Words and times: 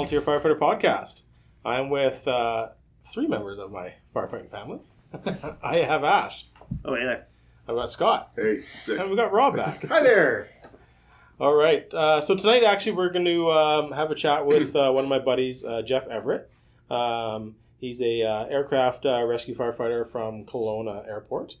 Volunteer 0.00 0.22
Firefighter 0.22 0.58
Podcast. 0.58 1.20
I'm 1.62 1.90
with 1.90 2.26
uh, 2.26 2.70
three 3.12 3.26
members 3.26 3.58
of 3.58 3.70
my 3.70 3.92
firefighting 4.16 4.50
family. 4.50 4.78
I 5.62 5.80
have 5.80 6.04
Ash. 6.04 6.46
Oh 6.86 6.94
yeah. 6.94 7.24
I've 7.68 7.74
got 7.74 7.90
Scott. 7.90 8.30
Hey, 8.34 8.62
sick. 8.78 8.98
And 8.98 9.10
we've 9.10 9.18
got 9.18 9.30
Rob 9.30 9.56
back. 9.56 9.84
Hi 9.88 10.02
there. 10.02 10.48
All 11.38 11.52
right. 11.52 11.92
Uh, 11.92 12.22
so 12.22 12.34
tonight, 12.34 12.64
actually, 12.64 12.92
we're 12.92 13.10
going 13.10 13.26
to 13.26 13.50
um, 13.50 13.92
have 13.92 14.10
a 14.10 14.14
chat 14.14 14.46
with 14.46 14.74
uh, 14.74 14.90
one 14.90 15.04
of 15.04 15.10
my 15.10 15.18
buddies, 15.18 15.62
uh, 15.62 15.82
Jeff 15.82 16.08
Everett. 16.08 16.50
Um, 16.90 17.56
he's 17.78 18.00
a 18.00 18.22
uh, 18.22 18.46
aircraft 18.46 19.04
uh, 19.04 19.22
rescue 19.26 19.54
firefighter 19.54 20.10
from 20.10 20.46
Kelowna 20.46 21.06
Airport. 21.06 21.56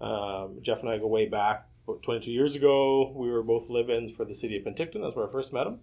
Um, 0.00 0.58
Jeff 0.62 0.80
and 0.80 0.88
I 0.88 0.98
go 0.98 1.06
way 1.06 1.26
back. 1.26 1.68
About 1.86 2.02
22 2.02 2.32
years 2.32 2.56
ago, 2.56 3.12
we 3.14 3.30
were 3.30 3.44
both 3.44 3.70
live-ins 3.70 4.16
for 4.16 4.24
the 4.24 4.34
city 4.34 4.56
of 4.56 4.64
Penticton. 4.64 5.00
That's 5.00 5.14
where 5.14 5.28
I 5.28 5.30
first 5.30 5.52
met 5.52 5.68
him. 5.68 5.78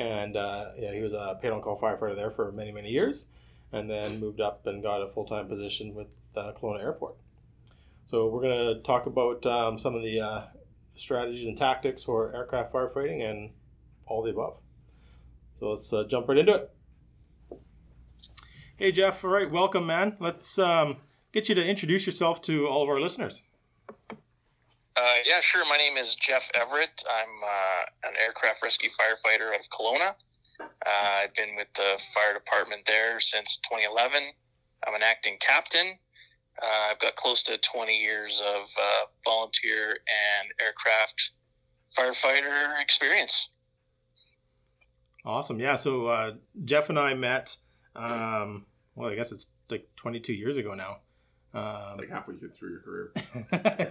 And 0.00 0.34
uh, 0.34 0.70
yeah, 0.78 0.94
he 0.94 1.02
was 1.02 1.12
a 1.12 1.38
paid-on-call 1.42 1.78
firefighter 1.78 2.16
there 2.16 2.30
for 2.30 2.50
many, 2.52 2.72
many 2.72 2.88
years, 2.88 3.26
and 3.70 3.90
then 3.90 4.18
moved 4.18 4.40
up 4.40 4.66
and 4.66 4.82
got 4.82 5.02
a 5.02 5.10
full-time 5.10 5.46
position 5.46 5.94
with 5.94 6.06
uh, 6.34 6.52
Kelowna 6.58 6.80
Airport. 6.80 7.16
So 8.10 8.28
we're 8.28 8.40
going 8.40 8.76
to 8.76 8.82
talk 8.82 9.04
about 9.04 9.44
um, 9.44 9.78
some 9.78 9.94
of 9.94 10.02
the 10.02 10.18
uh, 10.18 10.42
strategies 10.94 11.46
and 11.46 11.54
tactics 11.56 12.02
for 12.02 12.34
aircraft 12.34 12.72
firefighting 12.72 13.22
and 13.22 13.50
all 14.06 14.22
the 14.22 14.30
above. 14.30 14.56
So 15.58 15.72
let's 15.72 15.92
uh, 15.92 16.04
jump 16.08 16.28
right 16.28 16.38
into 16.38 16.54
it. 16.54 16.70
Hey 18.78 18.92
Jeff, 18.92 19.22
all 19.22 19.30
right, 19.30 19.50
welcome, 19.50 19.86
man. 19.86 20.16
Let's 20.18 20.58
um, 20.58 20.96
get 21.30 21.50
you 21.50 21.54
to 21.54 21.62
introduce 21.62 22.06
yourself 22.06 22.40
to 22.42 22.66
all 22.66 22.82
of 22.82 22.88
our 22.88 22.98
listeners. 22.98 23.42
Uh, 24.96 25.16
yeah, 25.24 25.40
sure. 25.40 25.64
My 25.66 25.76
name 25.76 25.96
is 25.96 26.14
Jeff 26.16 26.50
Everett. 26.54 27.04
I'm 27.08 27.28
uh, 27.44 28.08
an 28.08 28.14
aircraft 28.20 28.62
rescue 28.62 28.90
firefighter 28.90 29.54
out 29.54 29.60
of 29.60 29.68
Kelowna. 29.70 30.14
Uh, 30.60 31.24
I've 31.24 31.34
been 31.34 31.56
with 31.56 31.68
the 31.74 32.00
fire 32.12 32.34
department 32.34 32.82
there 32.86 33.20
since 33.20 33.58
2011. 33.68 34.22
I'm 34.86 34.94
an 34.94 35.02
acting 35.02 35.36
captain. 35.40 35.98
Uh, 36.60 36.90
I've 36.90 37.00
got 37.00 37.16
close 37.16 37.42
to 37.44 37.56
20 37.58 37.96
years 37.96 38.42
of 38.44 38.64
uh, 38.64 39.06
volunteer 39.24 39.90
and 39.90 40.48
aircraft 40.60 41.30
firefighter 41.96 42.80
experience. 42.82 43.50
Awesome. 45.24 45.60
Yeah. 45.60 45.76
So 45.76 46.06
uh, 46.06 46.32
Jeff 46.64 46.90
and 46.90 46.98
I 46.98 47.14
met. 47.14 47.56
Um, 47.94 48.66
well, 48.94 49.10
I 49.10 49.14
guess 49.14 49.32
it's 49.32 49.46
like 49.70 49.88
22 49.96 50.32
years 50.32 50.56
ago 50.56 50.74
now. 50.74 50.98
Um, 51.52 51.96
like 51.98 52.08
halfway 52.08 52.36
through 52.36 52.70
your 52.70 52.80
career. 52.80 53.12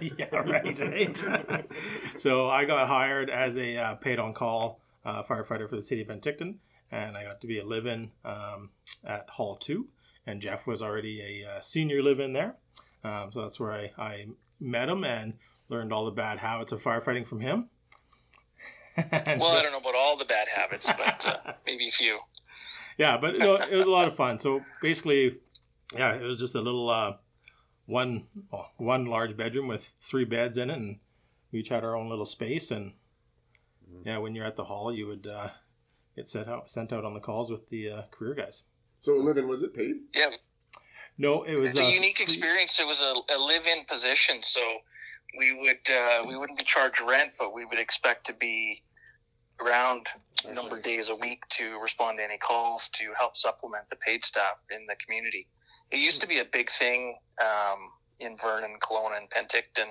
yeah, 0.00 0.34
right. 0.34 0.80
eh? 0.80 1.62
so 2.16 2.48
I 2.48 2.64
got 2.64 2.88
hired 2.88 3.28
as 3.28 3.56
a 3.58 3.76
uh, 3.76 3.94
paid-on-call 3.96 4.80
uh, 5.04 5.22
firefighter 5.24 5.68
for 5.68 5.76
the 5.76 5.82
city 5.82 6.00
of 6.00 6.08
Penticton, 6.08 6.54
and 6.90 7.16
I 7.18 7.24
got 7.24 7.40
to 7.42 7.46
be 7.46 7.58
a 7.58 7.64
live-in 7.64 8.12
um, 8.24 8.70
at 9.04 9.28
Hall 9.28 9.56
Two. 9.56 9.88
And 10.26 10.40
Jeff 10.40 10.66
was 10.66 10.80
already 10.80 11.44
a 11.44 11.50
uh, 11.50 11.60
senior 11.60 12.02
live-in 12.02 12.32
there, 12.32 12.56
um, 13.04 13.30
so 13.32 13.42
that's 13.42 13.60
where 13.60 13.72
I, 13.72 13.90
I 13.98 14.26
met 14.58 14.88
him 14.88 15.04
and 15.04 15.34
learned 15.68 15.92
all 15.92 16.04
the 16.04 16.10
bad 16.10 16.38
habits 16.38 16.72
of 16.72 16.82
firefighting 16.82 17.26
from 17.26 17.40
him. 17.40 17.68
Well, 19.12 19.56
I 19.56 19.62
don't 19.62 19.72
know 19.72 19.78
about 19.78 19.94
all 19.94 20.16
the 20.16 20.26
bad 20.26 20.48
habits, 20.54 20.86
but 20.86 21.24
uh, 21.26 21.52
maybe 21.64 21.88
a 21.88 21.90
few. 21.90 22.18
yeah, 22.98 23.16
but 23.16 23.38
no, 23.38 23.54
it 23.54 23.72
was 23.74 23.86
a 23.86 23.90
lot 23.90 24.08
of 24.08 24.14
fun. 24.14 24.38
So 24.38 24.60
basically, 24.82 25.38
yeah, 25.96 26.16
it 26.16 26.22
was 26.22 26.38
just 26.38 26.54
a 26.54 26.60
little 26.60 26.90
uh, 26.90 27.12
one 27.90 28.26
well, 28.50 28.70
one 28.76 29.04
large 29.06 29.36
bedroom 29.36 29.66
with 29.66 29.92
three 30.00 30.24
beds 30.24 30.56
in 30.56 30.70
it, 30.70 30.76
and 30.78 30.98
we 31.52 31.60
each 31.60 31.68
had 31.68 31.84
our 31.84 31.96
own 31.96 32.08
little 32.08 32.24
space. 32.24 32.70
And 32.70 32.92
yeah, 34.04 34.18
when 34.18 34.34
you're 34.34 34.46
at 34.46 34.56
the 34.56 34.64
hall, 34.64 34.94
you 34.94 35.06
would 35.08 35.26
uh, 35.26 35.48
get 36.16 36.28
sent 36.28 36.48
out 36.48 36.70
sent 36.70 36.92
out 36.92 37.04
on 37.04 37.14
the 37.14 37.20
calls 37.20 37.50
with 37.50 37.68
the 37.68 37.90
uh, 37.90 38.02
career 38.10 38.34
guys. 38.34 38.62
So, 39.00 39.16
living 39.16 39.48
was 39.48 39.62
it 39.62 39.74
paid? 39.74 39.96
Yeah, 40.14 40.26
No, 41.18 41.42
it 41.42 41.56
was 41.56 41.72
it's 41.72 41.80
a 41.80 41.84
uh, 41.84 41.88
unique 41.88 42.16
free- 42.18 42.24
experience. 42.24 42.78
It 42.78 42.86
was 42.86 43.00
a, 43.00 43.14
a 43.34 43.38
live-in 43.38 43.84
position, 43.86 44.42
so 44.42 44.60
we 45.38 45.52
would 45.52 45.90
uh, 45.90 46.22
we 46.26 46.36
wouldn't 46.36 46.58
be 46.58 46.64
charged 46.64 47.00
rent, 47.00 47.32
but 47.38 47.52
we 47.52 47.64
would 47.64 47.78
expect 47.78 48.26
to 48.26 48.34
be 48.34 48.82
around 49.64 50.06
a 50.48 50.52
number 50.52 50.76
of 50.76 50.82
days 50.82 51.08
a 51.08 51.14
week 51.14 51.46
to 51.48 51.78
respond 51.78 52.18
to 52.18 52.24
any 52.24 52.38
calls 52.38 52.88
to 52.90 53.12
help 53.18 53.36
supplement 53.36 53.88
the 53.90 53.96
paid 53.96 54.24
staff 54.24 54.62
in 54.70 54.86
the 54.86 54.96
community. 55.04 55.46
It 55.90 55.98
used 55.98 56.20
to 56.22 56.26
be 56.26 56.38
a 56.38 56.44
big 56.44 56.70
thing 56.70 57.18
um, 57.40 57.78
in 58.18 58.36
Vernon, 58.36 58.76
Kelowna, 58.80 59.18
and 59.18 59.28
Penticton 59.30 59.90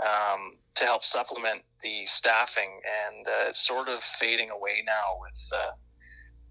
um, 0.00 0.56
to 0.74 0.84
help 0.84 1.02
supplement 1.04 1.62
the 1.82 2.06
staffing, 2.06 2.80
and 3.06 3.26
uh, 3.26 3.48
it's 3.48 3.66
sort 3.66 3.88
of 3.88 4.02
fading 4.02 4.50
away 4.50 4.82
now 4.86 5.18
with 5.20 5.50
uh, 5.54 5.70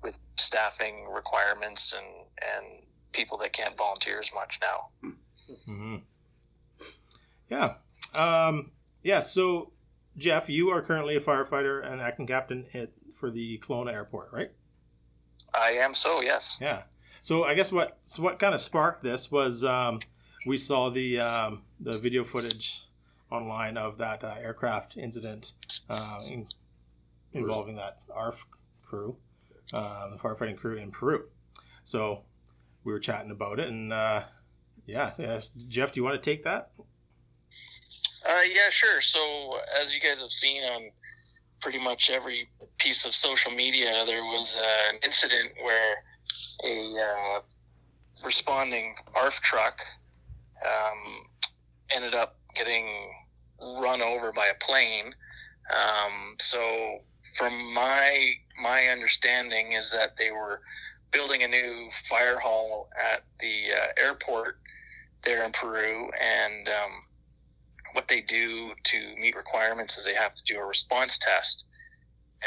with 0.03 0.19
staffing 0.37 1.07
requirements 1.09 1.93
and 1.93 2.27
and 2.55 2.83
people 3.13 3.37
that 3.37 3.53
can't 3.53 3.75
volunteer 3.77 4.19
as 4.19 4.31
much 4.33 4.59
now. 4.61 4.89
Mhm. 5.69 6.01
Yeah. 7.49 7.75
Um, 8.13 8.71
yeah. 9.03 9.21
So, 9.21 9.71
Jeff, 10.17 10.49
you 10.49 10.69
are 10.69 10.81
currently 10.81 11.15
a 11.15 11.21
firefighter 11.21 11.85
and 11.85 12.01
acting 12.01 12.25
captain 12.25 12.65
at, 12.73 12.89
for 13.15 13.29
the 13.29 13.59
Kelowna 13.59 13.93
Airport, 13.93 14.29
right? 14.31 14.51
I 15.53 15.71
am 15.71 15.93
so 15.93 16.21
yes. 16.21 16.57
Yeah. 16.59 16.83
So 17.21 17.43
I 17.43 17.53
guess 17.53 17.71
what 17.71 17.97
so 18.03 18.23
what 18.23 18.39
kind 18.39 18.55
of 18.55 18.61
sparked 18.61 19.03
this 19.03 19.31
was 19.31 19.63
um, 19.63 19.99
we 20.45 20.57
saw 20.57 20.89
the 20.89 21.19
um, 21.19 21.61
the 21.79 21.99
video 21.99 22.23
footage 22.23 22.83
online 23.31 23.77
of 23.77 23.97
that 23.97 24.23
uh, 24.23 24.35
aircraft 24.39 24.97
incident 24.97 25.53
uh, 25.89 26.21
in, 26.25 26.47
involving 27.33 27.75
that 27.75 27.99
ARF 28.13 28.47
crew, 28.83 29.17
uh, 29.73 30.09
the 30.09 30.17
firefighting 30.17 30.57
crew 30.57 30.77
in 30.77 30.91
Peru. 30.91 31.25
So 31.83 32.23
we 32.83 32.93
were 32.93 32.99
chatting 32.99 33.31
about 33.31 33.59
it, 33.59 33.67
and 33.67 33.91
uh, 33.91 34.23
yeah, 34.85 35.11
yes. 35.17 35.51
Jeff, 35.67 35.93
do 35.93 35.99
you 35.99 36.03
want 36.03 36.21
to 36.21 36.29
take 36.29 36.43
that? 36.43 36.71
Uh, 38.27 38.41
yeah, 38.41 38.69
sure. 38.69 39.01
So 39.01 39.59
as 39.81 39.95
you 39.95 40.01
guys 40.01 40.19
have 40.19 40.31
seen 40.31 40.61
on 40.63 40.89
pretty 41.61 41.79
much 41.79 42.09
every 42.09 42.49
piece 42.77 43.05
of 43.05 43.15
social 43.15 43.51
media, 43.51 44.03
there 44.05 44.23
was 44.23 44.57
uh, 44.57 44.93
an 44.93 44.99
incident 45.01 45.51
where 45.63 46.03
a 46.65 46.93
uh, 46.99 47.39
responding 48.25 48.95
ARF 49.15 49.39
truck 49.39 49.79
um, 50.65 51.23
ended 51.89 52.15
up 52.15 52.37
getting 52.53 53.13
run 53.79 54.01
over 54.01 54.33
by 54.33 54.47
a 54.47 54.55
plane. 54.55 55.15
Um, 55.71 56.35
so, 56.39 56.99
from 57.37 57.73
my 57.73 58.33
my 58.61 58.87
understanding, 58.87 59.73
is 59.73 59.89
that 59.91 60.17
they 60.17 60.31
were 60.31 60.61
building 61.11 61.43
a 61.43 61.47
new 61.47 61.89
fire 62.09 62.39
hall 62.39 62.89
at 63.01 63.23
the 63.39 63.73
uh, 63.73 64.05
airport 64.05 64.59
there 65.23 65.43
in 65.43 65.51
Peru, 65.51 66.09
and 66.19 66.67
um, 66.67 67.03
what 67.93 68.07
they 68.07 68.21
do 68.21 68.71
to 68.83 69.15
meet 69.19 69.35
requirements 69.35 69.97
is 69.97 70.05
they 70.05 70.13
have 70.13 70.35
to 70.35 70.43
do 70.43 70.59
a 70.59 70.65
response 70.65 71.17
test. 71.17 71.65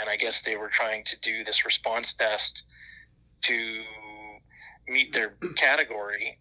And 0.01 0.09
I 0.09 0.17
guess 0.17 0.43
they 0.43 0.57
were 0.57 0.69
trying 0.69 1.05
to 1.05 1.19
do 1.21 1.45
this 1.45 1.65
response 1.65 2.15
test 2.15 2.63
to 3.43 3.83
meet 4.89 5.13
their 5.13 5.35
category. 5.57 6.39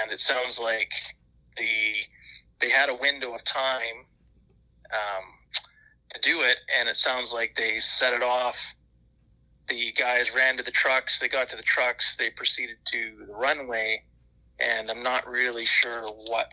And 0.00 0.10
it 0.10 0.20
sounds 0.20 0.58
like 0.58 0.92
the 1.56 1.94
they 2.60 2.70
had 2.70 2.88
a 2.88 2.94
window 2.94 3.34
of 3.34 3.42
time 3.44 4.06
um, 4.92 5.24
to 6.10 6.20
do 6.20 6.42
it, 6.42 6.58
and 6.78 6.88
it 6.88 6.96
sounds 6.96 7.32
like 7.32 7.54
they 7.56 7.78
set 7.80 8.12
it 8.12 8.22
off. 8.22 8.74
The 9.68 9.92
guys 9.92 10.34
ran 10.34 10.56
to 10.58 10.62
the 10.62 10.70
trucks. 10.70 11.18
They 11.18 11.28
got 11.28 11.48
to 11.50 11.56
the 11.56 11.62
trucks. 11.62 12.16
They 12.16 12.30
proceeded 12.30 12.76
to 12.86 13.26
the 13.26 13.32
runway, 13.32 14.04
and 14.60 14.90
I'm 14.90 15.02
not 15.02 15.26
really 15.26 15.64
sure 15.64 16.02
what 16.02 16.52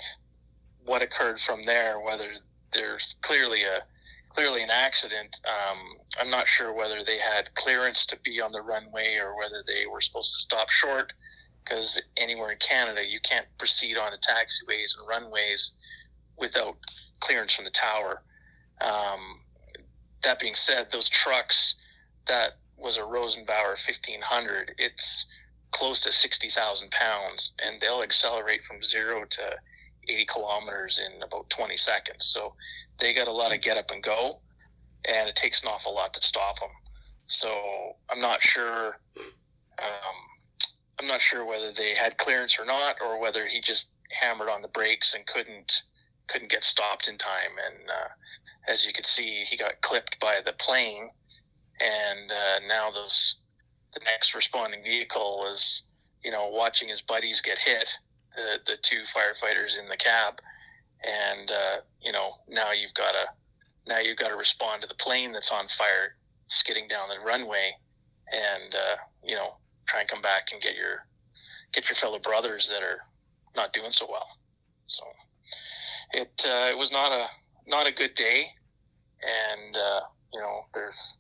what 0.86 1.02
occurred 1.02 1.40
from 1.40 1.66
there. 1.66 2.00
Whether 2.00 2.32
there's 2.74 3.16
clearly 3.22 3.64
a 3.64 3.84
clearly 4.30 4.62
an 4.62 4.70
accident. 4.70 5.40
Um, 5.46 5.80
I'm 6.20 6.30
not 6.30 6.48
sure 6.48 6.72
whether 6.72 7.04
they 7.04 7.18
had 7.18 7.54
clearance 7.56 8.06
to 8.08 8.18
be 8.24 8.40
on 8.40 8.52
the 8.52 8.62
runway 8.62 9.16
or 9.16 9.36
whether 9.36 9.64
they 9.66 9.86
were 9.88 10.02
supposed 10.02 10.34
to 10.34 10.40
stop 10.40 10.70
short. 10.70 11.14
Because 11.64 12.00
anywhere 12.18 12.52
in 12.52 12.58
Canada, 12.60 13.04
you 13.06 13.20
can't 13.22 13.46
proceed 13.58 13.98
on 13.98 14.12
the 14.12 14.18
taxiways 14.18 14.98
and 14.98 15.08
runways 15.08 15.72
without 16.38 16.78
clearance 17.20 17.54
from 17.54 17.66
the 17.66 17.72
tower. 17.72 18.24
Um, 18.82 19.42
that 20.24 20.40
being 20.40 20.56
said, 20.56 20.88
those 20.92 21.10
trucks, 21.10 21.76
that 22.28 22.58
was 22.78 22.98
a 22.98 23.02
Rosenbauer 23.02 23.76
1500. 23.76 24.76
It's 24.78 25.26
close 25.72 26.00
to 26.02 26.12
60,000 26.12 26.92
pounds, 26.92 27.52
and 27.64 27.80
they'll 27.80 28.02
accelerate 28.02 28.64
from 28.64 28.82
zero 28.82 29.26
to 29.30 29.56
80 30.10 30.26
kilometers 30.26 31.00
in 31.00 31.22
about 31.22 31.50
20 31.50 31.78
seconds. 31.78 32.26
So 32.26 32.54
they 33.00 33.14
got 33.14 33.28
a 33.28 33.32
lot 33.32 33.54
of 33.54 33.62
get 33.62 33.78
up 33.78 33.92
and 33.92 34.04
go, 34.04 34.40
and 35.06 35.30
it 35.30 35.36
takes 35.36 35.62
an 35.62 35.70
awful 35.70 35.94
lot 35.94 36.14
to 36.14 36.22
stop 36.22 36.60
them. 36.60 36.70
So 37.28 37.52
I'm 38.10 38.20
not 38.20 38.42
sure. 38.42 38.98
Um, 39.82 40.18
I'm 41.00 41.08
not 41.08 41.22
sure 41.22 41.46
whether 41.46 41.72
they 41.72 41.94
had 41.94 42.18
clearance 42.18 42.60
or 42.60 42.66
not, 42.66 42.96
or 43.02 43.20
whether 43.22 43.48
he 43.48 43.62
just 43.62 43.88
hammered 44.12 44.50
on 44.50 44.62
the 44.62 44.68
brakes 44.70 45.14
and 45.14 45.26
couldn't 45.28 45.84
couldn't 46.28 46.52
get 46.52 46.64
stopped 46.64 47.08
in 47.08 47.18
time. 47.18 47.52
And 47.66 47.90
uh, 47.90 48.72
as 48.72 48.86
you 48.86 48.94
can 48.94 49.04
see, 49.04 49.44
he 49.44 49.58
got 49.58 49.82
clipped 49.82 50.20
by 50.20 50.40
the 50.44 50.54
plane, 50.54 51.10
and 51.80 52.32
uh, 52.32 52.60
now 52.68 52.92
those 52.92 53.38
the 53.94 54.02
next 54.06 54.36
responding 54.36 54.84
vehicle 54.84 55.48
is 55.50 55.84
you 56.24 56.32
know, 56.32 56.50
watching 56.52 56.88
his 56.88 57.02
buddies 57.02 57.42
get 57.42 57.58
hit, 57.58 57.98
the 58.36 58.60
the 58.66 58.78
two 58.82 59.02
firefighters 59.02 59.80
in 59.80 59.88
the 59.88 59.98
cab, 59.98 60.40
and 61.04 61.52
uh, 61.52 61.82
you 62.02 62.12
know 62.12 62.32
now 62.48 62.72
you've 62.72 62.94
got 62.94 63.12
to 63.12 63.26
now 63.88 64.00
you've 64.00 64.18
got 64.18 64.30
to 64.30 64.36
respond 64.36 64.82
to 64.82 64.88
the 64.88 64.96
plane 64.96 65.32
that's 65.32 65.52
on 65.52 65.68
fire, 65.68 66.16
skidding 66.48 66.88
down 66.88 67.10
the 67.10 67.26
runway, 67.26 67.72
and 68.32 68.76
uh, 68.76 68.96
you 69.24 69.36
know 69.36 69.56
try 69.88 70.02
and 70.02 70.10
come 70.10 70.22
back 70.22 70.50
and 70.52 70.62
get 70.62 70.76
your 70.76 71.06
get 71.74 71.90
your 71.90 71.96
fellow 71.96 72.20
brothers 72.20 72.70
that 72.70 72.84
are 72.84 73.02
not 73.56 73.74
doing 73.74 73.92
so 73.92 74.08
well. 74.10 74.28
So 74.86 75.04
it 76.14 76.46
uh, 76.48 76.70
it 76.70 76.78
was 76.78 76.92
not 76.92 77.12
a 77.12 77.26
not 77.68 77.88
a 77.88 77.92
good 77.92 78.16
day, 78.16 78.46
and 79.22 79.76
uh, 79.76 80.02
you 80.34 80.40
know 80.40 80.66
there's 80.74 81.18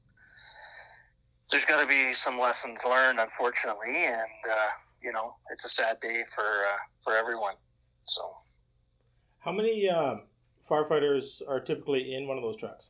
there's 1.50 1.66
got 1.66 1.82
to 1.82 1.88
be 1.88 2.14
some 2.14 2.40
lessons 2.40 2.82
learned, 2.86 3.20
unfortunately, 3.20 3.96
and 3.96 4.52
uh, 4.52 4.70
you 5.01 5.12
know 5.12 5.36
it's 5.51 5.66
a 5.66 5.69
sad 5.69 6.00
day 6.00 6.24
for 6.34 6.44
uh, 6.44 6.78
for 7.04 7.16
everyone. 7.16 7.56
So, 8.04 8.22
how 9.40 9.51
many 9.51 9.90
uh, 9.90 10.18
firefighters 10.69 11.42
are 11.48 11.60
typically 11.60 12.16
in 12.16 12.28
one 12.28 12.38
of 12.38 12.44
those 12.44 12.57
trucks? 12.57 12.90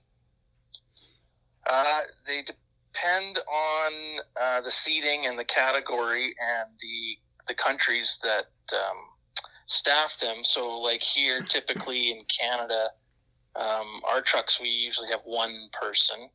Uh, 1.70 2.02
they 2.26 2.42
depend 2.42 3.40
on 3.40 3.92
uh, 4.40 4.62
the 4.62 4.72
seating 4.72 5.26
and 5.26 5.38
the 5.38 5.46
category 5.46 6.26
and 6.26 6.70
the 6.82 7.18
the 7.48 7.54
countries 7.54 8.20
that 8.24 8.48
um, 8.74 8.98
staff 9.66 10.18
them. 10.20 10.44
So, 10.44 10.80
like 10.80 11.02
here, 11.02 11.42
typically 11.42 12.12
in 12.12 12.24
Canada, 12.26 12.90
um, 13.56 14.02
our 14.08 14.22
trucks 14.22 14.60
we 14.60 14.70
usually 14.70 15.10
have 15.10 15.22
one 15.26 15.70
person 15.72 16.30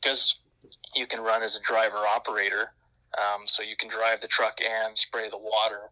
because 0.00 0.36
um, 0.64 0.72
you 0.94 1.06
can 1.06 1.20
run 1.20 1.42
as 1.42 1.56
a 1.56 1.60
driver 1.62 2.06
operator. 2.06 2.72
Um, 3.16 3.46
so 3.46 3.62
you 3.62 3.76
can 3.76 3.88
drive 3.88 4.20
the 4.20 4.28
truck 4.28 4.58
and 4.60 4.96
spray 4.96 5.30
the 5.30 5.38
water. 5.38 5.90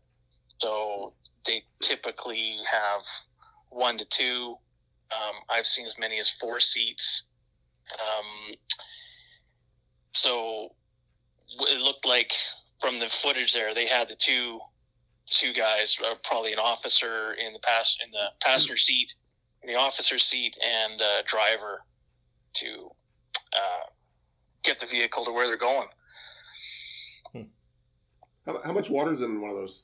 So 0.58 1.14
they 1.46 1.64
typically 1.81 2.56
have 2.70 3.02
one 3.70 3.99
to 3.99 4.05
two. 4.05 4.56
Um, 5.12 5.34
I've 5.49 5.66
seen 5.66 5.87
as 5.87 5.99
many 5.99 6.19
as 6.19 6.31
four 6.31 6.61
seats. 6.61 7.25
Um, 7.93 8.55
so 10.12 10.70
it 11.61 11.81
looked 11.81 12.06
like 12.06 12.32
from 12.81 12.99
the 12.99 13.08
footage 13.08 13.52
there, 13.52 13.75
they 13.75 13.87
had 13.87 14.08
the 14.08 14.17
two 14.17 14.60
two 15.26 15.52
guys, 15.55 15.96
uh, 16.05 16.14
probably 16.22 16.52
an 16.52 16.58
officer 16.58 17.32
in 17.34 17.52
the 17.52 17.58
pass 17.60 17.96
in 18.05 18.10
the 18.10 18.26
passenger 18.43 18.76
seat, 18.76 19.14
in 19.62 19.69
the 19.69 19.78
officer 19.78 20.19
seat, 20.19 20.56
and 20.62 21.00
a 21.00 21.22
driver 21.26 21.82
to 22.55 22.90
uh, 23.52 23.87
get 24.62 24.78
the 24.78 24.87
vehicle 24.87 25.25
to 25.25 25.32
where 25.32 25.46
they're 25.46 25.56
going. 25.56 25.88
How, 28.46 28.61
how 28.64 28.73
much 28.73 28.91
water 28.91 29.12
is 29.12 29.23
in 29.23 29.41
one 29.41 29.50
of 29.50 29.56
those, 29.56 29.81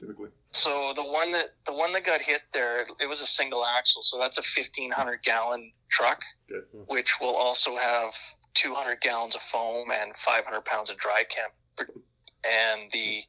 typically? 0.00 0.28
So 0.52 0.92
the 0.94 1.04
one 1.04 1.32
that 1.32 1.54
the 1.66 1.72
one 1.72 1.92
that 1.92 2.04
got 2.04 2.20
hit 2.20 2.42
there, 2.52 2.80
it 3.00 3.06
was 3.08 3.20
a 3.20 3.26
single 3.26 3.64
axle, 3.64 4.02
so 4.02 4.18
that's 4.18 4.38
a 4.38 4.42
fifteen 4.42 4.90
hundred 4.90 5.22
gallon 5.22 5.72
truck, 5.90 6.22
Good. 6.48 6.64
which 6.86 7.20
will 7.20 7.34
also 7.34 7.76
have 7.76 8.14
two 8.54 8.74
hundred 8.74 9.00
gallons 9.00 9.34
of 9.34 9.42
foam 9.42 9.90
and 9.90 10.16
five 10.16 10.44
hundred 10.44 10.64
pounds 10.64 10.90
of 10.90 10.96
dry 10.96 11.24
chem. 11.28 11.50
And 12.44 12.90
the 12.92 13.22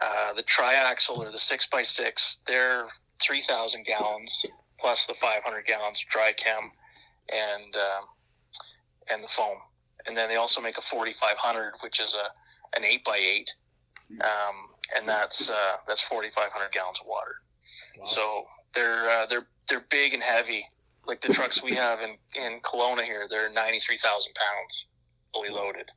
uh, 0.00 0.32
the 0.34 0.42
triaxle 0.42 1.18
or 1.18 1.30
the 1.30 1.38
six 1.38 1.68
x 1.72 1.88
six, 1.90 2.38
they're 2.46 2.86
three 3.20 3.42
thousand 3.42 3.84
gallons 3.84 4.46
plus 4.78 5.06
the 5.06 5.14
five 5.14 5.42
hundred 5.44 5.66
gallons 5.66 6.02
of 6.02 6.10
dry 6.10 6.32
chem 6.32 6.70
and 7.28 7.76
um, 7.76 8.04
and 9.10 9.22
the 9.22 9.28
foam. 9.28 9.56
And 10.06 10.16
then 10.16 10.28
they 10.28 10.36
also 10.36 10.60
make 10.60 10.78
a 10.78 10.82
forty 10.82 11.12
five 11.12 11.36
hundred, 11.36 11.74
which 11.82 12.00
is 12.00 12.14
a 12.14 12.76
an 12.76 12.84
eight 12.84 13.04
by 13.04 13.18
eight 13.18 13.54
um, 14.20 14.54
and 14.96 15.06
that's 15.06 15.50
uh, 15.50 15.76
that's 15.86 16.02
4,500 16.02 16.72
gallons 16.72 16.98
of 17.00 17.06
water. 17.06 17.36
Wow. 17.98 18.04
So 18.04 18.44
they're 18.74 19.10
uh, 19.10 19.26
they're 19.26 19.46
they're 19.68 19.84
big 19.90 20.14
and 20.14 20.22
heavy. 20.22 20.66
Like 21.06 21.20
the 21.20 21.32
trucks 21.32 21.62
we 21.62 21.74
have 21.74 22.00
in 22.00 22.16
in 22.34 22.60
Kelowna 22.60 23.04
here, 23.04 23.26
they're 23.28 23.50
93,000 23.50 24.32
pounds, 24.34 24.86
fully 25.32 25.50
loaded. 25.50 25.90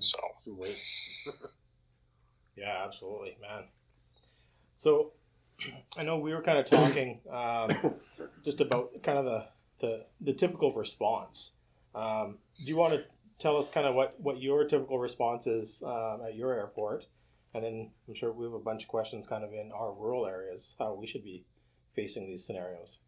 So. 0.00 0.18
yeah, 2.56 2.82
absolutely, 2.84 3.36
man. 3.40 3.64
So, 4.76 5.12
I 5.96 6.02
know 6.02 6.18
we 6.18 6.34
were 6.34 6.42
kind 6.42 6.58
of 6.58 6.66
talking 6.66 7.20
um, 7.30 7.70
just 8.44 8.60
about 8.60 9.02
kind 9.02 9.18
of 9.18 9.24
the, 9.24 9.46
the 9.80 10.04
the 10.20 10.32
typical 10.32 10.72
response. 10.72 11.52
Um, 11.94 12.38
do 12.58 12.64
you 12.64 12.76
want 12.76 12.94
to 12.94 13.04
tell 13.38 13.56
us 13.56 13.70
kind 13.70 13.86
of 13.86 13.94
what 13.94 14.20
what 14.20 14.40
your 14.40 14.64
typical 14.64 14.98
response 14.98 15.46
is 15.46 15.82
um, 15.84 16.20
at 16.26 16.34
your 16.34 16.52
airport? 16.52 17.06
And 17.54 17.64
then 17.64 17.90
I'm 18.06 18.14
sure 18.14 18.32
we 18.32 18.44
have 18.44 18.54
a 18.54 18.58
bunch 18.58 18.84
of 18.84 18.88
questions 18.88 19.26
kind 19.26 19.44
of 19.44 19.52
in 19.52 19.70
our 19.74 19.92
rural 19.92 20.26
areas, 20.26 20.74
how 20.78 20.94
we 20.94 21.06
should 21.06 21.24
be 21.24 21.44
facing 21.94 22.26
these 22.26 22.44
scenarios. 22.44 22.98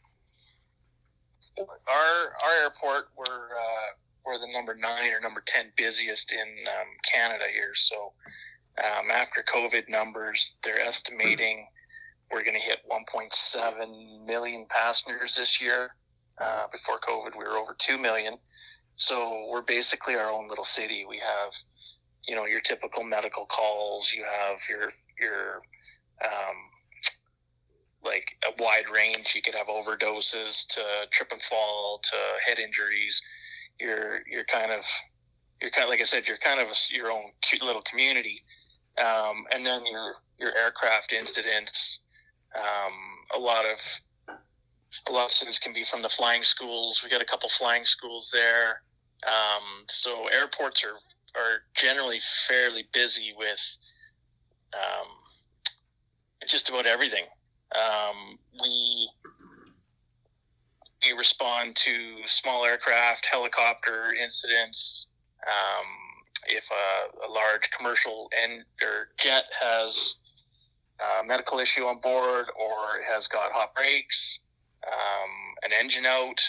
Our 1.59 2.33
our 2.43 2.63
airport, 2.63 3.09
we're 3.17 3.25
uh, 3.25 3.91
we're 4.25 4.39
the 4.39 4.53
number 4.53 4.75
nine 4.75 5.13
or 5.13 5.21
number 5.21 5.43
ten 5.45 5.67
busiest 5.77 6.33
in 6.33 6.39
um, 6.41 6.89
Canada 7.13 7.45
here. 7.53 7.75
So 7.75 8.13
um, 8.83 9.11
after 9.11 9.43
COVID 9.43 9.89
numbers, 9.89 10.57
they're 10.63 10.83
estimating 10.83 11.67
we're 12.31 12.45
going 12.45 12.59
to 12.59 12.65
hit 12.65 12.79
1.7 12.91 14.27
million 14.27 14.67
passengers 14.69 15.37
this 15.37 15.61
year. 15.61 15.95
Uh, 16.41 16.67
before 16.73 16.99
COVID, 17.01 17.37
we 17.37 17.45
were 17.45 17.59
over 17.59 17.75
two 17.77 17.99
million. 17.99 18.39
So 18.95 19.47
we're 19.51 19.63
basically 19.63 20.15
our 20.15 20.31
own 20.31 20.49
little 20.49 20.65
city. 20.65 21.05
We 21.09 21.19
have 21.19 21.53
you 22.27 22.35
know 22.35 22.47
your 22.47 22.61
typical 22.61 23.05
medical 23.05 23.47
calls. 23.47 24.13
You 24.13 24.25
have 24.25 24.59
your 24.69 24.91
your 25.21 25.63
um, 26.25 26.57
like 28.05 28.37
a 28.47 28.63
wide 28.63 28.89
range. 28.93 29.35
You 29.35 29.43
could 29.43 29.55
have 29.55 29.69
overdoses 29.69 30.67
to 30.69 30.83
trip 31.11 31.33
and 31.33 31.43
fall 31.43 32.01
to 32.03 32.17
head 32.47 32.59
injuries. 32.59 33.21
You're 33.79 34.21
you're 34.31 34.45
kind 34.45 34.73
of 34.73 34.85
you're 35.61 35.71
kind 35.71 35.85
of 35.85 35.91
like 35.91 36.01
I 36.01 36.05
said. 36.05 36.29
You're 36.29 36.37
kind 36.37 36.61
of 36.61 36.69
a, 36.69 36.95
your 36.95 37.11
own 37.11 37.33
cute 37.43 37.63
little 37.63 37.83
community, 37.83 38.43
um, 38.99 39.45
and 39.53 39.65
then 39.65 39.85
your 39.87 40.15
your 40.39 40.57
aircraft 40.57 41.13
incidents. 41.13 42.01
Um, 42.57 42.93
a 43.37 43.39
lot 43.39 43.65
of 43.65 43.79
a 45.09 45.13
lot 45.13 45.27
of 45.27 45.31
students 45.31 45.59
can 45.59 45.73
be 45.73 45.85
from 45.85 46.03
the 46.03 46.09
flying 46.09 46.43
schools. 46.43 47.01
We 47.03 47.11
got 47.11 47.23
a 47.23 47.27
couple 47.27 47.49
flying 47.49 47.85
schools 47.85 48.31
there. 48.33 48.83
Um, 49.27 49.85
so 49.87 50.27
airports 50.29 50.83
are 50.85 50.97
are 51.37 51.63
generally 51.75 52.21
fairly 52.49 52.87
busy 52.93 53.35
with 53.37 53.61
um, 54.75 55.07
just 56.47 56.69
about 56.69 56.87
everything. 56.87 57.25
Um, 57.75 58.39
we 58.61 59.11
we 61.05 61.13
respond 61.13 61.77
to 61.77 62.17
small 62.27 62.65
aircraft, 62.65 63.27
helicopter 63.27 64.13
incidents. 64.13 65.07
Um, 65.47 65.87
if 66.47 66.69
a, 66.71 67.27
a, 67.27 67.31
large 67.31 67.71
commercial 67.71 68.29
and 68.43 68.65
or 68.83 69.09
jet 69.19 69.45
has 69.59 70.17
a 71.01 71.25
medical 71.25 71.59
issue 71.59 71.85
on 71.85 72.01
board 72.01 72.47
or 72.59 73.03
has 73.07 73.29
got 73.29 73.53
hot 73.53 73.75
brakes, 73.75 74.41
um, 74.87 75.31
an 75.63 75.71
engine 75.79 76.05
out, 76.05 76.41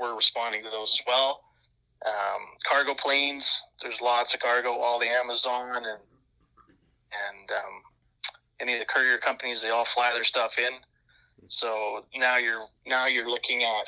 we're 0.00 0.16
responding 0.16 0.64
to 0.64 0.70
those 0.70 0.98
as 0.98 1.06
well 1.06 1.42
um, 2.06 2.42
cargo 2.64 2.94
planes. 2.94 3.62
There's 3.82 4.00
lots 4.00 4.34
of 4.34 4.40
cargo. 4.40 4.72
All 4.72 4.98
the 4.98 5.08
Amazon 5.08 5.76
and 5.76 5.86
and 7.10 7.50
um, 7.50 7.82
any 8.60 8.74
of 8.74 8.80
the 8.80 8.86
courier 8.86 9.18
companies, 9.18 9.62
they 9.62 9.70
all 9.70 9.84
fly 9.84 10.12
their 10.12 10.24
stuff 10.24 10.58
in. 10.58 10.72
So 11.48 12.04
now 12.16 12.36
you're 12.36 12.64
now 12.86 13.06
you're 13.06 13.30
looking 13.30 13.62
at, 13.64 13.86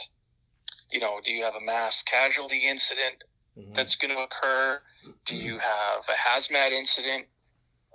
you 0.91 1.01
know, 1.01 1.21
do 1.23 1.33
you 1.33 1.45
have 1.45 1.57
a 1.57 1.61
mass 1.61 2.03
casualty 2.03 2.59
incident 2.67 3.23
mm-hmm. 3.59 3.73
that's 3.75 3.97
going 3.97 4.15
to 4.15 4.23
occur? 4.23 4.81
Do 5.27 5.37
you 5.37 5.59
have 5.59 6.05
a 6.09 6.29
hazmat 6.29 6.73
incident? 6.73 7.27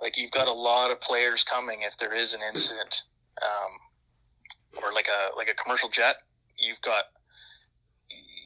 Like 0.00 0.16
you've 0.16 0.30
got 0.30 0.46
a 0.46 0.52
lot 0.52 0.90
of 0.90 1.00
players 1.00 1.42
coming 1.42 1.82
if 1.82 1.96
there 1.96 2.14
is 2.14 2.34
an 2.34 2.40
incident, 2.46 3.04
um, 3.42 4.82
or 4.82 4.92
like 4.92 5.08
a 5.08 5.36
like 5.36 5.48
a 5.48 5.54
commercial 5.54 5.88
jet. 5.88 6.16
You've 6.58 6.80
got 6.82 7.04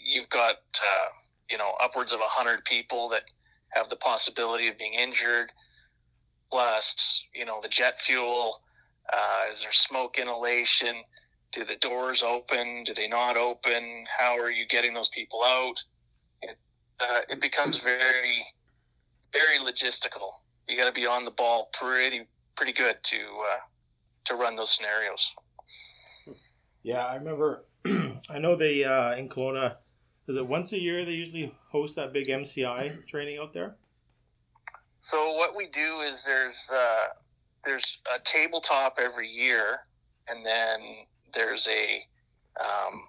you've 0.05 0.29
got 0.29 0.57
uh, 0.77 1.09
you 1.51 1.59
know 1.59 1.73
upwards 1.83 2.13
of 2.13 2.21
100 2.21 2.65
people 2.65 3.09
that 3.09 3.23
have 3.71 3.89
the 3.89 3.97
possibility 3.97 4.69
of 4.69 4.79
being 4.79 4.95
injured 4.95 5.51
plus 6.51 7.25
you 7.35 7.45
know 7.45 7.61
the 7.63 7.69
jet 7.69 8.01
fuel 8.01 8.61
uh, 9.13 9.51
is 9.51 9.63
there 9.63 9.73
smoke 9.73 10.19
inhalation? 10.19 11.03
Do 11.53 11.65
the 11.65 11.77
doors 11.77 12.23
open? 12.23 12.85
Do 12.85 12.95
they 12.95 13.09
not 13.09 13.37
open? 13.37 14.05
How 14.17 14.39
are 14.39 14.51
you 14.51 14.67
getting 14.67 14.95
those 14.95 15.09
people 15.09 15.43
out? 15.43 15.83
It, 16.43 16.57
uh, 17.01 17.21
it 17.29 17.41
becomes 17.41 17.81
very 17.81 18.45
very 19.33 19.59
logistical. 19.59 20.31
You 20.69 20.77
got 20.77 20.87
to 20.87 20.93
be 20.93 21.07
on 21.07 21.25
the 21.25 21.31
ball 21.31 21.71
pretty 21.73 22.27
pretty 22.57 22.73
good 22.73 22.97
to 23.03 23.17
uh, 23.17 23.59
to 24.27 24.35
run 24.35 24.55
those 24.55 24.71
scenarios. 24.71 25.35
Yeah 26.83 27.05
i 27.05 27.17
remember 27.17 27.67
i 28.31 28.39
know 28.39 28.57
they 28.57 28.85
uh, 28.85 29.15
in 29.15 29.29
Kelowna 29.29 29.77
is 30.29 30.37
it 30.37 30.47
once 30.47 30.73
a 30.73 30.79
year 30.79 31.05
they 31.05 31.13
usually 31.13 31.55
host 31.71 31.97
that 31.97 32.13
big 32.13 32.29
MCI 32.29 33.07
training 33.07 33.39
out 33.39 33.53
there? 33.53 33.77
So 35.01 35.33
what 35.33 35.57
we 35.57 35.67
do 35.69 36.01
is 36.01 36.25
there's 36.25 36.71
uh, 36.71 37.09
there's 37.65 38.01
a 38.15 38.19
tabletop 38.21 38.99
every 38.99 39.29
year, 39.29 39.79
and 40.29 40.45
then 40.45 40.81
there's 41.33 41.67
a 41.69 42.05
um, 42.61 43.03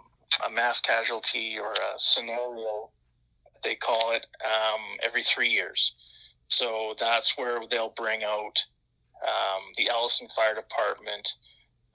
a 0.48 0.52
mass 0.52 0.80
casualty 0.80 1.58
or 1.60 1.74
a 1.74 1.98
scenario 1.98 2.90
they 3.64 3.76
call 3.76 4.12
it 4.12 4.26
um, 4.44 4.82
every 5.04 5.24
three 5.24 5.50
years. 5.50 5.94
So 6.48 6.96
that's 7.00 7.38
where 7.38 7.62
they'll 7.70 7.94
bring 7.96 8.24
out 8.24 8.58
um, 9.24 9.62
the 9.78 9.90
Ellison 9.90 10.28
Fire 10.36 10.56
Department, 10.56 11.36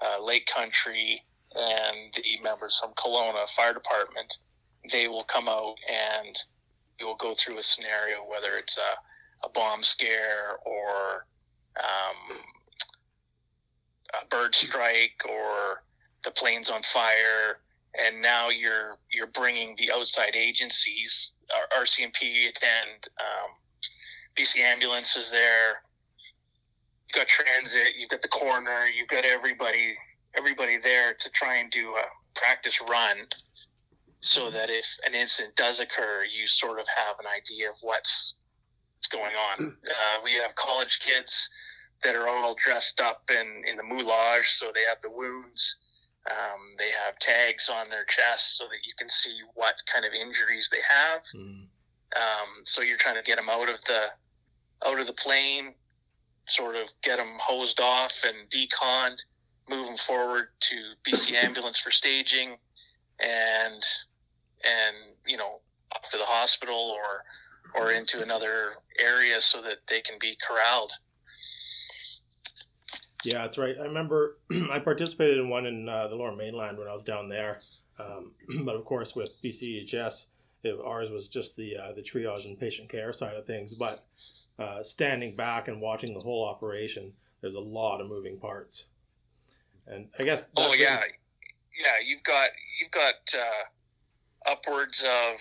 uh, 0.00 0.22
Lake 0.22 0.46
Country, 0.46 1.22
and 1.54 2.12
the 2.14 2.38
members 2.42 2.78
from 2.78 2.92
Kelowna 2.94 3.48
Fire 3.50 3.74
Department. 3.74 4.38
They 4.90 5.08
will 5.08 5.24
come 5.24 5.48
out 5.48 5.74
and 5.88 6.36
you 6.98 7.06
will 7.06 7.16
go 7.16 7.34
through 7.34 7.58
a 7.58 7.62
scenario, 7.62 8.18
whether 8.28 8.56
it's 8.58 8.78
a, 8.78 9.46
a 9.46 9.50
bomb 9.50 9.82
scare 9.82 10.58
or 10.64 11.26
um, 11.78 12.38
a 14.22 14.26
bird 14.28 14.54
strike 14.54 15.20
or 15.28 15.82
the 16.24 16.30
plane's 16.30 16.70
on 16.70 16.82
fire, 16.82 17.58
and 17.98 18.20
now 18.20 18.48
you're 18.48 18.98
you're 19.12 19.28
bringing 19.28 19.74
the 19.76 19.90
outside 19.92 20.36
agencies, 20.36 21.32
our 21.54 21.82
RCMP 21.82 22.48
attend, 22.48 23.08
um, 23.20 23.50
BC 24.36 24.58
ambulance 24.58 25.16
is 25.16 25.30
there. 25.30 25.82
You've 27.08 27.14
got 27.14 27.28
transit, 27.28 27.94
you've 27.98 28.10
got 28.10 28.22
the 28.22 28.28
coroner, 28.28 28.86
you've 28.86 29.08
got 29.08 29.24
everybody 29.24 29.94
everybody 30.36 30.76
there 30.78 31.14
to 31.14 31.30
try 31.30 31.56
and 31.56 31.70
do 31.70 31.94
a 31.94 32.38
practice 32.38 32.80
run 32.88 33.18
so 34.26 34.50
that 34.50 34.70
if 34.70 34.86
an 35.06 35.14
incident 35.14 35.54
does 35.56 35.80
occur, 35.80 36.24
you 36.24 36.46
sort 36.46 36.80
of 36.80 36.86
have 36.88 37.16
an 37.20 37.26
idea 37.26 37.70
of 37.70 37.76
what's, 37.82 38.34
what's 38.96 39.08
going 39.08 39.34
on. 39.34 39.76
Uh, 39.86 40.20
we 40.24 40.32
have 40.32 40.54
college 40.56 40.98
kids 40.98 41.48
that 42.02 42.14
are 42.14 42.28
all 42.28 42.54
dressed 42.54 43.00
up 43.00 43.30
in, 43.30 43.62
in 43.68 43.76
the 43.76 43.82
moulage, 43.82 44.46
so 44.46 44.70
they 44.74 44.82
have 44.82 45.00
the 45.02 45.10
wounds. 45.10 45.76
Um, 46.28 46.74
they 46.76 46.90
have 46.90 47.18
tags 47.18 47.68
on 47.68 47.88
their 47.88 48.04
chests 48.04 48.58
so 48.58 48.64
that 48.64 48.84
you 48.84 48.92
can 48.98 49.08
see 49.08 49.38
what 49.54 49.80
kind 49.86 50.04
of 50.04 50.12
injuries 50.12 50.68
they 50.70 50.80
have. 50.88 51.22
Mm. 51.34 51.66
Um, 52.16 52.64
so 52.64 52.82
you're 52.82 52.98
trying 52.98 53.16
to 53.16 53.22
get 53.22 53.36
them 53.36 53.48
out 53.48 53.68
of 53.68 53.82
the 53.84 54.06
out 54.84 55.00
of 55.00 55.06
the 55.06 55.12
plane, 55.12 55.74
sort 56.46 56.76
of 56.76 56.88
get 57.02 57.16
them 57.16 57.32
hosed 57.40 57.80
off 57.80 58.22
and 58.24 58.48
deconned, 58.50 59.24
move 59.68 59.86
them 59.86 59.96
forward 59.96 60.48
to 60.60 60.76
BC 61.06 61.32
ambulance 61.44 61.78
for 61.78 61.90
staging, 61.90 62.56
and 63.20 63.82
and 64.66 64.96
you 65.26 65.36
know 65.36 65.60
up 65.94 66.02
to 66.10 66.18
the 66.18 66.24
hospital 66.24 66.94
or 66.96 67.24
or 67.74 67.92
into 67.92 68.22
another 68.22 68.74
area 68.98 69.40
so 69.40 69.60
that 69.62 69.78
they 69.88 70.00
can 70.00 70.18
be 70.20 70.36
corralled. 70.46 70.92
Yeah, 73.24 73.42
that's 73.42 73.58
right. 73.58 73.74
I 73.78 73.84
remember 73.84 74.38
I 74.70 74.78
participated 74.78 75.38
in 75.38 75.48
one 75.48 75.66
in 75.66 75.88
uh, 75.88 76.08
the 76.08 76.14
Lower 76.14 76.34
Mainland 76.34 76.78
when 76.78 76.88
I 76.88 76.94
was 76.94 77.04
down 77.04 77.28
there. 77.28 77.60
Um, 77.98 78.32
but 78.64 78.76
of 78.76 78.84
course, 78.84 79.14
with 79.16 79.30
BCEHS, 79.42 80.26
it, 80.62 80.78
ours 80.84 81.10
was 81.10 81.28
just 81.28 81.56
the 81.56 81.76
uh, 81.76 81.92
the 81.92 82.02
triage 82.02 82.44
and 82.44 82.58
patient 82.58 82.88
care 82.88 83.12
side 83.12 83.34
of 83.34 83.46
things. 83.46 83.74
But 83.74 84.04
uh, 84.58 84.82
standing 84.82 85.34
back 85.36 85.68
and 85.68 85.80
watching 85.80 86.14
the 86.14 86.20
whole 86.20 86.44
operation, 86.44 87.12
there's 87.40 87.54
a 87.54 87.60
lot 87.60 88.00
of 88.00 88.08
moving 88.08 88.38
parts. 88.38 88.84
And 89.86 90.08
I 90.18 90.24
guess. 90.24 90.48
Oh 90.56 90.72
yeah, 90.72 91.00
really- 91.00 91.12
yeah. 91.78 91.92
You've 92.04 92.22
got 92.22 92.50
you've 92.80 92.90
got 92.90 93.14
uh, 93.34 93.64
upwards 94.46 95.02
of 95.02 95.40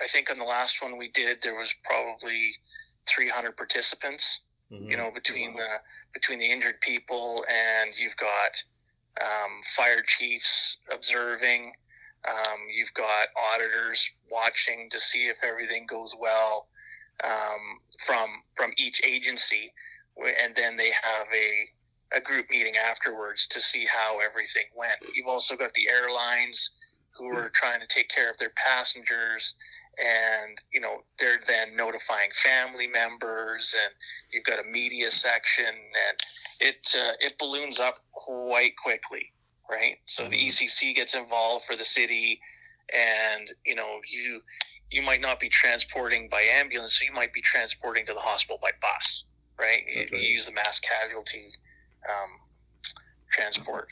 I 0.00 0.06
think 0.08 0.30
on 0.30 0.38
the 0.38 0.44
last 0.44 0.80
one 0.82 0.96
we 0.96 1.08
did 1.08 1.42
there 1.42 1.56
was 1.56 1.74
probably 1.84 2.52
300 3.06 3.56
participants. 3.56 4.40
Mhm. 4.70 4.90
you 4.90 4.96
know 4.98 5.10
between 5.10 5.56
the 5.56 5.80
between 6.12 6.38
the 6.38 6.50
injured 6.50 6.78
people 6.82 7.44
and 7.48 7.98
you've 7.98 8.16
got 8.18 8.62
um, 9.20 9.62
fire 9.76 10.02
chiefs 10.02 10.76
observing 10.92 11.72
um, 12.28 12.60
you've 12.70 12.92
got 12.92 13.28
auditors 13.34 14.10
watching 14.30 14.90
to 14.90 15.00
see 15.00 15.26
if 15.28 15.42
everything 15.42 15.86
goes 15.86 16.14
well 16.18 16.68
um, 17.24 17.80
from 18.04 18.42
from 18.56 18.72
each 18.76 19.00
agency 19.06 19.72
and 20.42 20.54
then 20.54 20.76
they 20.76 20.90
have 20.90 21.26
a 21.34 21.68
a 22.16 22.20
group 22.20 22.48
meeting 22.50 22.76
afterwards 22.76 23.46
to 23.46 23.60
see 23.60 23.86
how 23.86 24.18
everything 24.20 24.64
went 24.74 24.98
you've 25.14 25.26
also 25.26 25.56
got 25.56 25.72
the 25.74 25.88
airlines 25.90 26.70
who 27.18 27.26
are 27.26 27.50
trying 27.50 27.80
to 27.80 27.86
take 27.86 28.08
care 28.08 28.30
of 28.30 28.38
their 28.38 28.52
passengers 28.56 29.54
and 29.98 30.58
you 30.72 30.80
know 30.80 30.98
they're 31.18 31.40
then 31.46 31.74
notifying 31.76 32.30
family 32.32 32.86
members 32.86 33.74
and 33.82 33.92
you've 34.32 34.44
got 34.44 34.60
a 34.64 34.70
media 34.70 35.10
section 35.10 35.66
and 35.66 36.18
it 36.60 36.76
uh, 36.96 37.12
it 37.20 37.36
balloons 37.38 37.80
up 37.80 37.96
quite 38.12 38.72
quickly 38.82 39.32
right 39.68 39.96
so 40.06 40.28
the 40.28 40.36
Mhm. 40.36 40.46
ECC 40.46 40.94
gets 40.94 41.14
involved 41.14 41.64
for 41.66 41.74
the 41.76 41.84
city 41.84 42.40
and 42.94 43.52
you 43.66 43.74
know 43.74 44.00
you 44.08 44.40
you 44.90 45.02
might 45.02 45.20
not 45.20 45.38
be 45.40 45.48
transporting 45.48 46.28
by 46.28 46.40
ambulance 46.42 46.98
so 46.98 47.04
you 47.04 47.12
might 47.12 47.32
be 47.32 47.42
transporting 47.42 48.06
to 48.06 48.14
the 48.14 48.20
hospital 48.20 48.58
by 48.62 48.70
bus 48.80 49.24
right 49.58 49.84
You- 49.88 50.06
you 50.12 50.18
use 50.18 50.46
the 50.46 50.52
mass 50.52 50.78
casualty 50.78 51.46
um, 52.08 52.40
transport 53.32 53.88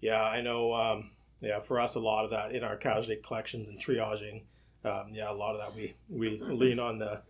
Yeah, 0.00 0.20
I 0.24 0.40
know. 0.40 0.74
Um, 0.74 1.11
yeah, 1.42 1.60
for 1.60 1.80
us, 1.80 1.96
a 1.96 2.00
lot 2.00 2.24
of 2.24 2.30
that 2.30 2.52
in 2.52 2.62
our 2.62 2.76
casualty 2.76 3.16
collections 3.16 3.68
and 3.68 3.78
triaging. 3.78 4.42
Um, 4.84 5.10
yeah, 5.12 5.30
a 5.30 5.34
lot 5.34 5.54
of 5.54 5.60
that 5.60 5.74
we 5.74 5.94
we 6.08 6.40
lean 6.40 6.78
on 6.78 6.98
the 6.98 7.22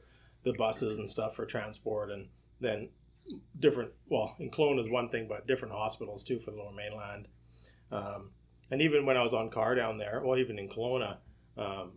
the 0.44 0.52
buses 0.52 0.98
and 0.98 1.08
stuff 1.08 1.34
for 1.34 1.46
transport, 1.46 2.10
and 2.10 2.28
then 2.60 2.90
different. 3.58 3.90
Well, 4.08 4.36
in 4.38 4.50
Kelowna 4.50 4.80
is 4.80 4.88
one 4.88 5.08
thing, 5.08 5.26
but 5.28 5.46
different 5.46 5.74
hospitals 5.74 6.22
too 6.22 6.40
for 6.40 6.50
the 6.50 6.58
Lower 6.58 6.72
Mainland. 6.72 7.28
Um, 7.90 8.30
and 8.70 8.80
even 8.80 9.06
when 9.06 9.16
I 9.16 9.22
was 9.22 9.34
on 9.34 9.50
car 9.50 9.74
down 9.74 9.98
there, 9.98 10.22
well, 10.24 10.38
even 10.38 10.58
in 10.58 10.68
Kelowna, 10.68 11.16
um, 11.56 11.92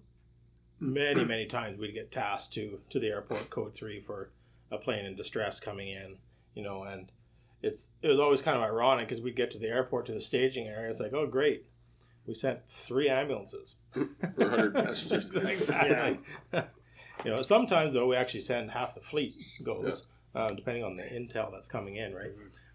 many 0.79 1.23
many 1.23 1.45
times 1.45 1.77
we'd 1.77 1.93
get 1.93 2.11
tasked 2.11 2.53
to 2.53 2.79
to 2.89 2.99
the 2.99 3.07
airport 3.07 3.49
code 3.49 3.73
three 3.73 3.99
for 3.99 4.31
a 4.71 4.77
plane 4.77 5.05
in 5.05 5.15
distress 5.15 5.59
coming 5.59 5.89
in, 5.89 6.17
you 6.53 6.63
know, 6.63 6.83
and 6.83 7.11
it's 7.61 7.89
it 8.01 8.07
was 8.07 8.19
always 8.19 8.41
kind 8.41 8.57
of 8.57 8.63
ironic 8.63 9.07
because 9.07 9.23
we 9.23 9.31
get 9.31 9.51
to 9.51 9.59
the 9.59 9.67
airport 9.67 10.05
to 10.05 10.13
the 10.13 10.21
staging 10.21 10.67
area. 10.67 10.89
It's 10.89 10.99
like, 10.99 11.13
oh 11.13 11.27
great, 11.27 11.65
we 12.27 12.35
sent 12.35 12.59
three 12.69 13.09
ambulances. 13.09 13.75
For 13.91 14.05
100 14.37 14.73
passengers. 14.73 15.29
exactly. 15.35 16.19
you 17.25 17.31
know, 17.31 17.41
sometimes 17.41 17.93
though 17.93 18.07
we 18.07 18.15
actually 18.15 18.41
send 18.41 18.71
half 18.71 18.95
the 18.95 19.01
fleet 19.01 19.33
goes, 19.63 20.07
um, 20.33 20.55
depending 20.55 20.83
on 20.83 20.95
the 20.95 21.03
intel 21.03 21.51
that's 21.51 21.67
coming 21.67 21.97
in, 21.97 22.13
right? 22.13 22.31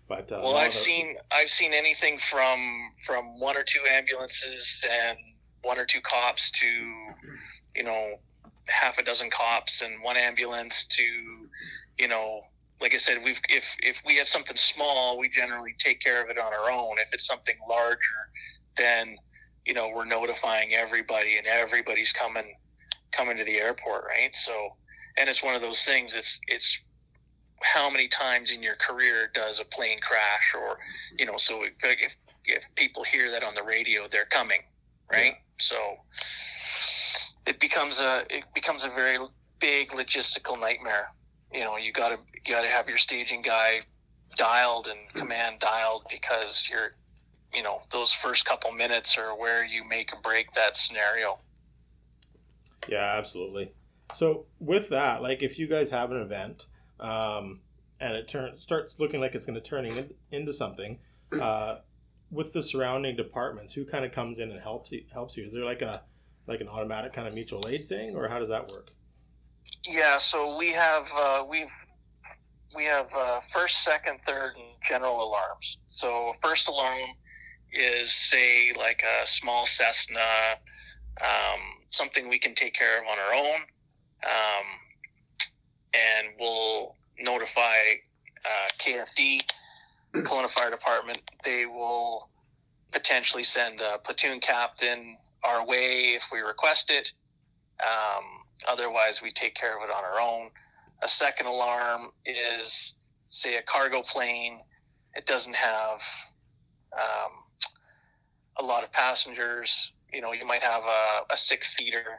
But 0.09 0.33
uh, 0.33 0.41
Well, 0.43 0.57
I've 0.57 0.75
seen 0.75 1.17
I've 1.31 1.51
seen 1.51 1.73
anything 1.73 2.19
from 2.19 2.93
from 3.07 3.39
one 3.39 3.57
or 3.57 3.63
two 3.63 3.81
ambulances 3.89 4.85
and 4.91 5.17
one 5.63 5.79
or 5.79 5.85
two 5.85 6.01
cops 6.01 6.51
to, 6.51 6.67
you 7.77 7.85
know, 7.85 8.19
half 8.65 8.99
a 8.99 9.05
dozen 9.05 9.31
cops 9.31 9.83
and 9.83 10.03
one 10.03 10.17
ambulance 10.17 10.85
to, 10.87 11.03
you 11.99 12.09
know, 12.09 12.43
like 12.81 12.95
I 12.95 12.97
said, 12.97 13.19
we've 13.23 13.41
if 13.49 13.77
if 13.83 14.03
we 14.07 14.17
have 14.17 14.27
something 14.27 14.57
small, 14.57 15.19
we 15.19 15.29
generally 15.29 15.75
take 15.79 16.01
care 16.01 16.23
of 16.25 16.31
it 16.31 16.39
on 16.39 16.53
our 16.53 16.71
own. 16.71 16.97
If 16.99 17.13
it's 17.13 17.27
something 17.27 17.57
larger, 17.69 18.31
then 18.77 19.17
you 19.65 19.75
know 19.75 19.91
we're 19.95 20.05
notifying 20.05 20.75
everybody 20.75 21.37
and 21.37 21.47
everybody's 21.47 22.13
coming 22.13 22.55
coming 23.13 23.37
to 23.37 23.45
the 23.45 23.59
airport, 23.59 24.05
right? 24.05 24.35
So, 24.35 24.53
and 25.19 25.29
it's 25.29 25.43
one 25.43 25.55
of 25.55 25.61
those 25.61 25.85
things. 25.85 26.15
It's 26.15 26.41
it's 26.49 26.81
how 27.63 27.91
many 27.91 28.09
times 28.09 28.53
in 28.53 28.63
your 28.63 28.77
career 28.77 29.31
does 29.35 29.61
a 29.61 29.65
plane 29.65 29.99
crash 30.01 30.55
or 30.55 30.79
you 31.19 31.27
know 31.27 31.37
so 31.37 31.63
if, 31.83 32.17
if, 32.45 32.65
people 32.75 33.05
hear 33.05 33.31
that 33.31 33.45
on 33.45 33.55
the 33.55 33.63
radio 33.63 34.09
they're 34.11 34.25
coming 34.25 34.61
right 35.13 35.35
so 35.59 35.77
it 37.47 37.61
becomes 37.61 38.01
a 38.01 38.25
it 38.31 38.45
becomes 38.55 38.85
a 38.85 38.89
very 38.89 39.19
big 39.59 39.91
logistical 39.91 40.59
nightmare 40.59 41.07
you 41.53 41.63
know 41.63 41.77
you 41.77 41.93
gotta 41.93 42.17
you 42.35 42.41
gotta 42.55 42.69
have 42.69 42.89
your 42.89 42.99
staging 42.99 43.43
guy 43.43 43.81
dialed 44.37 44.87
and 44.87 44.99
hmm. 45.13 45.19
command 45.19 45.59
dialed 45.59 46.05
because 46.11 46.69
you're 46.71 46.93
you 47.53 47.63
know 47.63 47.81
those 47.91 48.13
first 48.13 48.45
couple 48.45 48.71
minutes 48.73 49.17
are 49.19 49.37
where 49.39 49.65
you 49.65 49.83
make 49.89 50.13
or 50.13 50.21
break 50.23 50.53
that 50.55 50.77
scenario 50.77 51.39
Yeah, 52.89 53.15
absolutely. 53.17 53.73
So 54.15 54.47
with 54.59 54.89
that, 54.89 55.23
like 55.23 55.43
if 55.43 55.59
you 55.59 55.67
guys 55.67 55.91
have 55.91 56.11
an 56.11 56.19
event 56.19 56.67
um, 56.99 57.61
and 58.01 58.15
it 58.15 58.29
turns 58.29 58.61
starts 58.61 58.97
looking 58.99 59.21
like 59.21 59.35
it's 59.35 59.47
going 59.47 59.61
to 59.61 59.61
turn 59.61 59.87
in, 59.87 60.11
into 60.33 60.53
something, 60.53 60.99
uh, 61.41 61.77
with 62.31 62.53
the 62.53 62.63
surrounding 62.63 63.17
departments, 63.17 63.73
who 63.73 63.85
kind 63.85 64.05
of 64.05 64.13
comes 64.13 64.39
in 64.39 64.51
and 64.51 64.61
helps 64.61 64.93
you, 64.93 65.05
helps 65.13 65.37
you? 65.37 65.45
Is 65.45 65.53
there 65.53 65.65
like 65.65 65.83
a 65.83 66.03
like 66.47 66.61
an 66.61 66.69
automatic 66.69 67.13
kind 67.13 67.29
of 67.29 67.35
mutual 67.35 67.69
aid 67.69 67.87
thing, 67.87 68.17
or 68.17 68.29
how 68.29 68.39
does 68.39 68.49
that 68.49 68.69
work? 68.69 68.91
Yeah, 69.85 70.19
so 70.19 70.57
we 70.57 70.73
have 70.73 71.09
uh, 71.17 71.45
we've 71.49 71.73
we 72.75 72.85
have 72.85 73.13
uh, 73.15 73.41
first, 73.53 73.83
second, 73.83 74.21
third, 74.27 74.53
and 74.57 74.75
general 74.83 75.25
alarms. 75.25 75.79
So 75.89 76.33
first 76.41 76.69
alarm 76.69 77.03
is 77.73 78.13
say 78.13 78.73
like 78.77 79.03
a 79.03 79.27
small 79.27 79.67
Cessna 79.67 80.59
um, 81.21 81.61
something 81.91 82.29
we 82.29 82.39
can 82.39 82.55
take 82.55 82.75
care 82.75 82.99
of 82.99 83.07
on 83.07 83.19
our 83.19 83.35
own, 83.35 83.61
um, 84.25 84.67
and 85.95 86.29
we'll 86.39 86.97
notify 87.19 87.77
uh, 88.45 88.69
KFD, 88.79 89.43
Kelowna 90.15 90.49
Fire 90.49 90.71
Department. 90.71 91.21
They 91.45 91.67
will 91.67 92.31
potentially 92.91 93.43
send 93.43 93.81
a 93.81 93.99
platoon 93.99 94.41
captain 94.41 95.17
our 95.45 95.67
way 95.67 96.15
if 96.15 96.25
we 96.33 96.41
request 96.41 96.91
it. 96.91 97.13
Um, 97.83 98.25
otherwise, 98.69 99.23
we 99.23 99.31
take 99.31 99.55
care 99.55 99.77
of 99.77 99.89
it 99.89 99.93
on 99.93 100.05
our 100.05 100.21
own. 100.21 100.51
A 101.03 101.09
second 101.09 101.47
alarm 101.47 102.09
is, 102.27 102.95
say, 103.31 103.57
a 103.57 103.63
cargo 103.63 104.03
plane. 104.03 104.61
It 105.15 105.27
doesn't 105.27 105.57
have 105.57 106.01
um, 106.93 107.33
a 108.61 108.65
lot 108.65 108.85
of 108.85 108.93
passengers. 108.93 109.93
You 110.13 110.21
know, 110.21 110.33
you 110.33 110.47
might 110.47 110.63
have 110.63 110.83
a, 110.85 111.33
a 111.33 111.37
six 111.37 111.77
seater 111.77 112.19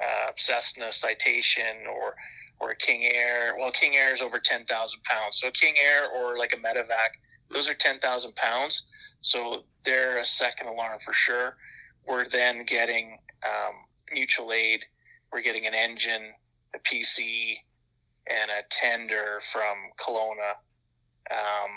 uh, 0.00 0.30
Cessna 0.36 0.92
Citation 0.92 1.86
or 1.92 2.14
or 2.60 2.70
a 2.70 2.76
King 2.76 3.04
Air. 3.04 3.54
Well, 3.58 3.70
King 3.70 3.96
Air 3.96 4.12
is 4.12 4.20
over 4.20 4.38
ten 4.38 4.64
thousand 4.64 5.02
pounds. 5.04 5.38
So 5.40 5.50
King 5.50 5.74
Air 5.82 6.08
or 6.10 6.36
like 6.36 6.52
a 6.52 6.56
Medevac, 6.56 7.10
those 7.50 7.68
are 7.68 7.74
ten 7.74 7.98
thousand 7.98 8.34
pounds. 8.36 8.82
So 9.20 9.62
they're 9.84 10.18
a 10.18 10.24
second 10.24 10.68
alarm 10.68 10.98
for 11.04 11.12
sure. 11.12 11.56
We're 12.06 12.26
then 12.26 12.64
getting 12.64 13.18
um, 13.44 13.74
mutual 14.12 14.52
aid. 14.52 14.84
We're 15.32 15.42
getting 15.42 15.66
an 15.66 15.74
engine, 15.74 16.32
a 16.74 16.78
PC, 16.78 17.56
and 18.26 18.50
a 18.50 18.62
tender 18.70 19.40
from 19.52 19.76
Kelowna. 20.00 20.54
Um, 21.30 21.70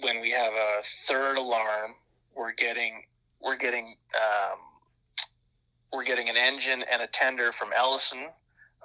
when 0.00 0.20
we 0.20 0.30
have 0.30 0.52
a 0.52 0.82
third 1.06 1.36
alarm, 1.36 1.94
we're 2.34 2.52
getting 2.52 3.02
we're 3.42 3.56
getting 3.56 3.96
um, 4.14 4.58
we're 5.92 6.04
getting 6.04 6.28
an 6.28 6.36
engine 6.36 6.84
and 6.90 7.02
a 7.02 7.06
tender 7.06 7.52
from 7.52 7.70
Ellison, 7.76 8.26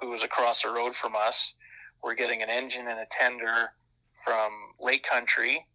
who 0.00 0.12
is 0.14 0.22
across 0.22 0.62
the 0.62 0.70
road 0.70 0.94
from 0.94 1.14
us. 1.16 1.54
We're 2.02 2.14
getting 2.14 2.42
an 2.42 2.50
engine 2.50 2.88
and 2.88 2.98
a 2.98 3.06
tender 3.10 3.70
from 4.24 4.50
Lake 4.80 5.04
Country, 5.04 5.66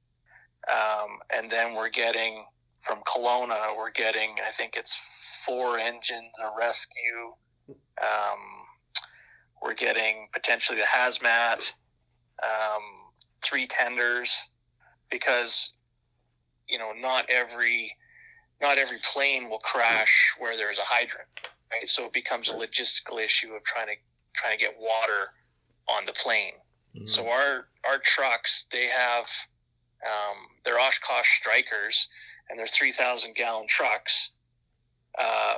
um, 0.71 1.19
and 1.35 1.49
then 1.49 1.75
we're 1.75 1.89
getting 1.89 2.45
from 2.79 2.99
Kelowna. 3.07 3.77
We're 3.77 3.91
getting 3.91 4.35
I 4.45 4.51
think 4.51 4.75
it's 4.75 4.99
four 5.45 5.79
engines, 5.79 6.33
a 6.43 6.51
rescue. 6.57 7.33
Um, 7.69 8.39
we're 9.61 9.73
getting 9.73 10.27
potentially 10.33 10.77
the 10.77 10.85
hazmat, 10.85 11.73
um, 12.43 12.81
three 13.41 13.65
tenders, 13.65 14.47
because 15.09 15.73
you 16.67 16.77
know 16.77 16.91
not 16.99 17.29
every 17.29 17.95
not 18.61 18.77
every 18.77 18.97
plane 19.03 19.49
will 19.49 19.59
crash 19.59 20.33
where 20.39 20.57
there's 20.57 20.77
a 20.77 20.83
hydrant, 20.83 21.27
right? 21.71 21.87
So 21.87 22.05
it 22.05 22.13
becomes 22.13 22.49
a 22.49 22.53
logistical 22.53 23.21
issue 23.21 23.53
of 23.53 23.63
trying 23.63 23.87
to 23.87 23.93
trying 24.33 24.57
to 24.57 24.63
get 24.63 24.75
water 24.79 25.31
on 25.87 26.05
the 26.05 26.13
plane. 26.13 26.53
Mhm. 26.95 27.09
So 27.09 27.29
our 27.29 27.67
our 27.85 27.99
trucks 27.99 28.65
they 28.71 28.87
have 28.87 29.29
um, 30.05 30.47
they're 30.63 30.79
Oshkosh 30.79 31.39
Strikers 31.39 32.07
and 32.49 32.57
they're 32.59 32.67
three 32.67 32.91
thousand 32.91 33.35
gallon 33.35 33.67
trucks, 33.67 34.31
uh, 35.17 35.55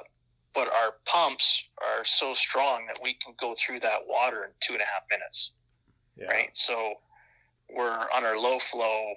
but 0.54 0.68
our 0.68 0.96
pumps 1.06 1.64
are 1.82 2.06
so 2.06 2.34
strong 2.34 2.88
that 2.88 2.98
we 3.04 3.16
can 3.16 3.34
go 3.40 3.54
through 3.54 3.80
that 3.82 4.08
water 4.08 4.46
in 4.46 4.52
two 4.60 4.74
and 4.74 4.82
a 4.82 4.86
half 4.86 5.04
minutes 5.10 5.52
yeah. 6.20 6.28
right? 6.28 6.50
So 6.54 6.96
we're 7.74 8.06
on 8.14 8.26
our 8.26 8.38
low 8.38 8.60
flow. 8.60 9.14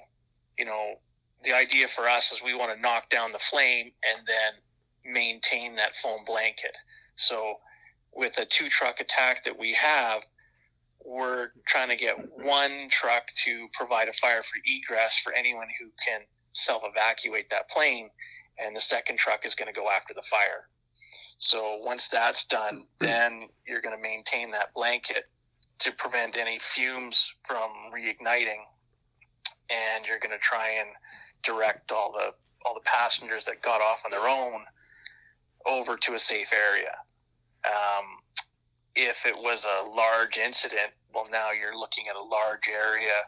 You 0.59 0.67
know, 0.67 0.95
the 1.43 1.53
idea 1.53 1.89
for 1.89 2.09
us 2.09 2.33
is 2.33 2.43
we 2.43 2.55
want 2.55 2.75
to 2.75 2.81
knock 2.81 3.09
down 3.09 3.33
the 3.33 3.39
flame 3.39 3.93
and 4.09 4.27
then 4.27 5.13
maintain 5.13 5.75
that 5.75 5.95
foam 5.97 6.21
blanket. 6.25 6.77
So 7.17 7.57
with 8.15 8.39
a 8.39 8.45
two 8.45 8.69
truck 8.69 9.01
attack 9.01 9.45
that 9.45 9.59
we 9.59 9.73
have, 9.73 10.23
we're 11.05 11.49
trying 11.67 11.89
to 11.89 11.97
get 11.97 12.17
one 12.43 12.89
truck 12.91 13.25
to 13.45 13.67
provide 13.73 14.09
a 14.09 14.13
fire 14.13 14.43
for 14.43 14.57
egress 14.65 15.19
for 15.19 15.33
anyone 15.33 15.67
who 15.81 15.91
can 16.05 16.21
self 16.53 16.83
evacuate 16.85 17.51
that 17.51 17.69
plane, 17.69 18.11
and 18.59 18.77
the 18.77 18.81
second 18.81 19.19
truck 19.19 19.45
is 19.45 19.55
going 19.55 19.73
to 19.73 19.79
go 19.79 19.91
after 19.91 20.15
the 20.15 20.23
fire. 20.23 20.69
So 21.39 21.79
once 21.83 22.07
that's 22.07 22.45
done, 22.45 22.85
mm-hmm. 23.01 23.07
then 23.07 23.49
you're 23.67 23.81
going 23.81 23.97
to 23.97 24.03
maintain 24.03 24.51
that 24.53 24.73
blanket 24.75 25.25
to 25.81 25.93
prevent 25.93 26.37
any 26.37 26.59
fumes 26.61 27.35
from 27.45 27.71
reigniting 27.93 28.63
and 29.71 30.07
you're 30.07 30.19
going 30.19 30.33
to 30.33 30.39
try 30.39 30.71
and 30.71 30.89
direct 31.43 31.93
all 31.93 32.13
the 32.13 32.33
all 32.65 32.75
the 32.75 32.81
passengers 32.81 33.45
that 33.45 33.61
got 33.61 33.81
off 33.81 34.03
on 34.05 34.11
their 34.11 34.29
own 34.29 34.61
over 35.67 35.97
to 35.97 36.15
a 36.15 36.19
safe 36.19 36.53
area 36.53 36.95
um, 37.65 38.05
if 38.95 39.27
it 39.27 39.37
was 39.37 39.65
a 39.65 39.89
large 39.89 40.39
incident 40.39 40.91
well 41.15 41.27
now 41.31 41.51
you're 41.51 41.77
looking 41.77 42.05
at 42.09 42.17
a 42.17 42.23
large 42.23 42.69
area 42.69 43.23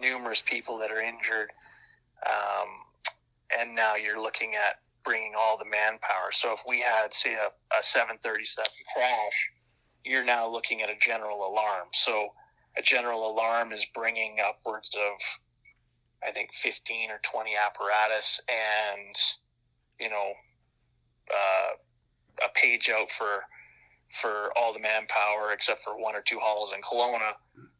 numerous 0.00 0.40
people 0.40 0.78
that 0.78 0.90
are 0.90 1.00
injured 1.00 1.50
um, 2.26 2.68
and 3.58 3.74
now 3.74 3.94
you're 3.94 4.20
looking 4.20 4.54
at 4.54 4.80
bringing 5.04 5.32
all 5.38 5.58
the 5.58 5.64
manpower 5.64 6.32
so 6.32 6.52
if 6.52 6.60
we 6.66 6.80
had 6.80 7.12
say 7.12 7.34
a, 7.34 7.48
a 7.78 7.82
737 7.82 8.70
crash 8.94 9.50
you're 10.04 10.24
now 10.24 10.48
looking 10.48 10.82
at 10.82 10.88
a 10.88 10.96
general 11.00 11.46
alarm. 11.46 11.88
So 11.92 12.32
a 12.76 12.82
general 12.82 13.30
alarm 13.30 13.72
is 13.72 13.84
bringing 13.94 14.38
upwards 14.46 14.90
of, 14.96 15.20
I 16.26 16.32
think, 16.32 16.52
15 16.52 17.10
or 17.10 17.20
20 17.22 17.52
apparatus 17.56 18.40
and, 18.48 19.16
you 20.00 20.10
know, 20.10 20.32
uh, 21.30 21.76
a 22.44 22.48
page 22.54 22.88
out 22.90 23.10
for 23.10 23.42
for 24.10 24.50
all 24.56 24.72
the 24.72 24.78
manpower 24.78 25.52
except 25.52 25.82
for 25.82 25.98
one 25.98 26.16
or 26.16 26.22
two 26.22 26.38
halls 26.38 26.72
in 26.72 26.80
Kelowna, 26.80 27.32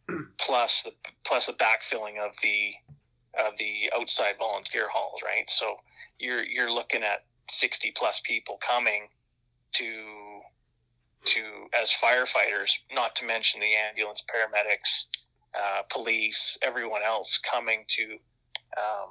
plus 0.38 0.82
the 0.82 0.92
plus 1.24 1.46
the 1.46 1.54
backfilling 1.54 2.18
of 2.18 2.34
the 2.42 2.72
of 3.38 3.56
the 3.58 3.90
outside 3.96 4.34
volunteer 4.38 4.88
halls, 4.92 5.20
right? 5.24 5.48
So 5.48 5.76
you're 6.18 6.42
you're 6.42 6.72
looking 6.72 7.02
at 7.02 7.24
60 7.50 7.92
plus 7.96 8.20
people 8.20 8.58
coming 8.60 9.08
to 9.72 10.40
to 11.24 11.40
as 11.80 11.90
firefighters, 11.90 12.72
not 12.92 13.16
to 13.16 13.24
mention 13.24 13.60
the 13.60 13.74
ambulance, 13.74 14.22
paramedics, 14.22 15.06
uh, 15.54 15.82
police, 15.90 16.56
everyone 16.62 17.02
else 17.02 17.38
coming 17.38 17.84
to 17.88 18.18
um, 18.78 19.10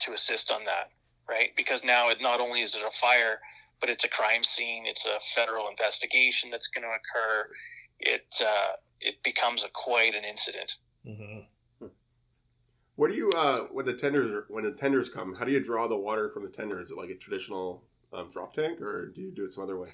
to 0.00 0.12
assist 0.12 0.50
on 0.50 0.64
that, 0.64 0.90
right? 1.28 1.50
Because 1.56 1.84
now 1.84 2.08
it 2.10 2.18
not 2.20 2.40
only 2.40 2.62
is 2.62 2.74
it 2.74 2.82
a 2.86 2.90
fire, 2.90 3.38
but 3.80 3.90
it's 3.90 4.04
a 4.04 4.08
crime 4.08 4.44
scene. 4.44 4.86
It's 4.86 5.06
a 5.06 5.18
federal 5.34 5.68
investigation 5.68 6.50
that's 6.50 6.68
going 6.68 6.84
to 6.84 6.88
occur. 6.88 7.48
It 8.00 8.42
uh, 8.44 8.76
it 9.00 9.22
becomes 9.22 9.64
a 9.64 9.68
quite 9.68 10.14
an 10.14 10.24
incident. 10.24 10.76
Mhm. 11.06 11.46
What 12.96 13.10
do 13.10 13.16
you 13.16 13.32
uh 13.32 13.64
when 13.72 13.86
the 13.86 13.94
tenders 13.94 14.30
are, 14.30 14.44
when 14.48 14.64
the 14.64 14.72
tenders 14.72 15.08
come? 15.08 15.34
How 15.34 15.44
do 15.44 15.52
you 15.52 15.62
draw 15.62 15.88
the 15.88 15.96
water 15.96 16.30
from 16.30 16.44
the 16.44 16.50
tender? 16.50 16.80
Is 16.80 16.90
it 16.90 16.96
like 16.96 17.10
a 17.10 17.16
traditional 17.16 17.84
um, 18.12 18.30
drop 18.30 18.54
tank, 18.54 18.80
or 18.80 19.08
do 19.08 19.20
you 19.20 19.30
do 19.30 19.44
it 19.44 19.52
some 19.52 19.64
other 19.64 19.78
way? 19.78 19.88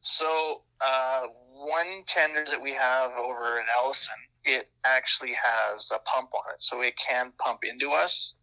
So 0.00 0.62
uh, 0.80 1.22
one 1.52 2.02
tender 2.06 2.44
that 2.50 2.60
we 2.60 2.72
have 2.72 3.10
over 3.12 3.58
in 3.58 3.66
Ellison, 3.78 4.16
it 4.44 4.70
actually 4.84 5.32
has 5.32 5.90
a 5.94 5.98
pump 6.00 6.30
on 6.34 6.54
it, 6.54 6.62
so 6.62 6.80
it 6.80 6.96
can 6.96 7.32
pump 7.38 7.60
into 7.64 7.90
us. 7.90 8.34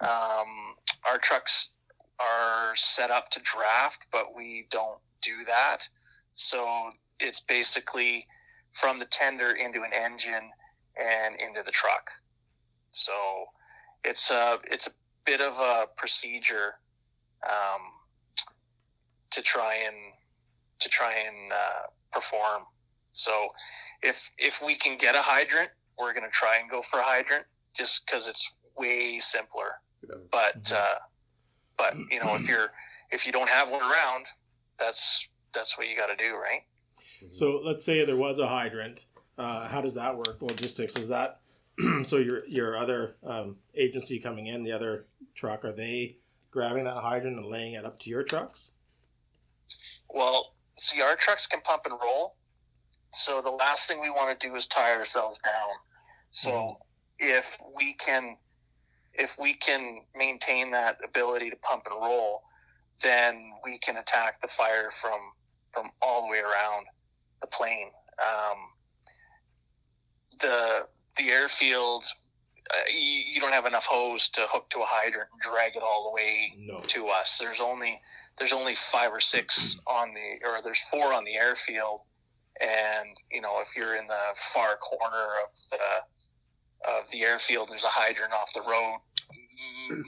Um, 0.00 0.76
our 1.08 1.18
trucks 1.18 1.70
are 2.18 2.74
set 2.76 3.10
up 3.10 3.28
to 3.30 3.40
draft, 3.40 4.06
but 4.12 4.34
we 4.36 4.66
don't 4.70 5.00
do 5.22 5.44
that. 5.46 5.88
So 6.34 6.90
it's 7.20 7.40
basically 7.40 8.26
from 8.72 8.98
the 8.98 9.06
tender 9.06 9.52
into 9.52 9.82
an 9.82 9.92
engine 9.92 10.50
and 10.96 11.40
into 11.40 11.62
the 11.62 11.70
truck. 11.70 12.10
So 12.92 13.12
it's 14.04 14.30
a 14.30 14.58
it's 14.64 14.86
a 14.86 14.90
bit 15.24 15.40
of 15.40 15.58
a 15.58 15.86
procedure 15.96 16.74
um, 17.46 17.82
to 19.30 19.42
try 19.42 19.74
and 19.86 19.96
to 20.80 20.88
try 20.88 21.12
and 21.12 21.52
uh, 21.52 21.86
perform. 22.12 22.64
So 23.16 23.48
if 24.02 24.30
if 24.38 24.62
we 24.64 24.74
can 24.76 24.98
get 24.98 25.14
a 25.14 25.22
hydrant, 25.22 25.70
we're 25.98 26.12
going 26.12 26.24
to 26.24 26.30
try 26.30 26.58
and 26.58 26.70
go 26.70 26.82
for 26.82 27.00
a 27.00 27.02
hydrant 27.02 27.46
just 27.74 28.04
because 28.06 28.28
it's 28.28 28.54
way 28.76 29.18
simpler. 29.18 29.72
Yeah. 30.08 30.16
But 30.30 30.62
Mhm. 30.64 30.72
uh, 30.76 30.98
but 31.78 31.94
you 32.10 32.20
know 32.20 32.34
if 32.34 32.46
you're 32.46 32.70
if 33.10 33.26
you 33.26 33.32
don't 33.32 33.48
have 33.48 33.70
one 33.70 33.82
around, 33.82 34.26
that's 34.78 35.28
that's 35.54 35.78
what 35.78 35.88
you 35.88 35.96
got 35.96 36.08
to 36.08 36.16
do, 36.16 36.34
right? 36.36 36.62
So 37.38 37.60
let's 37.64 37.84
say 37.84 38.04
there 38.04 38.16
was 38.16 38.38
a 38.38 38.48
hydrant. 38.48 39.06
Uh, 39.38 39.66
how 39.68 39.80
does 39.80 39.94
that 39.94 40.16
work? 40.16 40.40
Logistics 40.42 40.96
is 40.98 41.08
that 41.08 41.40
so 42.04 42.18
your 42.18 42.46
your 42.46 42.76
other 42.76 43.16
um, 43.24 43.56
agency 43.74 44.18
coming 44.18 44.46
in, 44.46 44.62
the 44.62 44.72
other 44.72 45.06
truck, 45.34 45.64
are 45.64 45.72
they 45.72 46.18
grabbing 46.50 46.84
that 46.84 46.96
hydrant 46.96 47.38
and 47.38 47.46
laying 47.46 47.72
it 47.74 47.86
up 47.86 47.98
to 48.00 48.10
your 48.10 48.22
trucks? 48.22 48.70
Well, 50.10 50.54
see, 50.78 51.00
our 51.00 51.16
trucks 51.16 51.46
can 51.46 51.60
pump 51.62 51.82
and 51.86 51.94
roll. 52.02 52.36
So 53.16 53.40
the 53.40 53.50
last 53.50 53.88
thing 53.88 54.00
we 54.00 54.10
want 54.10 54.38
to 54.38 54.48
do 54.48 54.54
is 54.54 54.66
tie 54.66 54.92
ourselves 54.94 55.38
down. 55.38 55.70
So 56.30 56.78
if 57.18 57.58
we 57.74 57.94
can, 57.94 58.36
if 59.14 59.36
we 59.38 59.54
can 59.54 60.02
maintain 60.14 60.70
that 60.72 60.98
ability 61.02 61.48
to 61.50 61.56
pump 61.56 61.86
and 61.90 62.00
roll, 62.00 62.42
then 63.02 63.52
we 63.64 63.78
can 63.78 63.96
attack 63.96 64.40
the 64.40 64.48
fire 64.48 64.90
from 64.90 65.18
from 65.72 65.90
all 66.02 66.22
the 66.22 66.28
way 66.30 66.38
around 66.38 66.86
the 67.40 67.46
plane. 67.46 67.90
Um, 68.20 68.58
the 70.40 70.86
the 71.16 71.30
airfield, 71.30 72.04
uh, 72.70 72.74
you, 72.90 73.22
you 73.32 73.40
don't 73.40 73.52
have 73.52 73.64
enough 73.66 73.86
hose 73.86 74.28
to 74.30 74.42
hook 74.48 74.68
to 74.70 74.80
a 74.80 74.84
hydrant 74.86 75.28
and 75.32 75.40
drag 75.40 75.76
it 75.76 75.82
all 75.82 76.10
the 76.10 76.14
way 76.14 76.52
No. 76.58 76.80
to 76.88 77.08
us. 77.08 77.38
There's 77.38 77.60
only 77.60 78.00
there's 78.38 78.52
only 78.52 78.74
five 78.74 79.10
or 79.12 79.20
six 79.20 79.76
on 79.86 80.12
the 80.12 80.46
or 80.46 80.60
there's 80.62 80.80
four 80.90 81.14
on 81.14 81.24
the 81.24 81.34
airfield, 81.36 82.00
and 82.60 83.16
you 83.30 83.40
know 83.40 83.60
if 83.60 83.76
you're 83.76 83.96
in 83.96 84.06
the 84.06 84.36
far 84.52 84.76
corner 84.76 85.26
of 85.44 85.58
the 85.70 86.90
of 86.90 87.10
the 87.10 87.22
airfield, 87.22 87.68
there's 87.70 87.84
a 87.84 87.88
hydrant 87.88 88.32
off 88.32 88.52
the 88.54 88.62
road. 88.62 88.98
You, 89.88 90.04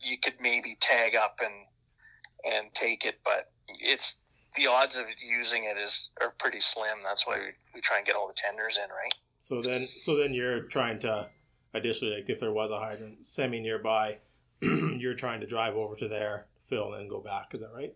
you 0.00 0.18
could 0.18 0.34
maybe 0.40 0.76
tag 0.80 1.14
up 1.14 1.40
and 1.42 2.54
and 2.54 2.72
take 2.74 3.04
it, 3.04 3.16
but 3.24 3.50
it's 3.68 4.18
the 4.56 4.66
odds 4.66 4.96
of 4.96 5.06
using 5.20 5.64
it 5.64 5.76
is 5.76 6.10
are 6.20 6.34
pretty 6.38 6.60
slim. 6.60 6.98
That's 7.04 7.26
why 7.26 7.38
we, 7.38 7.46
we 7.74 7.80
try 7.80 7.98
and 7.98 8.06
get 8.06 8.16
all 8.16 8.28
the 8.28 8.34
tenders 8.34 8.78
in, 8.82 8.88
right? 8.90 9.14
So 9.42 9.60
then, 9.60 9.86
so 9.86 10.16
then 10.16 10.34
you're 10.34 10.62
trying 10.62 10.98
to, 11.00 11.28
additionally, 11.74 12.14
like 12.14 12.28
if 12.28 12.40
there 12.40 12.52
was 12.52 12.70
a 12.70 12.78
hydrant 12.78 13.26
semi 13.26 13.60
nearby, 13.60 14.18
you're 14.60 15.14
trying 15.14 15.40
to 15.40 15.46
drive 15.46 15.74
over 15.74 15.96
to 15.96 16.08
there, 16.08 16.46
fill, 16.66 16.92
and 16.92 17.02
then 17.02 17.08
go 17.08 17.20
back. 17.20 17.54
Is 17.54 17.60
that 17.60 17.70
right? 17.74 17.94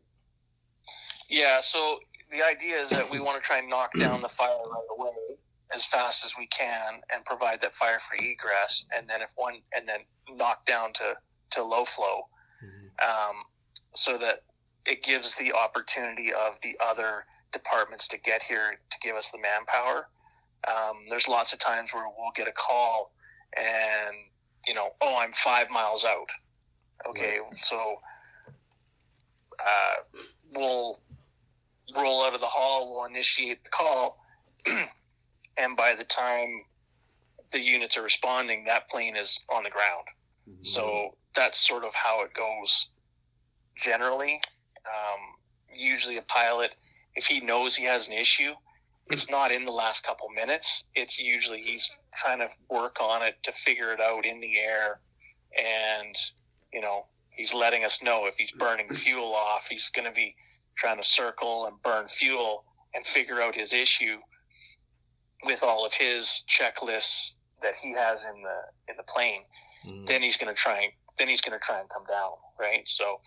Yeah, 1.29 1.61
so 1.61 1.99
the 2.33 2.42
idea 2.42 2.81
is 2.81 2.90
that 2.90 3.09
we 3.09 3.21
want 3.21 3.40
to 3.40 3.47
try 3.47 3.59
and 3.59 3.68
knock 3.68 3.92
down 3.99 4.23
the 4.23 4.29
fire 4.29 4.49
right 4.49 4.99
away 4.99 5.37
as 5.75 5.85
fast 5.85 6.25
as 6.25 6.35
we 6.37 6.47
can 6.47 7.01
and 7.14 7.25
provide 7.25 7.61
that 7.61 7.75
fire 7.75 7.99
free 7.99 8.33
egress 8.33 8.87
and 8.97 9.09
then 9.09 9.23
if 9.23 9.33
one 9.37 9.55
and 9.77 9.87
then 9.87 10.01
knock 10.35 10.66
down 10.66 10.92
to, 10.95 11.14
to 11.51 11.62
low 11.62 11.85
flow 11.85 12.23
um, 13.03 13.37
so 13.95 14.18
that 14.18 14.42
it 14.87 15.03
gives 15.03 15.35
the 15.37 15.53
opportunity 15.53 16.33
of 16.33 16.55
the 16.62 16.77
other 16.85 17.25
departments 17.53 18.09
to 18.09 18.18
get 18.18 18.42
here 18.42 18.79
to 18.90 18.99
give 19.01 19.14
us 19.14 19.31
the 19.31 19.38
manpower. 19.38 20.09
Um, 20.66 21.05
there's 21.09 21.29
lots 21.29 21.53
of 21.53 21.59
times 21.59 21.92
where 21.92 22.05
we'll 22.05 22.33
get 22.35 22.49
a 22.49 22.53
call 22.53 23.12
and 23.57 24.16
you 24.66 24.75
know, 24.75 24.90
oh, 25.01 25.16
I'm 25.16 25.33
five 25.33 25.71
miles 25.71 26.05
out. 26.05 26.31
Okay, 27.09 27.38
so 27.59 27.97
uh, 29.59 30.21
we'll 30.55 31.01
roll 31.96 32.24
out 32.24 32.35
of 32.35 32.40
the 32.40 32.46
hall, 32.46 32.90
we'll 32.90 33.05
initiate 33.05 33.62
the 33.64 33.70
call, 33.70 34.18
and 35.57 35.76
by 35.76 35.94
the 35.94 36.05
time 36.05 36.62
the 37.52 37.61
units 37.61 37.96
are 37.96 38.02
responding, 38.02 38.64
that 38.64 38.88
plane 38.88 39.16
is 39.16 39.38
on 39.50 39.62
the 39.62 39.70
ground. 39.70 40.07
So 40.62 41.16
that's 41.35 41.66
sort 41.66 41.85
of 41.85 41.94
how 41.94 42.22
it 42.24 42.35
goes 42.35 42.88
generally. 43.76 44.40
Um, 44.87 45.20
usually, 45.72 46.16
a 46.16 46.22
pilot, 46.22 46.74
if 47.14 47.26
he 47.26 47.40
knows 47.40 47.74
he 47.74 47.85
has 47.85 48.09
an 48.09 48.14
issue, 48.14 48.52
it's 49.11 49.31
not 49.31 49.52
in 49.52 49.64
the 49.64 49.72
last 49.72 50.05
couple 50.05 50.28
minutes. 50.31 50.85
It's 50.94 51.18
usually 51.18 51.61
he's 51.61 51.90
trying 52.14 52.38
to 52.38 52.48
work 52.70 53.00
on 53.00 53.22
it 53.22 53.37
to 53.44 53.52
figure 53.52 53.92
it 53.92 54.00
out 54.00 54.24
in 54.24 54.40
the 54.40 54.59
air, 54.59 55.00
and 55.59 56.14
you 56.72 56.81
know 56.81 57.07
he's 57.31 57.55
letting 57.55 57.85
us 57.85 58.02
know 58.02 58.26
if 58.26 58.37
he's 58.37 58.52
burning 58.52 58.88
fuel 58.88 59.35
off. 59.35 59.66
He's 59.68 59.90
going 59.90 60.07
to 60.07 60.14
be 60.14 60.35
trying 60.83 60.97
to 61.01 61.05
circle 61.09 61.66
and 61.66 61.81
burn 61.85 62.09
fuel 62.09 62.64
and 62.92 63.07
figure 63.07 63.40
out 63.40 63.55
his 63.55 63.73
issue 63.73 64.16
with 65.45 65.62
all 65.62 65.87
of 65.87 65.92
his 65.92 66.42
checklists 66.49 67.35
that 67.62 67.77
he 67.77 67.92
has 67.92 68.25
in 68.25 68.42
the 68.42 68.59
in 68.90 68.97
the 68.97 69.05
plane 69.05 69.45
Mhm. 69.87 70.07
then 70.07 70.23
he's 70.23 70.37
going 70.37 70.53
to 70.55 70.61
try 70.61 70.81
and 70.83 70.92
then 71.18 71.29
he's 71.29 71.40
going 71.40 71.59
to 71.59 71.64
try 71.64 71.79
and 71.79 71.88
come 71.88 72.05
down 72.09 72.33
right 72.59 72.87
so 72.87 73.21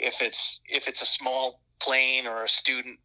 if 0.00 0.20
it's 0.22 0.60
if 0.66 0.88
it's 0.88 1.02
a 1.02 1.06
small 1.06 1.60
plane 1.80 2.26
or 2.26 2.42
a 2.44 2.48
student 2.48 2.98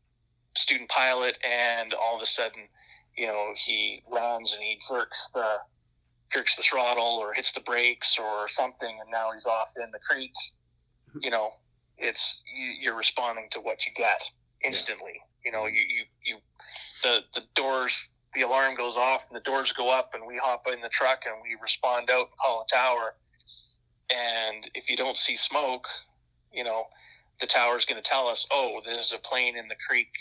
student 0.58 0.89
pilot 0.89 1.38
and 1.43 1.93
all 1.93 2.15
of 2.15 2.21
a 2.21 2.25
sudden 2.25 2.67
you 3.15 3.27
know 3.27 3.53
he 3.56 4.01
lands 4.10 4.53
and 4.53 4.62
he 4.62 4.79
jerks 4.89 5.29
the 5.36 5.58
jerks 6.32 6.56
the 6.56 6.63
throttle 6.63 7.17
or 7.21 7.32
hits 7.34 7.51
the 7.51 7.60
brakes 7.62 8.17
or 8.17 8.47
something 8.47 8.99
and 9.01 9.10
now 9.12 9.32
he's 9.32 9.45
off 9.45 9.71
in 9.77 9.89
the 9.91 9.99
creek 9.99 10.34
you 11.21 11.29
know 11.29 11.53
it's 11.97 12.41
you, 12.53 12.73
you're 12.79 12.95
responding 12.95 13.47
to 13.51 13.60
what 13.60 13.86
you 13.86 13.93
get 13.95 14.21
instantly. 14.63 15.21
You 15.45 15.51
know 15.51 15.65
you, 15.65 15.82
you 15.82 16.03
you 16.23 16.38
the 17.03 17.19
the 17.34 17.45
doors 17.56 18.10
the 18.34 18.41
alarm 18.41 18.75
goes 18.75 18.97
off 18.97 19.25
and 19.29 19.36
the 19.36 19.43
doors 19.43 19.71
go 19.73 19.89
up 19.89 20.12
and 20.13 20.25
we 20.25 20.38
hop 20.38 20.63
in 20.71 20.82
the 20.82 20.89
truck 20.89 21.23
and 21.25 21.36
we 21.43 21.56
respond 21.62 22.10
out 22.10 22.27
and 22.27 22.38
call 22.41 22.65
a 22.67 22.73
tower. 22.73 23.13
And 24.10 24.69
if 24.73 24.89
you 24.89 24.97
don't 24.97 25.17
see 25.17 25.36
smoke 25.36 25.88
you 26.51 26.63
know 26.63 26.86
the 27.41 27.47
tower's 27.47 27.86
going 27.86 28.01
to 28.01 28.08
tell 28.08 28.27
us 28.27 28.47
oh 28.51 28.79
there's 28.86 29.12
a 29.12 29.17
plane 29.17 29.58
in 29.58 29.67
the 29.67 29.75
creek 29.88 30.13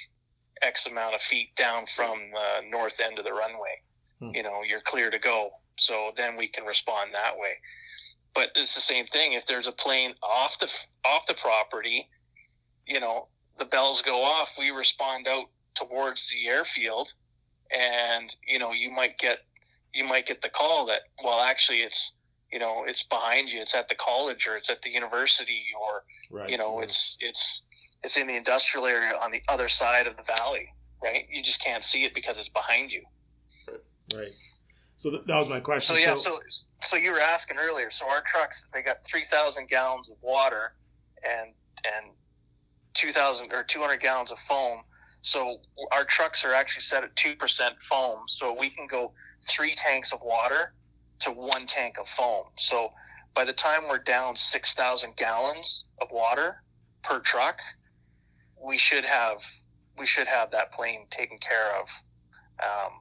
x 0.63 0.87
amount 0.87 1.15
of 1.15 1.21
feet 1.21 1.55
down 1.57 1.85
from 1.87 2.27
the 2.31 2.71
north 2.71 3.01
end 3.01 3.19
of 3.19 3.25
the 3.25 3.33
runway. 3.33 3.81
Hmm. 4.21 4.31
you 4.35 4.43
know 4.43 4.63
you're 4.67 4.81
clear 4.81 5.11
to 5.11 5.19
go. 5.19 5.51
So 5.79 6.13
then 6.17 6.37
we 6.37 6.49
can 6.49 6.65
respond 6.65 7.11
that 7.15 7.33
way 7.39 7.57
but 8.35 8.49
it's 8.57 8.75
the 8.75 8.81
same 8.81 9.07
thing. 9.07 9.33
If 9.33 9.47
there's 9.47 9.67
a 9.67 9.73
plane 9.73 10.15
off 10.23 10.59
the 10.59 10.73
off 11.05 11.27
the 11.27 11.35
property 11.35 12.09
you 12.87 13.01
know 13.01 13.29
the 13.59 13.65
bells 13.65 14.03
go 14.03 14.23
off 14.23 14.51
we 14.59 14.71
respond 14.71 15.29
out 15.29 15.47
towards 15.75 16.31
the 16.31 16.49
airfield 16.49 17.13
and 17.71 18.35
you 18.47 18.59
know 18.59 18.73
you 18.73 18.91
might 18.91 19.19
get 19.19 19.39
you 19.95 20.05
might 20.05 20.27
get 20.27 20.43
the 20.43 20.49
call 20.49 20.87
that 20.87 21.01
well 21.25 21.41
actually 21.41 21.79
it's 21.79 22.13
you 22.53 22.59
know 22.59 22.85
it's 22.87 23.03
behind 23.03 23.51
you. 23.51 23.61
It's 23.61 23.75
at 23.75 23.89
the 23.89 23.95
college 23.95 24.47
or 24.47 24.57
it's 24.57 24.69
at 24.71 24.83
the 24.83 24.91
university 24.91 25.65
or 25.81 26.03
Right. 26.31 26.49
you 26.49 26.57
know 26.57 26.81
it's 26.81 27.17
it's 27.21 27.63
it's 28.03 28.17
in 28.17 28.27
the 28.27 28.37
industrial 28.37 28.87
area 28.87 29.13
on 29.23 29.31
the 29.31 29.43
other 29.49 29.69
side 29.69 30.07
of 30.07 30.17
the 30.17 30.23
valley 30.23 30.69
right? 31.03 31.27
You 31.31 31.43
just 31.43 31.63
can't 31.63 31.83
see 31.83 32.05
it 32.05 32.15
because 32.15 32.39
it's 32.39 32.49
behind 32.49 32.93
you. 32.93 33.03
Right. 34.15 34.31
So 35.03 35.11
th- 35.11 35.23
that 35.27 35.37
was 35.37 35.49
my 35.49 35.59
question. 35.59 35.97
so 35.97 36.01
yeah 36.01 36.15
so 36.15 36.39
so 36.81 36.97
you 36.97 37.11
were 37.11 37.21
asking 37.21 37.57
earlier 37.59 37.91
so 37.91 38.09
our 38.09 38.21
trucks 38.23 38.69
they 38.73 38.83
got 38.83 39.05
3000 39.05 39.67
gallons 39.69 40.09
of 40.09 40.17
water 40.23 40.75
and 41.25 41.53
and 41.85 42.13
2000 42.95 43.53
or 43.53 43.65
200 43.65 43.97
gallons 44.01 44.31
of 44.31 44.39
foam 44.39 44.83
so 45.21 45.59
our 45.91 46.05
trucks 46.05 46.45
are 46.45 46.55
actually 46.55 46.83
set 46.83 47.03
at 47.03 47.15
2% 47.17 47.37
foam 47.89 48.21
so 48.29 48.57
we 48.59 48.71
can 48.71 48.87
go 48.87 49.13
three 49.49 49.75
tanks 49.75 50.13
of 50.13 50.21
water 50.23 50.73
to 51.19 51.33
one 51.33 51.67
tank 51.67 51.97
of 51.99 52.07
foam 52.07 52.45
so 52.57 52.93
by 53.35 53.45
the 53.45 53.53
time 53.53 53.89
we're 53.89 53.99
down 53.99 54.37
6000 54.37 55.17
gallons 55.17 55.87
of 56.01 56.13
water 56.13 56.63
per 57.03 57.19
truck 57.19 57.59
we 58.65 58.79
should 58.79 59.05
have 59.05 59.43
we 59.99 60.07
should 60.07 60.29
have 60.29 60.53
that 60.53 60.71
plane 60.71 61.07
taken 61.11 61.39
care 61.39 61.75
of 61.81 61.89
um, 62.63 62.93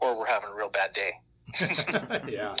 or 0.00 0.18
we're 0.18 0.26
having 0.26 0.50
a 0.50 0.54
real 0.54 0.70
bad 0.70 0.92
day 0.92 1.12
yeah. 2.28 2.54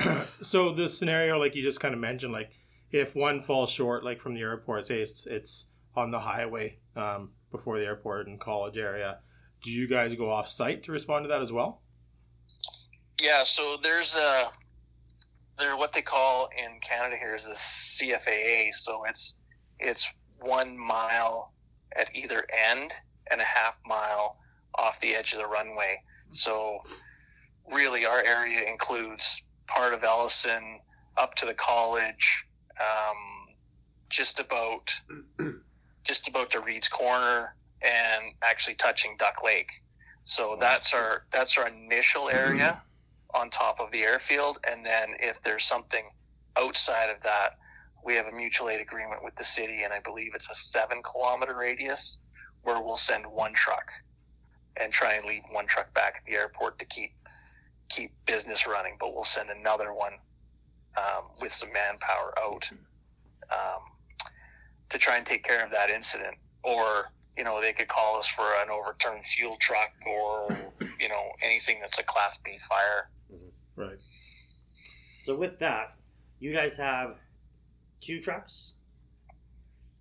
so 0.42 0.72
the 0.72 0.88
scenario, 0.88 1.38
like 1.38 1.54
you 1.54 1.62
just 1.62 1.80
kind 1.80 1.94
of 1.94 2.00
mentioned, 2.00 2.32
like 2.32 2.50
if 2.90 3.14
one 3.14 3.40
falls 3.40 3.70
short, 3.70 4.04
like 4.04 4.20
from 4.20 4.34
the 4.34 4.40
airport, 4.40 4.86
say 4.86 5.00
it's 5.00 5.26
it's 5.26 5.66
on 5.96 6.10
the 6.10 6.20
highway 6.20 6.78
um, 6.96 7.30
before 7.50 7.78
the 7.78 7.84
airport 7.84 8.28
and 8.28 8.40
college 8.40 8.76
area, 8.76 9.18
do 9.62 9.70
you 9.70 9.88
guys 9.88 10.14
go 10.16 10.30
off 10.30 10.48
site 10.48 10.82
to 10.84 10.92
respond 10.92 11.24
to 11.24 11.28
that 11.28 11.42
as 11.42 11.52
well? 11.52 11.82
Yeah, 13.20 13.42
so 13.42 13.76
there's 13.82 14.14
a 14.14 14.50
there 15.58 15.76
what 15.76 15.92
they 15.92 16.02
call 16.02 16.48
in 16.56 16.78
Canada 16.80 17.16
here 17.16 17.34
is 17.34 17.44
the 17.44 17.52
CFAA. 17.52 18.72
So 18.72 19.04
it's 19.08 19.34
it's 19.80 20.12
one 20.40 20.78
mile 20.78 21.52
at 21.96 22.14
either 22.14 22.46
end 22.70 22.92
and 23.30 23.40
a 23.40 23.44
half 23.44 23.78
mile 23.84 24.38
off 24.76 25.00
the 25.00 25.14
edge 25.14 25.32
of 25.32 25.38
the 25.38 25.46
runway. 25.46 26.00
So 26.30 26.80
really, 27.72 28.04
our 28.04 28.22
area 28.22 28.68
includes 28.68 29.42
part 29.66 29.92
of 29.92 30.04
Ellison 30.04 30.80
up 31.16 31.34
to 31.36 31.46
the 31.46 31.54
college, 31.54 32.46
um, 32.80 33.54
just 34.08 34.40
about 34.40 34.94
just 36.04 36.28
about 36.28 36.50
to 36.50 36.60
Reid's 36.60 36.88
Corner, 36.88 37.54
and 37.82 38.34
actually 38.42 38.74
touching 38.74 39.16
Duck 39.18 39.42
Lake. 39.44 39.70
So 40.24 40.56
that's 40.58 40.94
our 40.94 41.24
that's 41.30 41.56
our 41.56 41.68
initial 41.68 42.28
area 42.28 42.82
on 43.34 43.50
top 43.50 43.80
of 43.80 43.90
the 43.90 44.02
airfield, 44.02 44.58
and 44.68 44.84
then 44.84 45.14
if 45.20 45.40
there's 45.42 45.64
something 45.64 46.04
outside 46.56 47.10
of 47.10 47.22
that, 47.22 47.58
we 48.04 48.14
have 48.14 48.26
a 48.26 48.32
mutual 48.32 48.70
aid 48.70 48.80
agreement 48.80 49.22
with 49.22 49.34
the 49.36 49.44
city, 49.44 49.82
and 49.82 49.92
I 49.92 50.00
believe 50.00 50.32
it's 50.34 50.50
a 50.50 50.54
seven 50.54 51.02
kilometer 51.02 51.54
radius 51.54 52.18
where 52.62 52.80
we'll 52.82 52.96
send 52.96 53.26
one 53.26 53.52
truck 53.52 53.92
and 54.80 54.92
try 54.92 55.14
and 55.14 55.26
leave 55.26 55.42
one 55.50 55.66
truck 55.66 55.92
back 55.94 56.16
at 56.18 56.24
the 56.24 56.32
airport 56.32 56.78
to 56.78 56.84
keep 56.84 57.12
keep 57.88 58.12
business 58.26 58.66
running, 58.66 58.96
but 59.00 59.14
we'll 59.14 59.24
send 59.24 59.50
another 59.50 59.92
one 59.94 60.12
um, 60.96 61.24
with 61.40 61.52
some 61.52 61.72
manpower 61.72 62.34
out 62.38 62.68
um, 63.50 63.82
to 64.90 64.98
try 64.98 65.16
and 65.16 65.26
take 65.26 65.42
care 65.42 65.64
of 65.64 65.70
that 65.70 65.90
incident, 65.90 66.36
or 66.62 67.10
you 67.36 67.44
know 67.44 67.60
they 67.60 67.72
could 67.72 67.88
call 67.88 68.18
us 68.18 68.28
for 68.28 68.44
an 68.62 68.68
overturned 68.70 69.24
fuel 69.24 69.56
truck 69.60 69.90
or 70.06 70.46
you 71.00 71.08
know 71.08 71.30
anything 71.42 71.78
that's 71.80 71.98
a 71.98 72.02
class 72.02 72.38
B 72.44 72.58
fire. 72.68 73.08
Right. 73.76 74.00
So 75.20 75.36
with 75.36 75.58
that, 75.60 75.94
you 76.40 76.52
guys 76.52 76.76
have 76.76 77.16
two 78.00 78.20
trucks. 78.20 78.74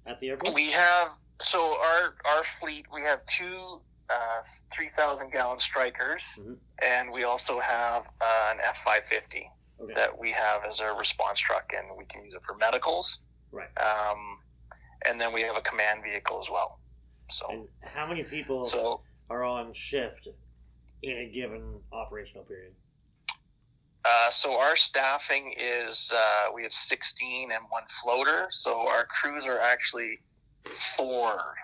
at 0.05 0.19
the 0.19 0.29
airport? 0.29 0.55
We 0.55 0.71
have 0.71 1.11
so 1.39 1.77
our 1.79 2.15
our 2.25 2.43
fleet. 2.59 2.85
We 2.93 3.01
have 3.01 3.25
two 3.25 3.81
uh, 4.09 4.41
three 4.73 4.89
thousand 4.89 5.31
gallon 5.31 5.59
strikers, 5.59 6.23
Mhm. 6.39 6.57
and 6.81 7.11
we 7.11 7.23
also 7.23 7.59
have 7.59 8.07
uh, 8.21 8.49
an 8.51 8.59
F 8.61 8.77
five 8.83 9.05
fifty 9.05 9.49
Okay. 9.79 9.93
that 9.93 10.17
we 10.17 10.31
have 10.31 10.63
as 10.63 10.79
a 10.79 10.91
response 10.93 11.37
truck, 11.39 11.73
and 11.73 11.95
we 11.97 12.05
can 12.05 12.23
use 12.23 12.33
it 12.33 12.43
for 12.43 12.55
medicals. 12.55 13.19
Right. 13.51 13.69
Um, 13.77 14.41
and 15.05 15.19
then 15.21 15.31
we 15.33 15.41
have 15.43 15.55
a 15.55 15.61
command 15.61 16.03
vehicle 16.03 16.39
as 16.39 16.49
well. 16.49 16.79
So 17.29 17.49
And 17.49 17.67
how 17.83 18.07
many 18.07 18.23
people 18.23 18.65
so 18.65 19.01
are 19.29 19.43
on 19.43 19.73
shift 19.73 20.27
in 21.03 21.17
a 21.17 21.29
given 21.29 21.83
operational 21.91 22.43
period? 22.45 22.73
Uh, 24.03 24.29
so 24.31 24.57
our 24.57 24.75
staffing 24.75 25.53
is 25.57 26.11
uh, 26.15 26.51
we 26.53 26.63
have 26.63 26.71
16 26.71 27.51
and 27.51 27.63
one 27.69 27.83
floater. 28.01 28.47
So 28.49 28.87
our 28.87 29.05
crews 29.05 29.45
are 29.47 29.59
actually 29.59 30.19
four 30.63 31.55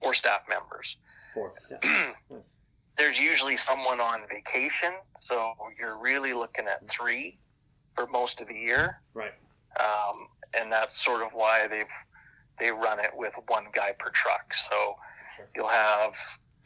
four 0.00 0.14
staff 0.14 0.42
members. 0.48 0.96
Four. 1.34 1.54
Yeah. 1.70 2.12
There's 2.98 3.18
usually 3.18 3.56
someone 3.56 4.00
on 4.00 4.20
vacation, 4.28 4.92
so 5.20 5.54
you're 5.78 5.96
really 5.98 6.32
looking 6.34 6.66
at 6.66 6.86
three 6.88 7.38
for 7.94 8.06
most 8.06 8.40
of 8.40 8.48
the 8.48 8.54
year, 8.56 9.00
Right. 9.14 9.32
um, 9.78 10.28
and 10.54 10.70
that's 10.70 11.02
sort 11.02 11.22
of 11.22 11.32
why 11.32 11.66
they've 11.66 11.86
they 12.58 12.70
run 12.70 13.00
it 13.00 13.10
with 13.14 13.38
one 13.48 13.66
guy 13.72 13.92
per 13.98 14.10
truck. 14.10 14.52
So 14.52 14.96
Sure. 15.36 15.46
you'll 15.54 15.68
have 15.68 16.14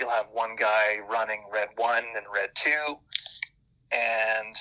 you'll 0.00 0.10
have 0.10 0.26
one 0.32 0.56
guy 0.56 0.98
running 1.08 1.44
red 1.52 1.68
one 1.76 2.04
and 2.16 2.26
red 2.32 2.50
two, 2.56 2.98
and 3.92 4.56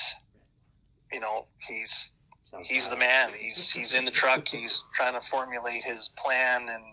you 1.12 1.20
know 1.20 1.48
he's 1.68 2.12
Sounds 2.44 2.68
he's 2.68 2.88
the 2.90 2.98
man. 2.98 3.32
He's 3.40 3.72
he's 3.72 3.94
in 3.96 4.06
the 4.06 4.12
truck. 4.12 4.48
He's 4.48 4.84
trying 4.94 5.20
to 5.20 5.28
formulate 5.28 5.84
his 5.84 6.10
plan 6.18 6.70
and 6.70 6.84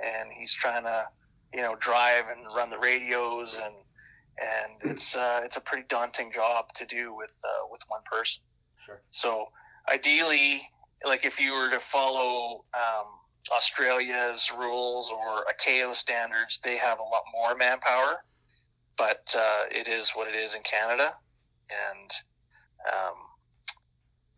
and 0.00 0.30
he's 0.32 0.52
trying 0.52 0.82
to 0.82 1.06
you 1.52 1.60
know 1.60 1.76
drive 1.76 2.24
and 2.28 2.46
run 2.54 2.70
the 2.70 2.78
radios 2.78 3.60
and 3.62 3.74
and 4.40 4.92
it's 4.92 5.14
uh, 5.14 5.40
it's 5.44 5.56
a 5.56 5.60
pretty 5.60 5.84
daunting 5.88 6.32
job 6.32 6.72
to 6.74 6.86
do 6.86 7.14
with 7.14 7.32
uh, 7.44 7.68
with 7.70 7.80
one 7.88 8.00
person. 8.10 8.42
Sure. 8.80 9.00
So 9.10 9.46
ideally, 9.92 10.62
like 11.04 11.24
if 11.24 11.38
you 11.38 11.52
were 11.52 11.70
to 11.70 11.80
follow 11.80 12.64
um, 12.74 13.06
Australia's 13.54 14.50
rules 14.56 15.10
or 15.12 15.44
ICAO 15.52 15.94
standards, 15.94 16.60
they 16.64 16.76
have 16.76 16.98
a 16.98 17.02
lot 17.02 17.22
more 17.32 17.56
manpower, 17.56 18.24
but 18.96 19.34
uh, 19.36 19.64
it 19.70 19.88
is 19.88 20.10
what 20.10 20.28
it 20.28 20.34
is 20.34 20.54
in 20.54 20.62
Canada, 20.62 21.14
and 21.70 22.10
um, 22.90 23.14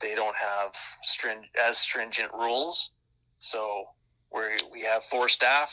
they 0.01 0.15
don't 0.15 0.37
have 0.37 0.75
string- 1.03 1.49
as 1.63 1.79
stringent 1.79 2.33
rules. 2.33 2.91
So 3.39 3.85
we 4.33 4.59
we 4.73 4.81
have 4.83 5.05
four 5.05 5.29
staff 5.29 5.73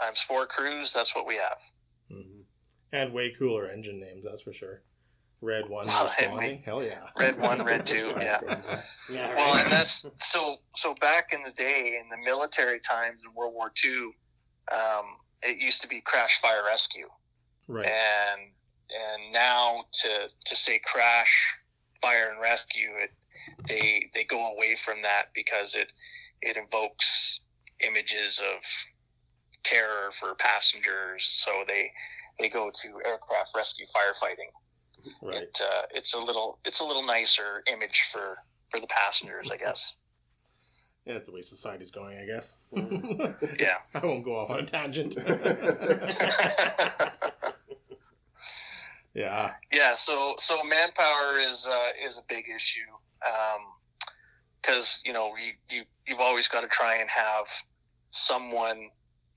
times 0.00 0.20
four 0.20 0.46
crews. 0.46 0.92
That's 0.92 1.14
what 1.14 1.26
we 1.26 1.36
have. 1.36 1.58
hmm 2.10 2.40
And 2.92 3.12
way 3.12 3.34
cooler 3.38 3.70
engine 3.70 4.00
names, 4.00 4.24
that's 4.24 4.42
for 4.42 4.52
sure. 4.52 4.82
Red 5.40 5.68
one 5.68 5.86
Well, 5.88 6.02
I 6.02 6.04
responding. 6.22 6.50
mean, 6.54 6.62
Hell 6.62 6.82
yeah. 6.82 7.08
Red 7.16 7.38
one, 7.40 7.64
red 7.64 7.86
two, 7.92 8.12
yeah. 8.20 8.40
Yeah. 9.08 9.34
Well, 9.36 9.54
and 9.54 9.70
that's 9.70 10.04
so. 10.16 10.56
So 10.74 10.94
back 11.00 11.32
in 11.32 11.42
the 11.42 11.52
day, 11.52 11.98
in 12.00 12.08
the 12.08 12.16
military 12.24 12.80
times 12.80 13.22
in 13.24 13.32
World 13.34 13.54
War 13.54 13.70
II, 13.84 14.10
um, 14.72 15.04
it 15.42 15.58
used 15.58 15.80
to 15.82 15.88
be 15.88 16.00
crash, 16.00 16.40
fire, 16.40 16.62
rescue, 16.66 17.08
Right. 17.68 17.86
and 17.86 18.40
and 18.90 19.32
now 19.32 19.84
to 20.02 20.26
to 20.46 20.56
say 20.56 20.80
crash, 20.84 21.54
fire, 22.02 22.30
and 22.32 22.40
rescue, 22.40 22.90
it 23.00 23.10
they 23.68 24.10
they 24.14 24.24
go 24.24 24.52
away 24.54 24.74
from 24.74 25.02
that 25.02 25.26
because 25.34 25.76
it 25.76 25.92
it 26.42 26.56
invokes 26.56 27.40
images 27.86 28.40
of 28.40 28.60
terror 29.64 30.10
for 30.18 30.34
passengers. 30.34 31.24
So 31.24 31.64
they 31.66 31.90
they 32.38 32.48
go 32.48 32.70
to 32.72 32.88
aircraft 33.04 33.50
rescue 33.56 33.86
firefighting. 33.86 34.50
Right. 35.22 35.42
It, 35.42 35.60
uh, 35.62 35.82
it's 35.94 36.14
a 36.14 36.18
little 36.18 36.58
it's 36.64 36.80
a 36.80 36.84
little 36.84 37.04
nicer 37.04 37.62
image 37.72 38.08
for 38.12 38.38
for 38.70 38.80
the 38.80 38.86
passengers, 38.86 39.50
I 39.50 39.56
guess. 39.56 39.94
Yeah, 41.06 41.14
that's 41.14 41.26
the 41.26 41.32
way 41.32 41.42
society's 41.42 41.90
going, 41.90 42.18
I 42.18 42.26
guess. 42.26 42.54
Yeah. 43.58 43.76
I 43.94 44.04
won't 44.04 44.24
go 44.24 44.36
off 44.36 44.50
on 44.50 44.60
a 44.60 44.64
tangent. 44.64 45.16
yeah. 49.14 49.54
yeah. 49.72 49.94
So 49.94 50.34
so 50.38 50.62
manpower 50.64 51.40
is 51.40 51.66
uh, 51.66 51.92
is 52.06 52.18
a 52.18 52.22
big 52.28 52.48
issue 52.54 52.80
because 54.60 55.00
you 55.04 55.12
know 55.12 55.32
you, 55.36 55.52
you 55.74 55.84
you've 56.06 56.20
always 56.20 56.46
got 56.48 56.60
to 56.60 56.68
try 56.68 56.96
and 56.96 57.08
have 57.08 57.46
someone 58.10 58.90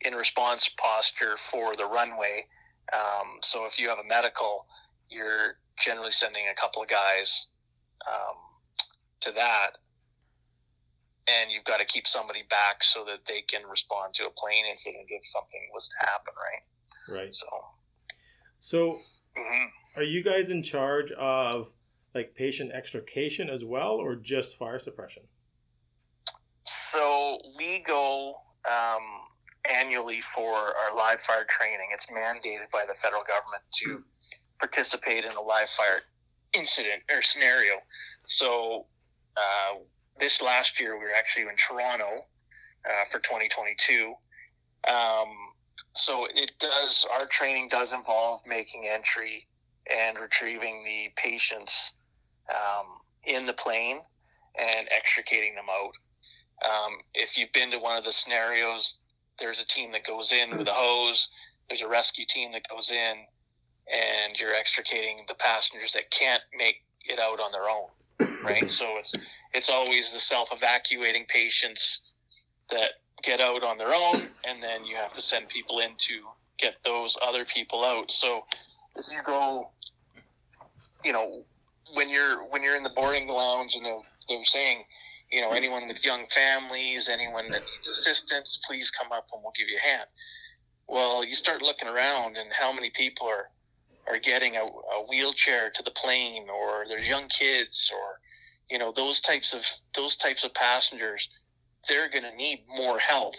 in 0.05 0.13
response 0.13 0.69
posture 0.77 1.37
for 1.37 1.75
the 1.75 1.85
runway. 1.85 2.45
Um, 2.93 3.39
so 3.41 3.65
if 3.65 3.79
you 3.79 3.89
have 3.89 3.99
a 3.99 4.07
medical, 4.07 4.65
you're 5.09 5.55
generally 5.77 6.11
sending 6.11 6.43
a 6.51 6.59
couple 6.59 6.81
of 6.81 6.89
guys 6.89 7.47
um, 8.07 8.35
to 9.21 9.31
that. 9.33 9.77
And 11.27 11.51
you've 11.51 11.65
got 11.65 11.77
to 11.77 11.85
keep 11.85 12.07
somebody 12.07 12.43
back 12.49 12.83
so 12.83 13.05
that 13.05 13.25
they 13.27 13.41
can 13.41 13.61
respond 13.69 14.13
to 14.15 14.25
a 14.25 14.29
plane 14.31 14.65
incident 14.69 15.05
if 15.09 15.25
something 15.25 15.61
was 15.73 15.87
to 15.89 15.95
happen, 15.99 16.33
right? 16.37 17.19
Right. 17.23 17.33
So, 17.33 17.47
So, 18.59 18.97
mhm. 19.37 19.67
are 19.95 20.03
you 20.03 20.23
guys 20.23 20.49
in 20.49 20.63
charge 20.63 21.11
of 21.11 21.71
like 22.13 22.35
patient 22.35 22.71
extrication 22.73 23.49
as 23.49 23.63
well, 23.63 23.91
or 23.91 24.15
just 24.15 24.57
fire 24.57 24.79
suppression? 24.79 25.23
So 26.65 27.39
we 27.57 27.79
go 27.79 28.35
um, 28.69 29.03
annually 29.69 30.21
for 30.21 30.56
our 30.56 30.95
live 30.95 31.21
fire 31.21 31.45
training. 31.47 31.89
It's 31.93 32.08
mandated 32.08 32.69
by 32.71 32.86
the 32.88 32.93
federal 32.93 33.24
government 33.24 33.63
to 33.84 34.04
participate 34.60 35.26
in 35.26 35.32
a 35.32 35.41
live 35.41 35.69
fire 35.69 36.02
incident 36.54 37.02
or 37.10 37.21
scenario. 37.21 37.76
So 38.26 38.86
uh, 39.38 39.80
this 40.19 40.41
last 40.41 40.80
year 40.80 40.97
we 40.97 41.06
were 41.06 41.13
actually 41.17 41.43
in 41.43 41.56
Toronto 41.56 42.26
uh, 42.86 43.06
for 43.10 43.19
2022. 43.19 44.13
Um, 44.88 45.28
so 45.93 46.28
it 46.34 46.54
does. 46.60 47.06
Our 47.12 47.26
training 47.28 47.69
does 47.69 47.93
involve 47.93 48.41
making 48.47 48.88
entry 48.88 49.47
and 49.91 50.17
retrieving 50.19 50.84
the 50.84 51.12
patients 51.15 51.93
um, 52.50 53.00
in 53.24 53.45
the 53.45 53.54
plane 53.54 54.00
and 54.60 54.88
extricating 54.95 55.56
them 55.56 55.65
out. 55.69 55.93
Um, 56.63 56.97
if 57.13 57.38
you've 57.38 57.52
been 57.54 57.71
to 57.71 57.80
one 57.80 57.97
of 57.97 58.04
the 58.04 58.12
scenarios, 58.12 59.00
there's 59.41 59.60
a 59.60 59.65
team 59.65 59.91
that 59.91 60.06
goes 60.06 60.32
in 60.32 60.58
with 60.58 60.67
a 60.67 60.73
hose. 60.73 61.27
There's 61.67 61.82
a 61.82 61.88
rescue 61.88 62.25
team 62.25 62.51
that 62.54 62.62
goes 62.69 62.91
in, 62.91 63.25
and 63.91 64.39
you're 64.39 64.56
extricating 64.56 65.25
the 65.27 65.34
passengers 65.34 65.91
that 65.93 66.10
can't 66.12 66.43
make 66.58 66.84
it 67.06 67.19
out 67.19 67.39
on 67.39 67.51
their 67.51 67.67
own. 67.69 67.89
Right. 68.43 68.71
so 68.80 68.97
it's 68.97 69.15
it's 69.54 69.69
always 69.69 70.13
the 70.13 70.19
self-evacuating 70.19 71.25
patients 71.27 71.99
that 72.69 72.91
get 73.23 73.41
out 73.41 73.63
on 73.63 73.77
their 73.77 73.93
own, 73.93 74.27
and 74.45 74.62
then 74.62 74.86
you 74.86 74.95
have 74.95 75.12
to 75.13 75.21
send 75.21 75.49
people 75.49 75.80
in 75.80 75.91
to 75.97 76.21
get 76.58 76.75
those 76.84 77.17
other 77.25 77.43
people 77.43 77.84
out. 77.84 78.12
So 78.12 78.45
if 78.95 79.12
you 79.12 79.19
go, 79.25 79.69
you 81.04 81.12
know, 81.12 81.43
when 81.93 82.10
you're 82.10 82.43
when 82.49 82.63
you're 82.63 82.75
in 82.75 82.84
the 82.84 82.91
boarding 82.91 83.27
lounge 83.27 83.75
and 83.75 83.86
they're, 83.86 83.99
they're 84.30 84.43
saying 84.43 84.84
you 85.32 85.41
know, 85.41 85.52
anyone 85.52 85.88
with 85.88 86.04
young 86.04 86.26
families, 86.28 87.10
anyone 87.10 87.52
that 87.52 87.63
needs 87.65 87.88
assistance, 87.89 88.60
please 88.67 88.91
come 88.91 89.12
up 89.12 89.28
and 89.34 89.41
we'll 89.41 89.54
give 89.58 89.70
you 89.70 89.78
a 89.78 89.88
hand. 89.88 90.08
Well, 90.88 91.24
you 91.24 91.36
start 91.36 91.62
looking 91.62 91.88
around 91.88 92.38
and 92.38 92.52
how 92.52 92.72
many 92.74 92.89
people 92.91 93.28
are 93.28 93.50
are 94.08 94.17
getting 94.20 94.58
a, 94.58 94.62
a 94.63 95.06
wheelchair 95.10 95.70
to 95.70 95.84
the 95.84 95.91
plane 95.91 96.48
or 96.50 96.86
there's 96.88 97.08
young 97.08 97.28
kids 97.28 97.91
or 97.94 98.20
you 98.70 98.78
know 98.80 98.91
those 98.91 99.22
types 99.22 99.54
of 99.54 99.63
those 99.96 100.15
types 100.15 100.44
of 100.44 100.54
passengers 100.56 101.30
they're 101.88 102.10
going 102.10 102.24
to 102.24 102.36
need 102.36 102.63
more 102.67 102.98
help 102.98 103.36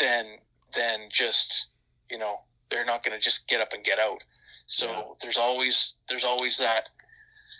than 0.00 0.38
than 0.74 1.08
just 1.10 1.68
you 2.10 2.18
know 2.18 2.40
they're 2.70 2.84
not 2.86 3.04
going 3.04 3.16
to 3.16 3.22
just 3.22 3.46
get 3.46 3.60
up 3.60 3.72
and 3.74 3.84
get 3.84 3.98
out 3.98 4.24
so 4.66 4.86
Yeah. 4.86 5.02
there's 5.22 5.38
always 5.38 5.94
there's 6.08 6.24
always 6.24 6.56
that 6.58 6.88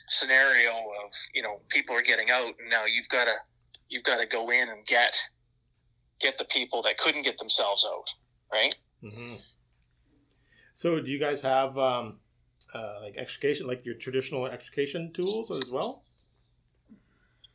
scenario 0.06 0.70
of 0.70 1.12
you 1.34 1.42
know 1.42 1.60
people 1.68 1.94
are 1.96 2.02
getting 2.02 2.30
out 2.30 2.54
and 2.60 2.70
now 2.70 2.84
you've 2.84 3.08
got 3.08 3.24
to 3.24 3.34
you've 3.88 4.04
got 4.04 4.18
to 4.18 4.26
go 4.26 4.50
in 4.50 4.68
and 4.68 4.84
get 4.86 5.16
get 6.20 6.38
the 6.38 6.44
people 6.44 6.82
that 6.82 6.96
couldn't 6.98 7.22
get 7.22 7.38
themselves 7.38 7.84
out 7.88 8.08
right? 8.52 8.74
Hmm 9.02 9.34
So, 10.74 11.00
do 11.00 11.10
you 11.10 11.18
guys 11.18 11.40
have 11.42 11.76
um, 11.78 12.18
uh, 12.74 13.00
like 13.02 13.16
extrication, 13.16 13.66
like 13.66 13.84
your 13.84 13.94
traditional 13.94 14.46
extrication 14.46 15.12
tools 15.12 15.50
as 15.50 15.70
well? 15.70 16.02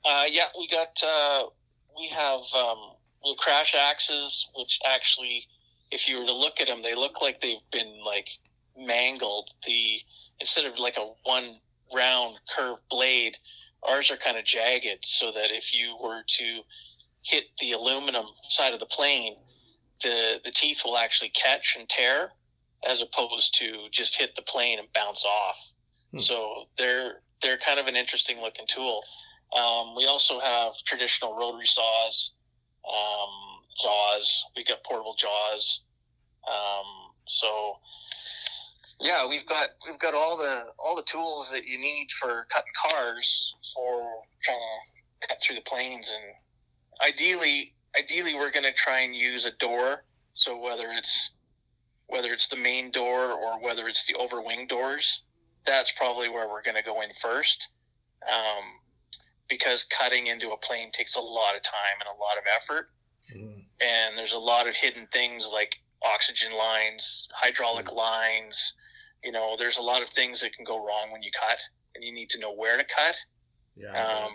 uh, 0.06 0.26
yeah 0.30 0.46
we 0.58 0.68
got 0.68 1.00
uh, 1.04 1.44
we 1.98 2.08
have 2.08 2.42
um, 2.56 2.78
we 3.24 3.32
have 3.32 3.38
crash 3.38 3.76
axes 3.76 4.48
which 4.58 4.80
actually 4.86 5.46
if 5.92 6.08
you 6.10 6.20
were 6.20 6.26
to 6.26 6.34
look 6.36 6.60
at 6.62 6.68
them 6.68 6.82
they 6.82 6.96
look 6.96 7.22
like 7.22 7.40
they've 7.42 7.58
been 7.72 8.02
like 8.06 8.30
mangled. 8.78 9.52
The 9.66 10.00
instead 10.40 10.66
of 10.66 10.80
like 10.80 10.98
a 10.98 11.12
one 11.24 11.60
round 11.93 12.38
curved 12.56 12.82
blade 12.89 13.38
ours 13.88 14.12
are 14.12 14.17
kind 14.17 14.38
of 14.38 14.45
jagged 14.45 15.04
so 15.04 15.32
that 15.32 15.51
if 15.51 15.73
you 15.73 15.97
were 16.01 16.21
to 16.27 16.62
hit 17.23 17.45
the 17.60 17.71
aluminum 17.73 18.25
side 18.49 18.73
of 18.73 18.80
the 18.80 18.86
plane, 18.86 19.36
the 20.01 20.39
the 20.43 20.51
teeth 20.51 20.82
will 20.84 20.97
actually 20.97 21.30
catch 21.30 21.75
and 21.77 21.88
tear, 21.88 22.32
as 22.88 23.01
opposed 23.01 23.54
to 23.60 23.88
just 23.91 24.17
hit 24.17 24.36
the 24.36 24.41
plane 24.41 24.80
and 24.80 24.88
bounce 24.93 25.25
off. 25.25 25.58
Hmm. 26.12 26.19
So 26.19 26.63
they're 26.77 27.21
they're 27.41 27.58
kind 27.58 27.80
of 27.80 27.88
an 27.88 27.95
interesting 27.95 28.39
looking 28.41 28.65
tool. 28.67 29.04
Um, 29.56 29.95
we 29.95 30.06
also 30.06 30.39
have 30.39 30.73
traditional 30.86 31.36
rotary 31.36 31.65
saws, 31.65 32.32
um, 32.88 33.63
jaws. 33.82 34.45
We 34.56 34.63
got 34.63 34.84
portable 34.84 35.15
jaws. 35.15 35.82
Um, 36.47 37.12
so 37.27 37.77
yeah, 39.02 39.28
we've 39.28 39.46
got 39.46 39.70
we've 39.86 40.00
got 40.00 40.14
all 40.14 40.38
the 40.38 40.66
all 40.78 40.96
the 40.96 41.04
tools 41.04 41.52
that 41.52 41.66
you 41.66 41.78
need 41.80 42.08
for 42.12 42.46
cutting 42.50 42.72
cars 42.90 43.54
for 43.74 44.02
trying 44.42 44.58
to 45.22 45.28
cut 45.28 45.42
through 45.42 45.56
the 45.56 45.62
planes 45.62 46.12
and 46.12 47.08
ideally 47.08 47.74
ideally 47.98 48.34
we're 48.34 48.52
going 48.52 48.64
to 48.66 48.74
try 48.74 49.02
and 49.02 49.16
use 49.16 49.46
a 49.46 49.52
door 49.54 50.04
so 50.34 50.60
whether 50.60 50.90
it's 50.92 51.32
whether 52.08 52.34
it's 52.34 52.48
the 52.48 52.56
main 52.56 52.92
door 52.92 53.32
or 53.32 53.62
whether 53.62 53.88
it's 53.88 54.06
the 54.06 54.14
overwing 54.16 54.68
doors 54.68 55.24
that's 55.66 55.92
probably 55.92 56.28
where 56.28 56.50
we're 56.50 56.64
going 56.64 56.76
to 56.76 56.84
go 56.84 57.02
in 57.02 57.10
first 57.20 57.70
um, 58.32 58.64
because 59.48 59.84
cutting 59.86 60.28
into 60.28 60.52
a 60.52 60.58
plane 60.58 60.90
takes 60.92 61.16
a 61.16 61.20
lot 61.20 61.56
of 61.56 61.62
time 61.62 61.98
and 62.00 62.08
a 62.08 62.20
lot 62.20 62.38
of 62.38 62.44
effort 62.58 62.90
Mm. 63.36 63.64
and 63.80 64.18
there's 64.18 64.34
a 64.34 64.40
lot 64.40 64.68
of 64.68 64.76
hidden 64.76 65.08
things 65.14 65.48
like 65.54 65.78
oxygen 66.04 66.52
lines, 66.54 67.28
hydraulic 67.34 67.92
lines. 67.92 68.74
You 69.23 69.31
know, 69.31 69.55
there's 69.57 69.77
a 69.77 69.81
lot 69.81 70.01
of 70.01 70.10
things 70.10 70.41
that 70.41 70.53
can 70.53 70.65
go 70.65 70.77
wrong 70.77 71.12
when 71.12 71.21
you 71.21 71.31
cut, 71.39 71.60
and 71.95 72.03
you 72.03 72.13
need 72.13 72.29
to 72.31 72.39
know 72.39 72.53
where 72.53 72.77
to 72.77 72.84
cut. 72.84 73.15
Yeah. 73.75 73.91
Um, 73.91 74.31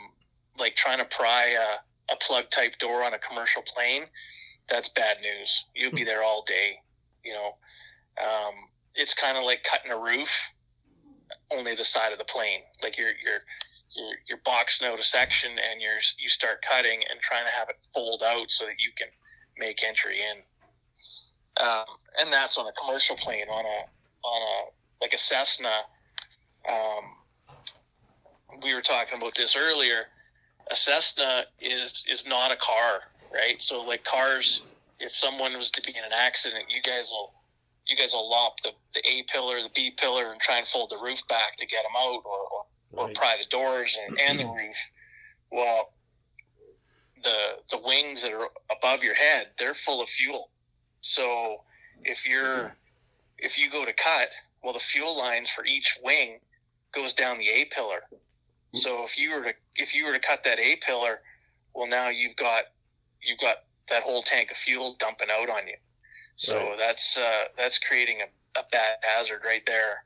like 0.58 0.74
trying 0.74 0.98
to 0.98 1.04
pry 1.04 1.50
a, 1.50 2.12
a 2.12 2.16
plug 2.20 2.50
type 2.50 2.78
door 2.78 3.02
on 3.04 3.14
a 3.14 3.18
commercial 3.18 3.62
plane, 3.62 4.04
that's 4.68 4.88
bad 4.88 5.18
news. 5.20 5.64
You'll 5.74 5.92
be 5.92 6.04
there 6.04 6.22
all 6.22 6.44
day. 6.46 6.78
You 7.24 7.34
know, 7.34 7.50
um, 8.22 8.54
it's 8.94 9.14
kind 9.14 9.36
of 9.36 9.44
like 9.44 9.64
cutting 9.64 9.90
a 9.90 9.98
roof, 9.98 10.30
only 11.50 11.74
the 11.74 11.84
side 11.84 12.12
of 12.12 12.18
the 12.18 12.24
plane. 12.24 12.60
Like 12.82 12.98
you're 12.98 13.12
you're 13.22 13.42
you're, 13.96 14.16
you're 14.28 14.40
boxing 14.44 14.88
out 14.88 14.98
a 14.98 15.02
section 15.02 15.50
and 15.50 15.80
you're 15.80 15.98
you 16.18 16.28
start 16.28 16.64
cutting 16.68 17.00
and 17.10 17.20
trying 17.20 17.44
to 17.44 17.50
have 17.50 17.68
it 17.68 17.76
fold 17.94 18.22
out 18.22 18.50
so 18.50 18.64
that 18.64 18.76
you 18.78 18.90
can 18.96 19.08
make 19.58 19.82
entry 19.82 20.20
in. 20.20 20.38
Um, 21.64 21.86
and 22.20 22.32
that's 22.32 22.58
on 22.58 22.66
a 22.66 22.72
commercial 22.72 23.16
plane 23.16 23.46
on 23.50 23.64
a 23.64 23.84
on 24.26 24.42
a 24.42 25.04
like 25.04 25.14
a 25.14 25.18
Cessna. 25.18 25.82
Um, 26.68 27.04
we 28.62 28.74
were 28.74 28.82
talking 28.82 29.18
about 29.18 29.34
this 29.34 29.56
earlier. 29.56 30.06
A 30.70 30.76
Cessna 30.76 31.44
is 31.60 32.04
is 32.10 32.26
not 32.26 32.50
a 32.50 32.56
car, 32.56 33.00
right? 33.32 33.60
So 33.60 33.82
like 33.82 34.04
cars, 34.04 34.62
if 34.98 35.14
someone 35.14 35.54
was 35.56 35.70
to 35.72 35.82
be 35.82 35.96
in 35.96 36.04
an 36.04 36.12
accident, 36.12 36.64
you 36.68 36.82
guys 36.82 37.08
will 37.10 37.32
you 37.86 37.96
guys 37.96 38.12
will 38.12 38.28
lop 38.28 38.60
the, 38.64 38.70
the 38.94 39.08
A 39.08 39.22
pillar, 39.24 39.62
the 39.62 39.70
B 39.74 39.92
pillar, 39.96 40.32
and 40.32 40.40
try 40.40 40.58
and 40.58 40.66
fold 40.66 40.90
the 40.90 40.98
roof 41.02 41.20
back 41.28 41.56
to 41.58 41.66
get 41.66 41.84
them 41.84 41.92
out, 41.96 42.22
or, 42.24 42.38
or 42.38 42.64
or 42.92 43.08
pry 43.14 43.36
the 43.38 43.48
doors 43.48 43.96
and, 44.08 44.18
and 44.20 44.40
the 44.40 44.44
roof. 44.56 44.76
Well, 45.52 45.90
the 47.22 47.60
the 47.70 47.78
wings 47.78 48.22
that 48.22 48.32
are 48.32 48.48
above 48.70 49.02
your 49.02 49.14
head, 49.14 49.48
they're 49.58 49.74
full 49.74 50.02
of 50.02 50.08
fuel. 50.08 50.50
So 51.00 51.62
if 52.04 52.26
you're 52.26 52.74
if 53.38 53.58
you 53.58 53.70
go 53.70 53.84
to 53.84 53.92
cut, 53.92 54.28
well, 54.62 54.72
the 54.72 54.80
fuel 54.80 55.16
lines 55.16 55.50
for 55.50 55.64
each 55.64 55.98
wing 56.02 56.40
goes 56.94 57.12
down 57.12 57.38
the 57.38 57.48
A 57.48 57.64
pillar. 57.66 58.00
So 58.72 59.04
if 59.04 59.16
you 59.16 59.30
were 59.30 59.42
to 59.42 59.52
if 59.76 59.94
you 59.94 60.04
were 60.04 60.12
to 60.12 60.18
cut 60.18 60.44
that 60.44 60.58
A 60.58 60.76
pillar, 60.76 61.20
well, 61.74 61.86
now 61.86 62.08
you've 62.10 62.36
got 62.36 62.64
you've 63.22 63.38
got 63.38 63.58
that 63.88 64.02
whole 64.02 64.22
tank 64.22 64.50
of 64.50 64.56
fuel 64.56 64.96
dumping 64.98 65.28
out 65.30 65.48
on 65.48 65.66
you. 65.66 65.76
So 66.36 66.56
Right. 66.56 66.78
that's 66.78 67.16
uh, 67.16 67.44
that's 67.56 67.78
creating 67.78 68.18
a, 68.20 68.58
a 68.60 68.64
bad 68.70 68.96
hazard 69.02 69.42
right 69.44 69.62
there. 69.66 70.04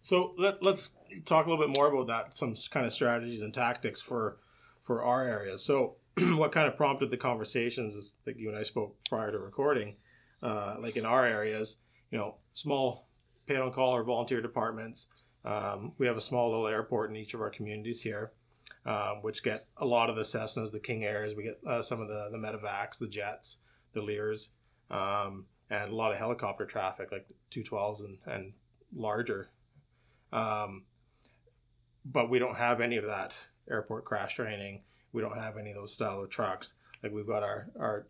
So 0.00 0.34
let, 0.38 0.62
let's 0.62 0.90
talk 1.24 1.46
a 1.46 1.50
little 1.50 1.66
bit 1.66 1.74
more 1.74 1.90
about 1.90 2.06
that. 2.08 2.36
Some 2.36 2.54
kind 2.70 2.84
of 2.84 2.92
strategies 2.92 3.42
and 3.42 3.52
tactics 3.54 4.00
for 4.00 4.38
for 4.82 5.02
our 5.02 5.26
areas. 5.26 5.64
So, 5.64 5.96
what 6.18 6.52
kind 6.52 6.68
of 6.68 6.76
prompted 6.76 7.10
the 7.10 7.16
conversations 7.16 7.94
is 7.94 8.14
that 8.26 8.38
you 8.38 8.50
and 8.50 8.58
I 8.58 8.62
spoke 8.62 8.96
prior 9.08 9.32
to 9.32 9.38
recording. 9.38 9.96
Uh, 10.42 10.76
like 10.78 10.96
in 10.96 11.06
our 11.06 11.24
areas, 11.24 11.78
you 12.14 12.20
know, 12.20 12.36
small 12.54 13.08
paid 13.46 13.58
on 13.58 13.72
call 13.72 13.94
or 13.94 14.04
volunteer 14.04 14.40
departments. 14.40 15.08
Um, 15.44 15.92
we 15.98 16.06
have 16.06 16.16
a 16.16 16.22
small 16.22 16.48
little 16.50 16.68
airport 16.68 17.10
in 17.10 17.16
each 17.16 17.34
of 17.34 17.40
our 17.40 17.50
communities 17.50 18.00
here, 18.00 18.32
um, 18.86 19.20
which 19.22 19.42
get 19.42 19.66
a 19.78 19.84
lot 19.84 20.08
of 20.08 20.16
the 20.16 20.22
Cessnas, 20.22 20.70
the 20.70 20.78
King 20.78 21.04
Airs. 21.04 21.34
We 21.34 21.42
get 21.42 21.60
uh, 21.66 21.82
some 21.82 22.00
of 22.00 22.06
the 22.06 22.28
the 22.30 22.38
Medevacs, 22.38 22.98
the 22.98 23.08
Jets, 23.08 23.56
the 23.92 24.00
Lears, 24.00 24.50
um, 24.90 25.46
and 25.68 25.92
a 25.92 25.94
lot 25.94 26.12
of 26.12 26.18
helicopter 26.18 26.64
traffic, 26.64 27.10
like 27.10 27.26
212s 27.50 28.04
and, 28.04 28.18
and 28.26 28.52
larger 28.94 29.50
um, 30.34 30.82
but 32.04 32.28
we 32.28 32.38
don't 32.38 32.56
have 32.56 32.80
any 32.80 32.96
of 32.96 33.06
that 33.06 33.32
airport 33.70 34.04
crash 34.04 34.34
training. 34.34 34.82
We 35.12 35.22
don't 35.22 35.38
have 35.38 35.56
any 35.56 35.70
of 35.70 35.76
those 35.76 35.92
style 35.92 36.20
of 36.20 36.28
trucks. 36.28 36.74
Like 37.02 37.12
we've 37.12 37.26
got 37.26 37.42
our, 37.42 37.68
our 37.78 38.06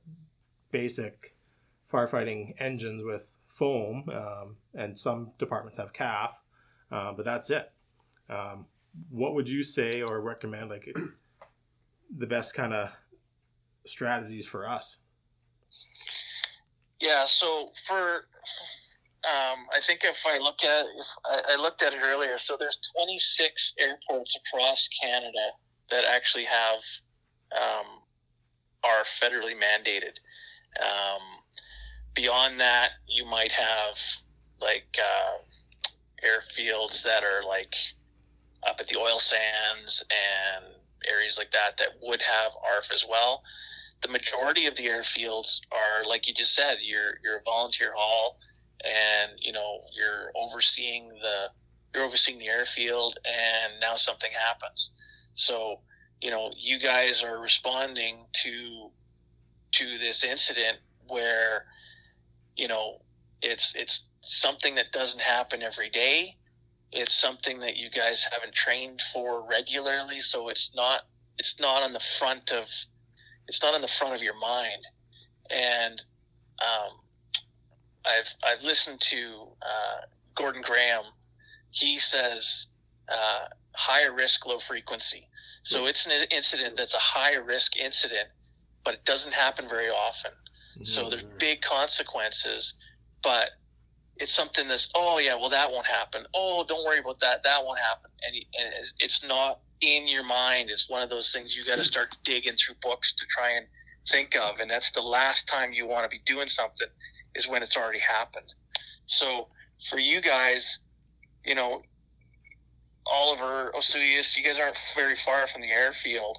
basic 0.73 1.37
firefighting 1.93 2.55
engines 2.59 3.05
with 3.05 3.34
foam, 3.55 4.09
um, 4.13 4.57
and 4.75 4.97
some 4.97 5.31
departments 5.39 5.79
have 5.79 5.93
CAF, 5.93 6.33
uh, 6.91 7.13
but 7.13 7.25
that's 7.25 7.51
it. 7.51 7.71
Um, 8.29 8.67
what 9.11 9.35
would 9.35 9.49
you 9.49 9.63
say 9.63 10.03
or 10.03 10.21
recommend, 10.21 10.71
like 10.71 10.95
the 12.19 12.27
best 12.27 12.55
kind 12.55 12.75
of 12.75 12.91
strategies 13.87 14.47
for 14.47 14.69
us? 14.69 14.97
Yeah, 17.01 17.25
so 17.27 17.71
for 17.87 18.27
um, 19.25 19.67
I 19.75 19.81
think 19.81 20.05
if 20.05 20.23
I 20.27 20.39
look 20.39 20.65
at 20.65 20.85
if 20.99 21.07
I, 21.25 21.53
I 21.55 21.57
looked 21.57 21.83
at 21.83 21.93
it 21.93 22.01
earlier, 22.03 22.39
so 22.39 22.57
there's 22.59 22.79
26 22.95 23.75
airports 23.79 24.37
across 24.37 24.89
Canada 25.01 25.51
that 25.91 26.05
actually 26.05 26.45
have 26.45 26.81
um, 27.53 27.87
are 28.83 29.05
federally 29.05 29.55
mandated. 29.55 30.19
Um, 30.81 31.44
beyond 32.15 32.61
that, 32.61 32.91
you 33.09 33.25
might 33.25 33.53
have 33.53 33.99
like 34.61 34.97
uh, 34.99 35.39
airfields 36.27 37.03
that 37.03 37.25
are 37.25 37.43
like 37.47 37.75
up 38.67 38.77
at 38.81 38.87
the 38.89 38.97
oil 38.97 39.19
sands 39.19 40.03
and 40.11 40.65
areas 41.07 41.37
like 41.37 41.51
that 41.51 41.77
that 41.79 41.89
would 42.03 42.23
have 42.23 42.53
ARF 42.75 42.91
as 42.93 43.05
well. 43.09 43.43
The 44.03 44.09
majority 44.09 44.67
of 44.67 44.77
the 44.77 44.87
airfields 44.87 45.61
are 45.73 46.09
like 46.09 46.29
you 46.29 46.35
just 46.35 46.55
said 46.55 46.79
you're 46.83 47.19
you're 47.23 47.39
a 47.39 47.43
volunteer 47.45 47.93
hall 47.95 48.39
and 48.85 49.33
you 49.41 49.53
know 49.53 49.81
you're 49.93 50.31
overseeing 50.35 51.09
the 51.21 51.47
you're 51.95 52.05
overseeing 52.05 52.39
the 52.39 52.49
airfield 52.49 53.19
and 53.25 53.81
now 53.81 53.97
something 53.97 54.31
happens. 54.33 54.91
So 55.35 55.81
you 56.21 56.31
know 56.31 56.53
you 56.57 56.79
guys 56.79 57.23
are 57.23 57.39
responding 57.41 58.27
to 58.45 58.91
to 59.73 59.99
this 59.99 60.25
incident 60.25 60.79
where 61.09 61.67
you 62.57 62.69
know 62.69 63.01
it's 63.43 63.75
it's 63.75 64.07
something 64.21 64.75
that 64.75 64.91
doesn't 64.93 65.21
happen 65.21 65.63
every 65.63 65.91
day 65.91 66.35
it's 66.93 67.15
something 67.15 67.59
that 67.59 67.77
you 67.77 67.91
guys 67.91 68.25
haven't 68.31 68.55
trained 68.55 69.03
for 69.13 69.47
regularly 69.49 70.21
so 70.21 70.49
it's 70.49 70.71
not 70.75 71.03
it's 71.39 71.59
not 71.61 71.83
on 71.83 71.93
the 71.93 72.01
front 72.19 72.53
of 72.53 72.69
it's 73.49 73.63
not 73.63 73.75
on 73.75 73.81
the 73.81 73.89
front 73.89 74.15
of 74.15 74.23
your 74.23 74.39
mind. 74.39 74.87
And 75.51 76.03
um, 76.61 76.99
I've 78.05 78.35
I've 78.45 78.63
listened 78.63 79.01
to 79.01 79.49
uh, 79.63 80.07
Gordon 80.35 80.63
Graham. 80.63 81.05
He 81.71 81.99
says 81.99 82.69
uh, 83.09 83.47
higher 83.73 84.15
risk, 84.15 84.47
low 84.47 84.59
frequency. 84.59 85.29
So 85.63 85.87
it's 85.87 86.07
an 86.07 86.13
incident 86.31 86.77
that's 86.77 86.95
a 86.95 86.99
high 86.99 87.35
risk 87.35 87.77
incident, 87.77 88.29
but 88.85 88.95
it 88.95 89.05
doesn't 89.05 89.33
happen 89.33 89.69
very 89.69 89.89
often. 89.89 90.31
So 90.83 91.09
there's 91.09 91.25
big 91.39 91.61
consequences, 91.63 92.75
but 93.23 93.51
it's 94.17 94.33
something 94.33 94.69
that's 94.69 94.91
oh 94.95 95.19
yeah, 95.19 95.35
well 95.35 95.51
that 95.51 95.71
won't 95.71 95.87
happen. 95.87 96.25
Oh, 96.35 96.65
don't 96.67 96.85
worry 96.85 96.99
about 96.99 97.21
that. 97.21 97.43
That 97.43 97.65
won't 97.65 97.79
happen. 97.79 98.11
And, 98.27 98.35
and 98.37 98.75
it's, 98.79 98.95
it's 98.99 99.25
not 99.25 99.61
in 99.81 100.09
your 100.09 100.25
mind. 100.25 100.71
It's 100.71 100.89
one 100.89 101.03
of 101.03 101.11
those 101.11 101.33
things 101.33 101.57
you 101.57 101.65
got 101.65 101.77
to 101.77 101.85
start 101.85 102.17
digging 102.25 102.55
through 102.55 102.77
books 102.83 103.13
to 103.15 103.25
try 103.27 103.51
and 103.51 103.67
think 104.09 104.37
of, 104.37 104.61
and 104.61 104.71
that's 104.71 104.91
the 104.91 105.01
last 105.01 105.49
time 105.49 105.73
you 105.73 105.87
want 105.87 106.11
to 106.11 106.15
be 106.15 106.23
doing 106.27 106.47
something 106.47 106.89
is 107.35 107.49
when 107.49 107.63
it's 107.63 107.77
already 107.77 107.99
happened. 107.99 108.53
So 109.07 109.49
for 109.89 109.99
you 109.99 110.21
guys, 110.21 110.79
you 111.45 111.55
know, 111.55 111.83
Oliver, 113.07 113.73
Osoyoos, 113.77 114.37
you 114.37 114.45
guys 114.45 114.59
aren't 114.59 114.79
very 114.95 115.17
far 115.17 115.47
from 115.47 115.63
the 115.63 115.71
airfield. 115.71 116.39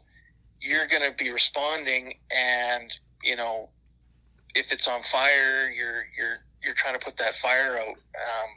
You're 0.60 0.88
going 0.88 1.04
to 1.04 1.16
be 1.16 1.32
responding, 1.32 2.16
and 2.32 2.92
you 3.24 3.36
know, 3.36 3.70
if 4.56 4.72
it's 4.72 4.88
on 4.88 5.04
fire, 5.04 5.70
you're 5.70 6.06
you're 6.18 6.38
you're 6.64 6.74
trying 6.74 6.98
to 6.98 7.06
put 7.06 7.18
that 7.18 7.36
fire 7.36 7.78
out. 7.78 7.90
Um, 7.90 8.50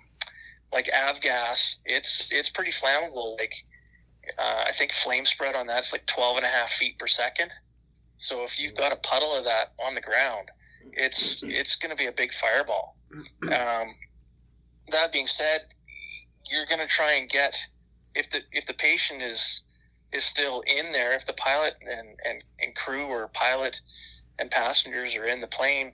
like 0.72 0.86
avgas, 0.86 1.76
it's 1.84 2.28
it's 2.30 2.48
pretty 2.48 2.70
flammable. 2.70 3.36
Like 3.38 3.54
uh, 4.38 4.64
I 4.66 4.72
think 4.72 4.92
flame 4.92 5.26
spread 5.26 5.54
on 5.54 5.66
that's 5.66 5.92
like 5.92 6.06
12 6.06 6.38
and 6.38 6.46
a 6.46 6.48
half 6.48 6.70
feet 6.70 6.98
per 6.98 7.06
second. 7.06 7.50
So 8.16 8.42
if 8.42 8.58
you've 8.58 8.74
got 8.74 8.92
a 8.92 8.96
puddle 8.96 9.34
of 9.34 9.44
that 9.44 9.72
on 9.84 9.94
the 9.94 10.00
ground, 10.00 10.48
it's 10.92 11.42
it's 11.44 11.76
going 11.76 11.90
to 11.90 11.96
be 11.96 12.06
a 12.06 12.12
big 12.12 12.32
fireball. 12.32 12.96
Um, 13.44 13.94
that 14.90 15.12
being 15.12 15.26
said, 15.26 15.62
you're 16.50 16.66
going 16.66 16.80
to 16.80 16.86
try 16.86 17.12
and 17.12 17.28
get 17.28 17.56
if 18.14 18.28
the 18.30 18.40
if 18.52 18.66
the 18.66 18.74
patient 18.74 19.22
is 19.22 19.62
is 20.12 20.24
still 20.24 20.62
in 20.62 20.92
there, 20.92 21.12
if 21.12 21.26
the 21.26 21.34
pilot 21.34 21.74
and, 21.82 22.08
and, 22.24 22.42
and 22.60 22.74
crew 22.74 23.04
or 23.04 23.28
pilot 23.28 23.80
and 24.38 24.50
passengers 24.50 25.16
are 25.16 25.26
in 25.26 25.40
the 25.40 25.46
plane, 25.46 25.92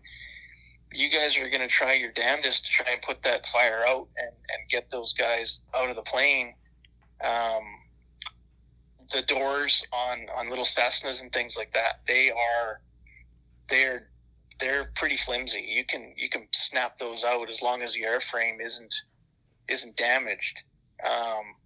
you 0.92 1.11
guys 1.11 1.36
are 1.36 1.49
going 1.49 1.61
to 1.61 1.68
try 1.68 1.95
your 1.95 2.12
damnedest 2.12 2.66
to 2.66 2.70
try 2.70 2.92
and 2.92 3.03
put 3.03 3.22
that 3.22 3.47
fire 3.47 3.84
out 3.86 4.09
and, 4.16 4.28
and 4.28 4.68
get 4.68 4.90
those 4.90 5.12
guys 5.12 5.61
out 5.74 5.90
of 5.90 5.97
the 5.97 6.03
plane. 6.03 6.55
Um, 7.22 7.64
the 9.12 9.22
doors 9.22 9.84
on, 9.92 10.26
on 10.36 10.49
little 10.49 10.64
Cessnas 10.64 11.20
and 11.20 11.32
things 11.32 11.57
like 11.57 11.72
that, 11.72 12.01
they 12.07 12.30
are, 12.30 12.80
they're, 13.68 14.09
they're 14.61 14.90
pretty 14.95 15.16
flimsy. 15.16 15.61
You 15.61 15.84
can, 15.84 16.14
you 16.16 16.28
can 16.28 16.47
snap 16.53 16.97
those 16.99 17.24
out 17.24 17.51
as 17.51 17.61
long 17.61 17.82
as 17.82 17.95
the 17.95 18.03
airframe 18.03 18.64
isn't, 18.64 18.95
isn't 19.68 19.97
damaged. 19.97 20.62
Um, 21.05 21.57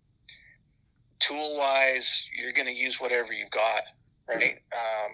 tool 1.19 1.57
wise, 1.59 2.29
you're 2.37 2.53
going 2.53 2.67
to 2.67 2.75
use 2.75 3.01
whatever 3.01 3.33
you've 3.33 3.51
got, 3.51 3.83
right? 4.29 4.59
Um, 4.73 5.13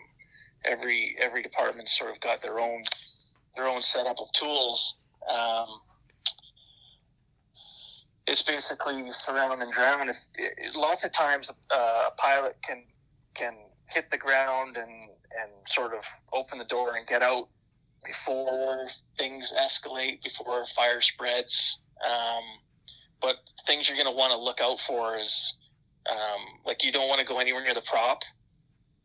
every 0.65 1.17
every 1.19 1.43
department's 1.43 1.97
sort 1.97 2.11
of 2.11 2.21
got 2.21 2.43
their 2.43 2.59
own 2.61 2.85
their 3.57 3.67
own 3.67 3.83
setup 3.83 4.21
of 4.21 4.31
tools. 4.33 4.97
Um, 5.31 5.81
it's 8.27 8.43
basically 8.43 9.11
surround 9.13 9.63
and 9.63 9.73
drown. 9.73 10.09
If 10.09 10.19
it, 10.37 10.75
lots 10.75 11.05
of 11.05 11.13
times 11.13 11.51
uh, 11.71 12.09
a 12.09 12.11
pilot 12.17 12.57
can 12.63 12.85
can 13.35 13.55
hit 13.87 14.11
the 14.11 14.19
ground 14.19 14.77
and 14.77 15.11
and 15.41 15.51
sort 15.67 15.95
of 15.95 16.05
open 16.33 16.59
the 16.59 16.65
door 16.65 16.97
and 16.97 17.07
get 17.07 17.23
out 17.23 17.49
before 18.05 18.87
things 19.17 19.53
escalate, 19.59 20.23
before 20.23 20.65
fire 20.77 21.01
spreads. 21.01 21.79
Um, 22.05 22.43
but 23.21 23.37
things 23.67 23.89
you're 23.89 23.97
going 23.97 24.13
to 24.13 24.17
want 24.17 24.33
to 24.33 24.39
look 24.39 24.61
out 24.61 24.79
for 24.81 25.17
is 25.17 25.55
um, 26.11 26.61
like 26.67 26.85
you 26.85 26.93
don't 26.93 27.09
want 27.09 27.21
to 27.21 27.27
go 27.27 27.39
anywhere 27.39 27.63
near 27.63 27.75
the 27.75 27.83
prop. 27.83 28.23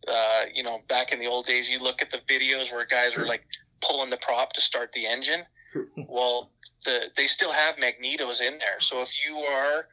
Uh, 0.10 0.46
you 0.54 0.64
know, 0.64 0.80
back 0.88 1.12
in 1.12 1.20
the 1.20 1.28
old 1.28 1.46
days, 1.46 1.70
you 1.70 1.80
look 1.80 2.02
at 2.02 2.10
the 2.10 2.18
videos 2.20 2.72
where 2.72 2.86
guys 2.86 3.16
were 3.16 3.26
like 3.26 3.44
pulling 3.82 4.10
the 4.10 4.18
prop 4.18 4.54
to 4.54 4.62
start 4.62 4.92
the 4.94 5.06
engine. 5.06 5.42
well, 6.08 6.52
the 6.86 7.12
they 7.16 7.28
still 7.28 7.52
have 7.52 7.76
magnetos 7.76 8.42
in 8.42 8.58
there, 8.58 8.80
so 8.80 9.02
if 9.02 9.12
you 9.28 9.38
are 9.38 9.88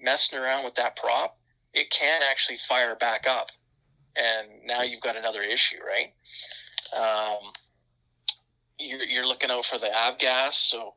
messing 0.00 0.38
around 0.38 0.64
with 0.64 0.74
that 0.76 0.96
prop, 0.96 1.36
it 1.74 1.90
can 1.90 2.22
actually 2.22 2.56
fire 2.56 2.94
back 2.94 3.26
up, 3.26 3.48
and 4.16 4.48
now 4.64 4.82
you've 4.82 5.00
got 5.00 5.16
another 5.16 5.42
issue, 5.42 5.78
right? 5.84 6.14
Um, 6.96 7.52
you're, 8.78 9.02
you're 9.02 9.26
looking 9.26 9.50
out 9.50 9.64
for 9.64 9.78
the 9.78 9.88
avgas, 9.88 10.54
so 10.54 10.94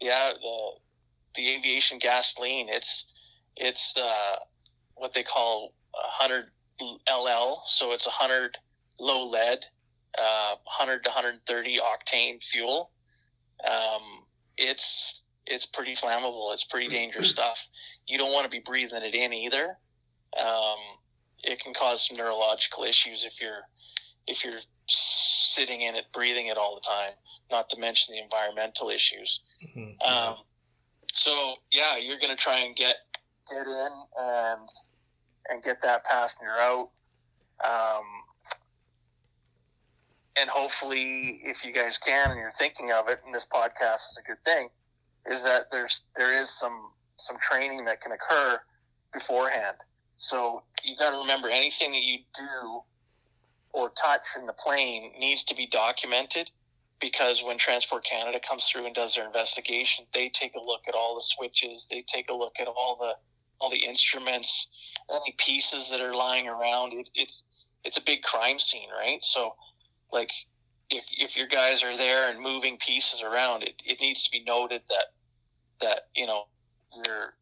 yeah, 0.00 0.32
the 0.40 0.70
the 1.34 1.48
aviation 1.50 1.98
gasoline, 1.98 2.68
it's 2.68 3.06
it's 3.56 3.96
uh, 3.96 4.36
what 4.94 5.12
they 5.12 5.22
call 5.22 5.72
100 5.92 6.46
LL, 6.80 7.62
so 7.66 7.92
it's 7.92 8.06
100 8.06 8.58
low 8.98 9.24
lead, 9.28 9.64
uh, 10.18 10.56
100 10.64 11.04
to 11.04 11.10
130 11.10 11.78
octane 11.78 12.42
fuel. 12.42 12.90
Um, 13.68 14.24
it's 14.56 15.22
it's 15.46 15.66
pretty 15.66 15.94
flammable. 15.94 16.52
It's 16.52 16.64
pretty 16.64 16.88
dangerous 16.88 17.30
stuff. 17.36 17.68
You 18.06 18.18
don't 18.18 18.32
want 18.32 18.44
to 18.44 18.54
be 18.54 18.62
breathing 18.64 19.02
it 19.02 19.14
in 19.14 19.32
either. 19.32 19.76
Um, 20.38 20.78
it 21.42 21.60
can 21.60 21.74
cause 21.74 22.06
some 22.08 22.16
neurological 22.16 22.84
issues 22.84 23.24
if 23.24 23.40
you're 23.40 23.62
if 24.26 24.44
you're 24.44 24.60
sitting 24.86 25.82
in 25.82 25.94
it, 25.94 26.06
breathing 26.12 26.46
it 26.46 26.56
all 26.56 26.74
the 26.74 26.80
time. 26.80 27.12
Not 27.50 27.68
to 27.70 27.78
mention 27.78 28.14
the 28.14 28.22
environmental 28.22 28.88
issues. 28.90 29.40
Mhm. 29.62 30.02
Um, 30.06 30.36
so 31.12 31.56
yeah, 31.72 31.96
you're 31.96 32.18
going 32.18 32.34
to 32.34 32.42
try 32.42 32.60
and 32.60 32.74
get 32.74 32.96
get 33.50 33.66
in 33.66 33.92
and 34.18 34.68
and 35.48 35.62
get 35.62 35.82
that 35.82 36.04
passenger 36.04 36.50
out. 36.50 36.90
Um, 37.64 38.04
and 40.36 40.50
hopefully, 40.50 41.40
if 41.44 41.64
you 41.64 41.72
guys 41.72 41.98
can 41.98 42.30
and 42.30 42.40
you're 42.40 42.50
thinking 42.50 42.90
of 42.90 43.08
it, 43.08 43.20
and 43.24 43.32
this 43.32 43.46
podcast 43.46 44.10
is 44.10 44.20
a 44.24 44.26
good 44.26 44.42
thing, 44.44 44.68
is 45.26 45.44
that 45.44 45.70
there's 45.70 46.02
there 46.16 46.38
is 46.38 46.50
some 46.50 46.90
some 47.16 47.36
training 47.38 47.84
that 47.84 48.00
can 48.00 48.12
occur 48.12 48.60
beforehand. 49.12 49.76
So 50.16 50.62
you 50.82 50.96
got 50.96 51.10
to 51.10 51.18
remember 51.18 51.48
anything 51.48 51.92
that 51.92 52.02
you 52.02 52.18
do 52.34 52.82
or 53.72 53.90
touch 53.90 54.22
in 54.38 54.46
the 54.46 54.52
plane 54.52 55.12
needs 55.18 55.44
to 55.44 55.54
be 55.54 55.66
documented 55.66 56.50
because 57.00 57.42
when 57.42 57.58
Transport 57.58 58.04
Canada 58.04 58.38
comes 58.40 58.68
through 58.68 58.86
and 58.86 58.94
does 58.94 59.14
their 59.14 59.26
investigation, 59.26 60.06
they 60.14 60.28
take 60.28 60.54
a 60.54 60.60
look 60.60 60.82
at 60.88 60.94
all 60.94 61.14
the 61.14 61.20
switches, 61.20 61.86
they 61.90 62.02
take 62.02 62.30
a 62.30 62.34
look 62.34 62.54
at 62.60 62.68
all 62.68 62.96
the 62.98 63.14
all 63.60 63.70
the 63.70 63.84
instruments, 63.84 64.68
any 65.10 65.34
pieces 65.38 65.90
that 65.90 66.00
are 66.00 66.14
lying 66.14 66.48
around. 66.48 66.92
It, 66.92 67.10
it's 67.14 67.44
it's 67.84 67.96
a 67.96 68.02
big 68.02 68.22
crime 68.22 68.58
scene, 68.58 68.88
right? 68.96 69.22
So, 69.22 69.54
like, 70.12 70.30
if 70.90 71.04
if 71.18 71.36
your 71.36 71.46
guys 71.46 71.82
are 71.82 71.96
there 71.96 72.30
and 72.30 72.40
moving 72.40 72.76
pieces 72.78 73.22
around, 73.22 73.62
it, 73.62 73.74
it 73.84 74.00
needs 74.00 74.24
to 74.24 74.30
be 74.30 74.42
noted 74.44 74.82
that 74.88 75.06
that 75.80 76.00
you 76.14 76.26
know 76.26 76.44
your 77.04 77.34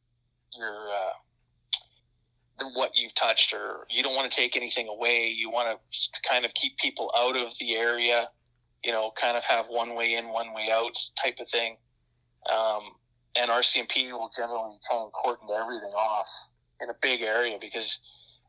your 0.57 0.89
uh, 0.89 2.69
what 2.75 2.93
you've 2.95 3.15
touched, 3.15 3.53
or 3.53 3.87
you 3.91 4.03
don't 4.03 4.15
want 4.15 4.31
to 4.31 4.37
take 4.37 4.57
anything 4.57 4.89
away. 4.89 5.29
You 5.29 5.51
want 5.51 5.79
to 5.91 6.21
kind 6.29 6.45
of 6.45 6.55
keep 6.55 6.77
people 6.79 7.13
out 7.17 7.37
of 7.37 7.57
the 7.59 7.75
area. 7.75 8.29
You 8.85 8.93
know, 8.93 9.13
kind 9.17 9.37
of 9.37 9.45
have 9.45 9.67
one 9.67 9.95
way 9.95 10.15
in, 10.15 10.29
one 10.29 10.53
way 10.55 10.69
out 10.73 10.99
type 11.23 11.39
of 11.41 11.49
thing. 11.49 11.77
Um, 12.51 12.97
and 13.37 13.51
RCMP 13.51 14.13
will 14.13 14.31
generally 14.37 14.77
try 14.87 15.03
and 15.03 15.13
cordon 15.13 15.49
everything 15.55 15.93
off 15.93 16.29
in 16.81 16.91
a 16.91 16.95
big 17.01 17.23
area 17.23 17.57
because 17.61 17.99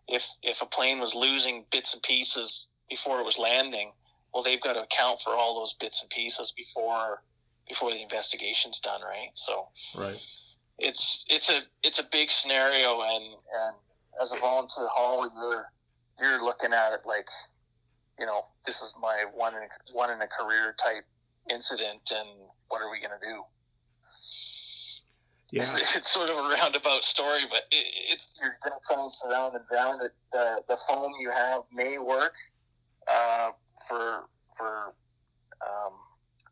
if 0.08 0.28
if 0.42 0.62
a 0.62 0.66
plane 0.66 1.00
was 1.00 1.16
losing 1.16 1.66
bits 1.72 1.94
and 1.94 2.04
pieces 2.04 2.68
before 2.90 3.20
it 3.20 3.24
was 3.24 3.38
landing, 3.38 3.92
well, 4.34 4.44
they've 4.44 4.62
got 4.62 4.74
to 4.74 4.82
account 4.82 5.20
for 5.22 5.32
all 5.36 5.60
those 5.60 5.74
bits 5.74 6.02
and 6.02 6.10
pieces 6.10 6.52
before 6.56 7.22
before 7.68 7.92
the 7.92 8.02
investigation's 8.02 8.80
done, 8.80 9.02
right? 9.02 9.30
So 9.34 9.68
Right. 9.96 10.20
it's 10.80 11.26
it's 11.30 11.50
a 11.50 11.62
it's 11.84 12.00
a 12.00 12.04
big 12.12 12.30
scenario, 12.30 13.02
and 13.02 13.24
and 13.24 13.76
as 14.22 14.32
a 14.34 14.38
volunteer 14.38 14.88
hauler, 14.92 15.30
you're 15.36 15.72
you're 16.20 16.44
looking 16.44 16.74
at 16.74 16.94
it 16.94 17.06
like, 17.06 17.28
you 18.20 18.26
know, 18.26 18.44
this 18.66 18.82
is 18.82 18.94
my 19.02 19.26
one 19.34 19.54
in, 19.56 19.62
one 19.94 20.10
in 20.12 20.22
a 20.22 20.28
career 20.28 20.76
type 20.78 21.06
incident, 21.50 22.12
and 22.14 22.28
what 22.68 22.82
are 22.82 22.92
we 22.92 23.00
gonna 23.00 23.16
do? 23.22 23.44
Yeah. 25.54 25.62
It's, 25.62 25.96
it's 25.96 26.10
sort 26.10 26.32
of 26.32 26.38
a 26.38 26.50
roundabout 26.50 27.06
story, 27.06 27.42
but 27.48 27.62
it, 27.70 27.86
it, 28.14 28.26
you're 28.42 28.58
going 28.64 28.82
to 28.82 29.02
and 29.04 29.14
surround 29.14 29.56
and 29.56 29.64
drown 29.68 30.04
it. 30.04 30.12
The, 30.32 30.64
the 30.68 30.76
foam 30.76 31.14
you 31.20 31.30
have 31.30 31.62
may 31.72 32.00
work 32.00 32.34
uh, 33.08 33.52
for 33.88 34.24
for 34.58 34.96
um, 35.62 35.94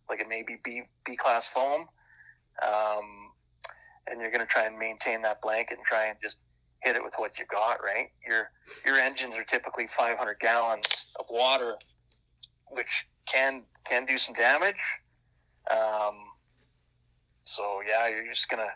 like 0.08 0.22
it 0.22 0.30
may 0.30 0.44
be 0.44 0.58
B, 0.64 0.84
B 1.04 1.16
class 1.16 1.48
foam, 1.48 1.88
um, 2.62 3.32
and 4.06 4.22
you're 4.22 4.30
going 4.30 4.46
to 4.46 4.52
try 4.52 4.68
and 4.68 4.78
maintain 4.78 5.22
that 5.22 5.42
blanket 5.42 5.80
and 5.80 5.86
try 5.86 6.06
and 6.06 6.18
just 6.22 6.40
hit 6.84 6.96
it 6.96 7.04
with 7.04 7.16
what 7.18 7.40
you've 7.40 7.48
got. 7.48 7.82
Right, 7.84 8.10
your 8.28 8.52
your 8.86 9.00
engines 9.00 9.36
are 9.36 9.44
typically 9.44 9.88
500 9.88 10.38
gallons 10.40 11.08
of 11.20 11.26
water, 11.28 11.74
which 12.70 13.08
can 13.26 13.64
can 13.84 14.06
do 14.06 14.20
some 14.20 14.36
damage. 14.36 14.84
Um, 15.72 16.18
so 17.46 17.82
yeah, 17.88 18.08
you're 18.08 18.28
just 18.28 18.48
gonna 18.48 18.70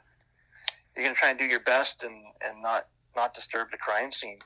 you're 0.96 1.06
gonna 1.06 1.16
try 1.16 1.30
and 1.30 1.40
do 1.40 1.46
your 1.46 1.62
best 1.62 2.04
and 2.04 2.26
and 2.42 2.62
not 2.62 2.88
not 3.16 3.34
disturb 3.34 3.70
the 3.72 3.78
crime 3.78 4.12
scene. 4.12 4.40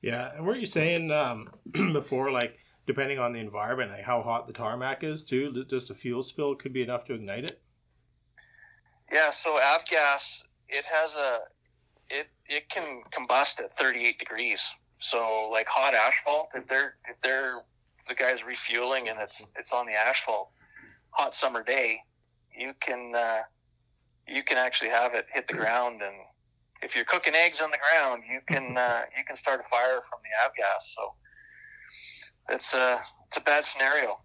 Yeah, 0.00 0.32
and 0.34 0.44
were 0.44 0.56
you 0.56 0.66
saying 0.66 1.10
um, 1.10 1.50
before, 1.92 2.30
like 2.30 2.58
depending 2.86 3.18
on 3.18 3.32
the 3.32 3.40
environment, 3.40 3.92
like 3.92 4.02
how 4.02 4.20
hot 4.20 4.46
the 4.46 4.52
tarmac 4.52 5.04
is 5.04 5.22
too, 5.24 5.64
just 5.68 5.90
a 5.90 5.94
fuel 5.94 6.22
spill 6.22 6.56
could 6.56 6.72
be 6.72 6.82
enough 6.82 7.04
to 7.04 7.14
ignite 7.14 7.44
it. 7.44 7.62
Yeah, 9.12 9.30
so 9.30 9.60
avgas 9.62 10.44
it 10.68 10.86
has 10.86 11.16
a 11.16 11.40
it 12.10 12.28
it 12.46 12.68
can 12.68 13.02
combust 13.10 13.60
at 13.60 13.72
38 13.76 14.18
degrees. 14.18 14.74
So 14.98 15.48
like 15.50 15.68
hot 15.68 15.94
asphalt, 15.94 16.50
if 16.54 16.66
they're 16.66 16.96
if 17.08 17.20
they're 17.20 17.60
the 18.08 18.14
guys 18.14 18.44
refueling 18.44 19.08
and 19.08 19.20
it's 19.20 19.46
it's 19.56 19.72
on 19.72 19.86
the 19.86 19.92
asphalt, 19.92 20.50
hot 21.10 21.34
summer 21.34 21.62
day, 21.62 22.00
you 22.56 22.72
can 22.80 23.12
uh, 23.14 23.42
you 24.26 24.42
can 24.42 24.56
actually 24.56 24.90
have 24.90 25.14
it 25.14 25.26
hit 25.32 25.46
the 25.48 25.54
ground 25.54 26.02
and 26.02 26.14
if 26.82 26.96
you're 26.96 27.04
cooking 27.04 27.34
eggs 27.34 27.60
on 27.60 27.70
the 27.70 27.78
ground, 27.78 28.24
you 28.28 28.40
can 28.46 28.76
uh, 28.78 29.02
you 29.16 29.24
can 29.24 29.36
start 29.36 29.60
a 29.60 29.62
fire 29.62 30.00
from 30.00 30.18
the 30.22 30.30
avgas. 30.44 30.82
So 30.82 31.14
it's 32.50 32.74
a 32.74 33.00
it's 33.26 33.36
a 33.36 33.40
bad 33.40 33.64
scenario. 33.64 34.18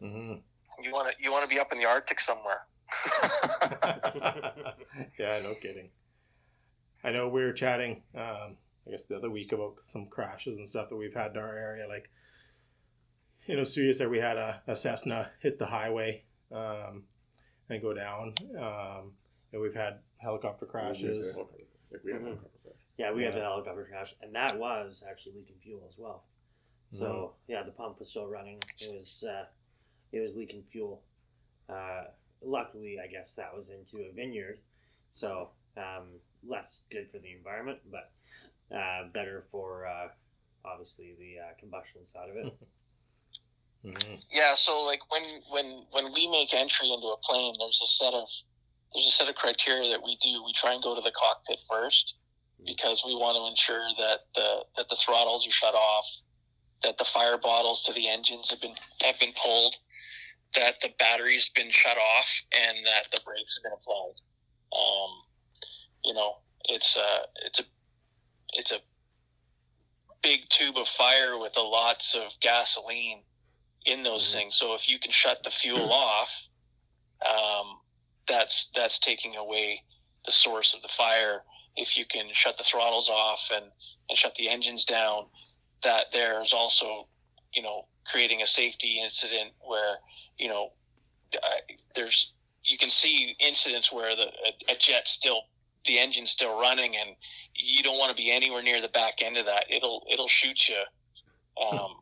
hmm 0.00 0.34
You 0.82 0.92
want 0.92 1.12
to 1.12 1.22
you 1.22 1.30
want 1.30 1.44
to 1.44 1.48
be 1.48 1.60
up 1.60 1.72
in 1.72 1.78
the 1.78 1.86
Arctic 1.86 2.20
somewhere. 2.20 2.66
yeah, 5.18 5.40
no 5.42 5.54
kidding. 5.62 5.90
I 7.04 7.10
know 7.10 7.28
we 7.28 7.42
were 7.42 7.52
chatting, 7.52 8.02
um, 8.14 8.56
I 8.86 8.90
guess 8.90 9.04
the 9.04 9.16
other 9.16 9.30
week 9.30 9.52
about 9.52 9.76
some 9.90 10.06
crashes 10.06 10.58
and 10.58 10.68
stuff 10.68 10.88
that 10.90 10.96
we've 10.96 11.14
had 11.14 11.32
in 11.32 11.38
our 11.38 11.56
area. 11.56 11.88
Like 11.88 12.10
you 13.46 13.56
know, 13.56 13.64
serious 13.64 13.98
that 13.98 14.10
we 14.10 14.18
had 14.18 14.36
a, 14.36 14.62
a 14.66 14.76
Cessna 14.76 15.30
hit 15.40 15.58
the 15.58 15.66
highway 15.66 16.24
um, 16.52 17.04
and 17.68 17.82
go 17.82 17.92
down. 17.92 18.34
Um, 18.56 19.12
and 19.52 19.60
we've 19.62 19.74
had 19.74 19.98
helicopter 20.18 20.66
crashes. 20.66 21.36
Like 21.36 22.02
we 22.04 22.12
had 22.12 22.20
a 22.22 22.24
helicopter 22.24 22.58
crash. 22.62 22.74
Yeah, 22.98 23.12
we 23.12 23.22
had 23.24 23.34
the 23.34 23.40
helicopter 23.40 23.86
crash, 23.90 24.14
and 24.22 24.34
that 24.34 24.58
was 24.58 25.02
actually 25.08 25.36
leaking 25.36 25.56
fuel 25.62 25.82
as 25.88 25.96
well. 25.98 26.24
So 26.98 27.04
Mm-hmm. 27.04 27.52
yeah, 27.52 27.62
the 27.62 27.70
pump 27.72 27.98
was 27.98 28.10
still 28.10 28.26
running. 28.26 28.60
It 28.80 28.92
was 28.92 29.24
uh, 29.28 29.44
it 30.12 30.20
was 30.20 30.36
leaking 30.36 30.62
fuel. 30.64 31.02
Uh, 31.68 32.04
luckily, 32.42 32.98
I 33.02 33.06
guess 33.06 33.34
that 33.36 33.54
was 33.54 33.70
into 33.70 34.04
a 34.04 34.12
vineyard, 34.12 34.58
so 35.10 35.50
um, 35.76 36.08
less 36.46 36.82
good 36.90 37.10
for 37.10 37.18
the 37.18 37.32
environment, 37.32 37.78
but 37.90 38.12
uh, 38.76 39.08
better 39.14 39.44
for 39.50 39.86
uh, 39.86 40.08
obviously 40.66 41.14
the 41.18 41.38
uh, 41.40 41.54
combustion 41.58 42.04
side 42.04 42.28
of 42.30 42.36
it. 42.36 42.52
Mhm. 43.84 44.22
Yeah, 44.30 44.54
so 44.54 44.82
like 44.82 45.00
when 45.10 45.24
when 45.50 45.84
when 45.90 46.12
we 46.12 46.28
make 46.28 46.54
entry 46.54 46.88
into 46.88 47.08
a 47.08 47.16
plane, 47.16 47.56
there's 47.58 47.80
a 47.82 47.86
set 47.86 48.14
of 48.14 48.28
there's 48.94 49.06
a 49.06 49.10
set 49.10 49.28
of 49.28 49.34
criteria 49.34 49.90
that 49.90 50.02
we 50.02 50.16
do. 50.16 50.42
We 50.44 50.52
try 50.52 50.72
and 50.74 50.82
go 50.82 50.94
to 50.94 51.00
the 51.00 51.12
cockpit 51.12 51.58
first 51.68 52.14
because 52.64 53.02
we 53.04 53.14
want 53.14 53.36
to 53.36 53.46
ensure 53.46 53.88
that 53.98 54.20
the 54.34 54.64
that 54.76 54.88
the 54.88 54.96
throttles 54.96 55.46
are 55.46 55.50
shut 55.50 55.74
off, 55.74 56.06
that 56.82 56.98
the 56.98 57.04
fire 57.04 57.38
bottles 57.38 57.82
to 57.84 57.92
the 57.92 58.08
engines 58.08 58.50
have 58.50 58.60
been 58.60 58.74
have 59.02 59.18
been 59.18 59.32
pulled, 59.42 59.76
that 60.54 60.80
the 60.80 60.90
battery's 60.98 61.48
been 61.50 61.70
shut 61.70 61.96
off, 61.96 62.42
and 62.52 62.84
that 62.86 63.10
the 63.12 63.20
brakes 63.24 63.56
have 63.58 63.62
been 63.64 63.72
applied. 63.72 64.20
Um, 64.76 65.10
you 66.04 66.14
know, 66.14 66.36
it's 66.66 66.96
a 66.96 67.20
it's 67.44 67.60
a 67.60 67.64
it's 68.54 68.72
a 68.72 68.80
big 70.22 70.48
tube 70.50 70.76
of 70.76 70.86
fire 70.86 71.38
with 71.38 71.56
a 71.56 71.62
lots 71.62 72.14
of 72.14 72.32
gasoline 72.40 73.24
in 73.86 74.02
those 74.04 74.28
Mhm. 74.30 74.34
things. 74.34 74.56
So 74.56 74.74
if 74.74 74.88
you 74.88 74.98
can 74.98 75.10
shut 75.10 75.42
the 75.42 75.50
fuel 75.50 75.92
off, 75.92 76.48
um, 77.26 77.81
that's 78.28 78.70
that's 78.74 78.98
taking 78.98 79.36
away 79.36 79.82
the 80.24 80.32
source 80.32 80.74
of 80.74 80.82
the 80.82 80.88
fire. 80.88 81.42
If 81.76 81.96
you 81.96 82.04
can 82.04 82.26
shut 82.32 82.58
the 82.58 82.64
throttles 82.64 83.08
off 83.08 83.50
and, 83.54 83.64
and 84.08 84.18
shut 84.18 84.34
the 84.34 84.48
engines 84.48 84.84
down, 84.84 85.24
that 85.82 86.06
there's 86.12 86.52
also, 86.52 87.08
you 87.54 87.62
know, 87.62 87.86
creating 88.06 88.42
a 88.42 88.46
safety 88.46 89.00
incident 89.02 89.52
where, 89.60 89.96
you 90.38 90.48
know, 90.48 90.72
uh, 91.34 91.74
there's 91.94 92.32
you 92.64 92.78
can 92.78 92.90
see 92.90 93.34
incidents 93.40 93.92
where 93.92 94.14
the 94.14 94.26
a, 94.26 94.72
a 94.72 94.76
jet 94.78 95.08
still 95.08 95.42
the 95.86 95.98
engine's 95.98 96.30
still 96.30 96.60
running 96.60 96.94
and 96.96 97.16
you 97.54 97.82
don't 97.82 97.98
want 97.98 98.14
to 98.14 98.22
be 98.22 98.30
anywhere 98.30 98.62
near 98.62 98.80
the 98.80 98.88
back 98.88 99.14
end 99.22 99.36
of 99.36 99.46
that. 99.46 99.64
It'll 99.68 100.04
it'll 100.10 100.28
shoot 100.28 100.68
you. 100.68 100.82
Um, 101.60 101.96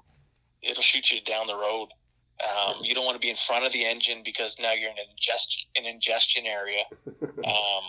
it'll 0.62 0.82
shoot 0.82 1.10
you 1.10 1.20
down 1.22 1.46
the 1.46 1.56
road. 1.56 1.88
Um, 2.40 2.76
you 2.82 2.94
don't 2.94 3.04
want 3.04 3.16
to 3.16 3.20
be 3.20 3.30
in 3.30 3.36
front 3.36 3.64
of 3.64 3.72
the 3.72 3.84
engine 3.84 4.22
because 4.24 4.56
now 4.60 4.72
you're 4.72 4.90
in 4.90 4.96
an 4.96 5.10
ingestion 5.10 5.62
an 5.76 5.86
ingestion 5.86 6.46
area. 6.46 6.84
Um, 7.40 7.84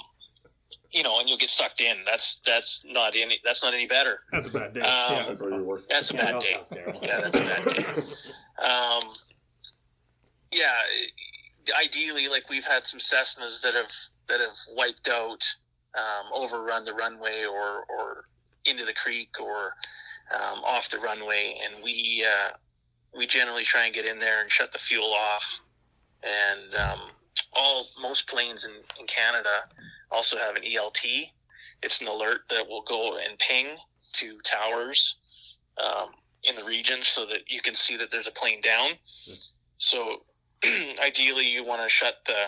you 0.91 1.03
know, 1.03 1.19
and 1.19 1.29
you'll 1.29 1.37
get 1.37 1.49
sucked 1.49 1.81
in. 1.81 1.97
That's 2.05 2.41
that's 2.45 2.83
not 2.85 3.15
any 3.15 3.39
that's 3.43 3.63
not 3.63 3.73
any 3.73 3.87
better. 3.87 4.19
That's 4.31 4.49
a 4.49 4.51
bad 4.51 4.73
day. 4.73 4.81
Um, 4.81 5.13
yeah. 5.13 5.25
That's 5.27 5.39
probably 5.39 5.61
worse. 5.61 5.87
That's 5.87 6.11
a 6.11 6.13
bad 6.13 6.39
day. 6.39 6.61
Yeah, 7.01 7.21
that's 7.21 7.37
a 7.37 7.41
bad 7.41 7.65
day. 7.65 7.85
Um, 8.61 9.15
yeah, 10.51 10.75
ideally, 11.83 12.27
like 12.27 12.49
we've 12.49 12.65
had 12.65 12.83
some 12.83 12.99
Cessnas 12.99 13.61
that 13.63 13.73
have 13.73 13.91
that 14.27 14.39
have 14.39 14.57
wiped 14.75 15.07
out, 15.07 15.43
um, 15.97 16.31
overrun 16.33 16.83
the 16.83 16.93
runway 16.93 17.45
or 17.45 17.85
or 17.89 18.25
into 18.65 18.85
the 18.85 18.93
creek 18.93 19.29
or 19.41 19.73
um, 20.33 20.63
off 20.63 20.89
the 20.89 20.99
runway, 20.99 21.57
and 21.63 21.83
we 21.83 22.25
uh, 22.27 22.51
we 23.15 23.27
generally 23.27 23.63
try 23.63 23.85
and 23.85 23.93
get 23.93 24.05
in 24.05 24.19
there 24.19 24.41
and 24.41 24.51
shut 24.51 24.71
the 24.71 24.77
fuel 24.77 25.13
off. 25.13 25.61
And 26.23 26.75
um, 26.75 26.99
all 27.53 27.87
most 28.01 28.27
planes 28.27 28.65
in, 28.65 28.71
in 28.99 29.07
Canada 29.07 29.63
also 30.11 30.37
have 30.37 30.55
an 30.55 30.63
ELT. 30.63 31.29
It's 31.83 32.01
an 32.01 32.07
alert 32.07 32.41
that 32.49 32.67
will 32.67 32.83
go 32.83 33.17
and 33.17 33.37
ping 33.39 33.77
to 34.13 34.37
towers 34.43 35.17
um, 35.83 36.09
in 36.43 36.55
the 36.55 36.63
region 36.63 37.01
so 37.01 37.25
that 37.25 37.39
you 37.47 37.61
can 37.61 37.73
see 37.73 37.97
that 37.97 38.11
there's 38.11 38.27
a 38.27 38.31
plane 38.31 38.61
down. 38.61 38.91
So 39.77 40.23
ideally, 41.03 41.47
you 41.47 41.65
want 41.65 41.81
to 41.81 41.89
shut 41.89 42.15
the 42.25 42.45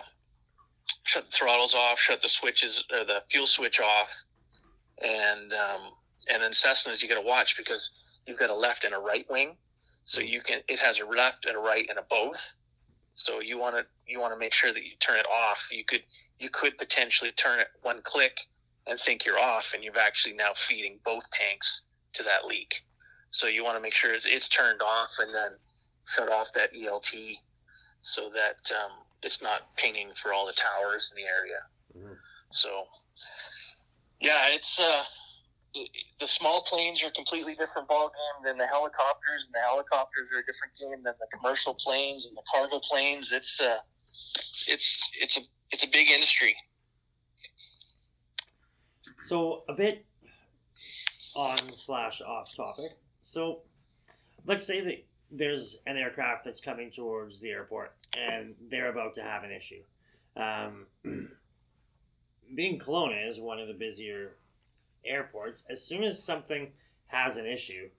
shut 1.03 1.25
the 1.25 1.31
throttles 1.31 1.73
off, 1.73 1.99
shut 1.99 2.21
the 2.21 2.29
switches 2.29 2.83
or 2.91 3.05
the 3.05 3.21
fuel 3.29 3.47
switch 3.47 3.79
off, 3.79 4.11
and 5.01 5.53
um, 5.53 5.91
and 6.31 6.43
then 6.43 6.51
Cessnas 6.51 7.01
you 7.01 7.09
got 7.09 7.15
to 7.15 7.27
watch 7.27 7.57
because 7.57 7.91
you've 8.25 8.37
got 8.37 8.49
a 8.49 8.55
left 8.55 8.83
and 8.83 8.93
a 8.93 8.99
right 8.99 9.25
wing, 9.29 9.55
so 10.05 10.21
you 10.21 10.41
can 10.41 10.59
it 10.67 10.79
has 10.79 10.99
a 10.99 11.05
left 11.05 11.45
and 11.45 11.55
a 11.55 11.59
right 11.59 11.85
and 11.89 11.97
a 11.97 12.03
both. 12.03 12.55
So 13.15 13.39
you 13.39 13.57
want 13.57 13.75
to 13.75 13.85
you 14.07 14.19
want 14.19 14.33
to 14.33 14.39
make 14.39 14.53
sure 14.53 14.73
that 14.73 14.83
you 14.83 14.91
turn 14.99 15.17
it 15.19 15.25
off. 15.31 15.69
You 15.71 15.83
could 15.85 16.03
you 16.39 16.49
could 16.49 16.77
potentially 16.77 17.31
turn 17.31 17.59
it 17.59 17.67
one 17.81 18.01
click 18.03 18.37
and 18.87 18.99
think 18.99 19.25
you're 19.25 19.39
off, 19.39 19.71
and 19.73 19.83
you've 19.83 19.97
actually 19.97 20.33
now 20.35 20.51
feeding 20.53 20.99
both 21.05 21.29
tanks 21.31 21.83
to 22.13 22.23
that 22.23 22.45
leak. 22.45 22.83
So 23.29 23.47
you 23.47 23.63
want 23.63 23.77
to 23.77 23.81
make 23.81 23.93
sure 23.93 24.13
it's, 24.13 24.25
it's 24.25 24.47
turned 24.49 24.81
off 24.81 25.15
and 25.19 25.33
then 25.33 25.51
shut 26.05 26.29
off 26.29 26.51
that 26.53 26.73
ELT 26.73 27.37
so 28.01 28.29
that 28.33 28.71
um, 28.75 28.91
it's 29.23 29.41
not 29.41 29.73
pinging 29.77 30.09
for 30.15 30.33
all 30.33 30.45
the 30.45 30.53
towers 30.53 31.11
in 31.15 31.23
the 31.23 31.27
area. 31.29 31.59
Mhm. 31.97 32.17
So 32.51 32.87
yeah, 34.19 34.47
it's 34.49 34.79
uh, 34.79 35.03
the 36.19 36.27
small 36.27 36.63
planes 36.63 37.03
are 37.03 37.07
a 37.07 37.11
completely 37.11 37.55
different 37.55 37.87
ball 37.87 38.09
game 38.09 38.43
than 38.45 38.57
the 38.57 38.67
helicopters, 38.67 39.45
and 39.45 39.53
the 39.53 39.59
helicopters 39.59 40.31
are 40.33 40.39
a 40.39 40.45
different 40.45 40.73
game 40.79 41.01
than 41.03 41.13
the 41.19 41.27
commercial 41.35 41.73
planes 41.73 42.27
and 42.27 42.37
the 42.37 42.43
cargo 42.53 42.79
planes. 42.79 43.31
It's 43.31 43.59
uh, 43.59 43.77
it's 44.67 45.09
it's 45.19 45.37
a 45.37 45.41
it's 45.71 45.83
a 45.83 45.87
big 45.87 46.09
industry. 46.09 46.55
So 49.21 49.63
a 49.69 49.73
bit 49.73 50.05
on 51.35 51.57
slash 51.73 52.21
off 52.21 52.55
topic. 52.55 52.91
So 53.21 53.61
let's 54.45 54.65
say 54.65 54.81
that 54.81 55.05
there's 55.31 55.77
an 55.87 55.97
aircraft 55.97 56.45
that's 56.45 56.61
coming 56.61 56.91
towards 56.91 57.39
the 57.39 57.49
airport 57.49 57.95
and 58.13 58.53
they're 58.69 58.91
about 58.91 59.15
to 59.15 59.23
have 59.23 59.43
an 59.43 59.51
issue. 59.51 59.81
Um, 60.35 60.87
being 62.55 62.79
Kelowna 62.79 63.27
is 63.27 63.39
one 63.39 63.59
of 63.59 63.67
the 63.67 63.73
busier 63.73 64.35
airports. 65.05 65.63
As 65.69 65.83
soon 65.83 66.03
as 66.03 66.21
something 66.23 66.71
has 67.07 67.37
an 67.37 67.45
issue, 67.45 67.89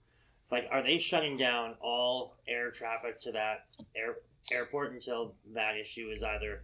like 0.51 0.67
are 0.71 0.81
they 0.83 0.97
shutting 0.97 1.37
down 1.37 1.75
all 1.81 2.35
air 2.47 2.71
traffic 2.71 3.19
to 3.21 3.31
that 3.33 3.65
air, 3.95 4.15
airport 4.51 4.93
until 4.93 5.35
that 5.53 5.75
issue 5.77 6.09
is 6.11 6.23
either 6.23 6.63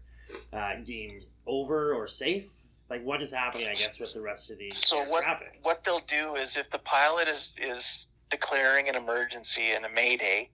uh, 0.54 0.76
deemed 0.84 1.24
over 1.48 1.94
or 1.94 2.08
safe? 2.08 2.58
Like 2.90 3.04
what 3.04 3.22
is 3.22 3.32
happening, 3.32 3.68
I 3.68 3.74
guess, 3.74 4.00
with 4.00 4.14
the 4.14 4.22
rest 4.22 4.52
of 4.52 4.58
the 4.58 4.72
So 4.72 5.04
what 5.06 5.24
traffic? 5.24 5.60
what 5.64 5.84
they'll 5.84 6.02
do 6.08 6.36
is 6.36 6.58
if 6.58 6.70
the 6.70 6.80
pilot 6.80 7.28
is 7.28 7.54
is 7.58 8.08
declaring 8.30 8.90
an 8.90 8.96
emergency 8.96 9.72
and 9.72 9.86
a 9.86 9.90
mayday, 9.90 10.50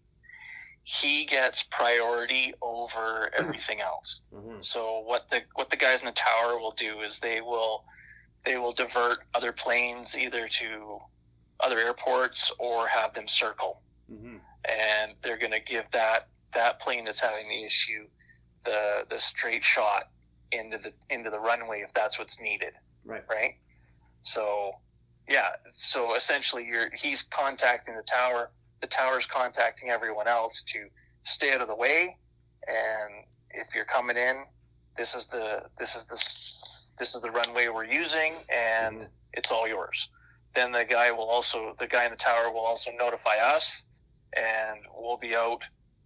he 0.83 1.25
gets 1.25 1.63
priority 1.63 2.53
over 2.61 3.31
everything 3.37 3.81
else. 3.81 4.21
hmm 4.31 4.57
So 4.61 4.99
what 5.05 5.29
the 5.31 5.41
what 5.55 5.69
the 5.71 5.77
guys 5.77 5.99
in 6.01 6.05
the 6.05 6.11
tower 6.11 6.59
will 6.59 6.71
do 6.77 7.01
is 7.01 7.17
they 7.19 7.41
will 7.41 7.83
they 8.45 8.57
will 8.57 8.73
divert 8.73 9.19
other 9.33 9.51
planes 9.51 10.15
either 10.17 10.47
to 10.47 10.99
other 11.59 11.79
airports 11.79 12.51
or 12.59 12.87
have 12.87 13.13
them 13.13 13.27
circle, 13.27 13.81
hmm 14.09 14.37
and 14.69 15.13
they're 15.23 15.37
going 15.37 15.51
to 15.51 15.61
give 15.61 15.85
that 15.91 16.27
that 16.53 16.79
plane 16.81 17.05
that's 17.05 17.19
having 17.21 17.47
the 17.49 17.63
issue 17.63 18.05
the 18.65 19.05
the 19.09 19.19
straight 19.19 19.63
shot 19.63 20.03
into 20.51 20.77
the 20.77 20.91
into 21.09 21.29
the 21.29 21.39
runway 21.39 21.81
if 21.81 21.93
that's 21.93 22.19
what's 22.19 22.39
needed 22.41 22.73
Right. 23.05 23.23
right? 23.29 23.53
So, 24.23 24.71
yeah. 25.29 25.49
So 25.71 26.15
essentially, 26.15 26.65
you're 26.67 26.89
he's 26.93 27.23
contacting 27.23 27.95
the 27.95 28.03
tower. 28.03 28.51
The 28.81 28.87
tower's 28.87 29.25
contacting 29.25 29.89
everyone 29.89 30.27
else 30.27 30.63
to 30.63 30.79
stay 31.23 31.53
out 31.53 31.61
of 31.61 31.67
the 31.69 31.75
way. 31.75 32.17
And 32.67 33.23
if 33.51 33.73
you're 33.73 33.85
coming 33.85 34.17
in, 34.17 34.43
this 34.97 35.15
is 35.15 35.27
the 35.27 35.63
this 35.79 35.95
is 35.95 36.05
the 36.07 36.17
this 36.97 37.15
is 37.15 37.21
the 37.21 37.31
runway 37.31 37.67
we're 37.67 37.85
using, 37.85 38.33
and 38.49 39.07
it's 39.33 39.51
all 39.51 39.67
yours. 39.67 40.09
Then 40.55 40.71
the 40.71 40.85
guy 40.85 41.11
will 41.11 41.29
also 41.29 41.75
the 41.79 41.87
guy 41.87 42.05
in 42.05 42.11
the 42.11 42.17
tower 42.17 42.51
will 42.51 42.65
also 42.65 42.91
notify 42.97 43.37
us, 43.37 43.85
and 44.35 44.79
we'll 44.95 45.17
be 45.17 45.35
out 45.35 45.61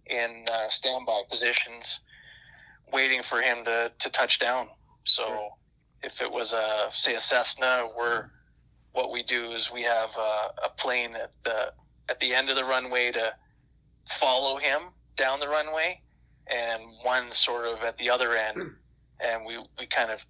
in 0.06 0.44
uh, 0.52 0.68
standby 0.68 1.22
positions, 1.30 2.00
waiting 2.92 3.22
for 3.22 3.40
him 3.40 3.64
to 3.64 3.92
to 3.98 4.10
touch 4.10 4.38
down. 4.38 4.68
So 5.04 5.24
Sure. 5.24 5.50
if 6.02 6.20
it 6.20 6.30
was 6.30 6.52
a 6.52 6.90
say 6.94 7.14
a 7.14 7.20
Cessna, 7.20 7.88
we're 7.96 8.30
what 8.92 9.10
we 9.10 9.22
do 9.22 9.52
is 9.52 9.70
we 9.72 9.82
have 9.82 10.10
a, 10.16 10.66
a 10.66 10.68
plane 10.76 11.14
at 11.16 11.32
the 11.44 11.72
at 12.08 12.20
the 12.20 12.34
end 12.34 12.50
of 12.50 12.56
the 12.56 12.64
runway 12.64 13.10
to 13.12 13.32
follow 14.20 14.58
him 14.58 14.82
down 15.16 15.40
the 15.40 15.48
runway, 15.48 16.00
and 16.48 16.82
one 17.02 17.32
sort 17.32 17.66
of 17.66 17.82
at 17.82 17.96
the 17.96 18.10
other 18.10 18.36
end, 18.36 18.58
and 19.20 19.46
we 19.46 19.58
we 19.78 19.86
kind 19.86 20.10
of 20.10 20.26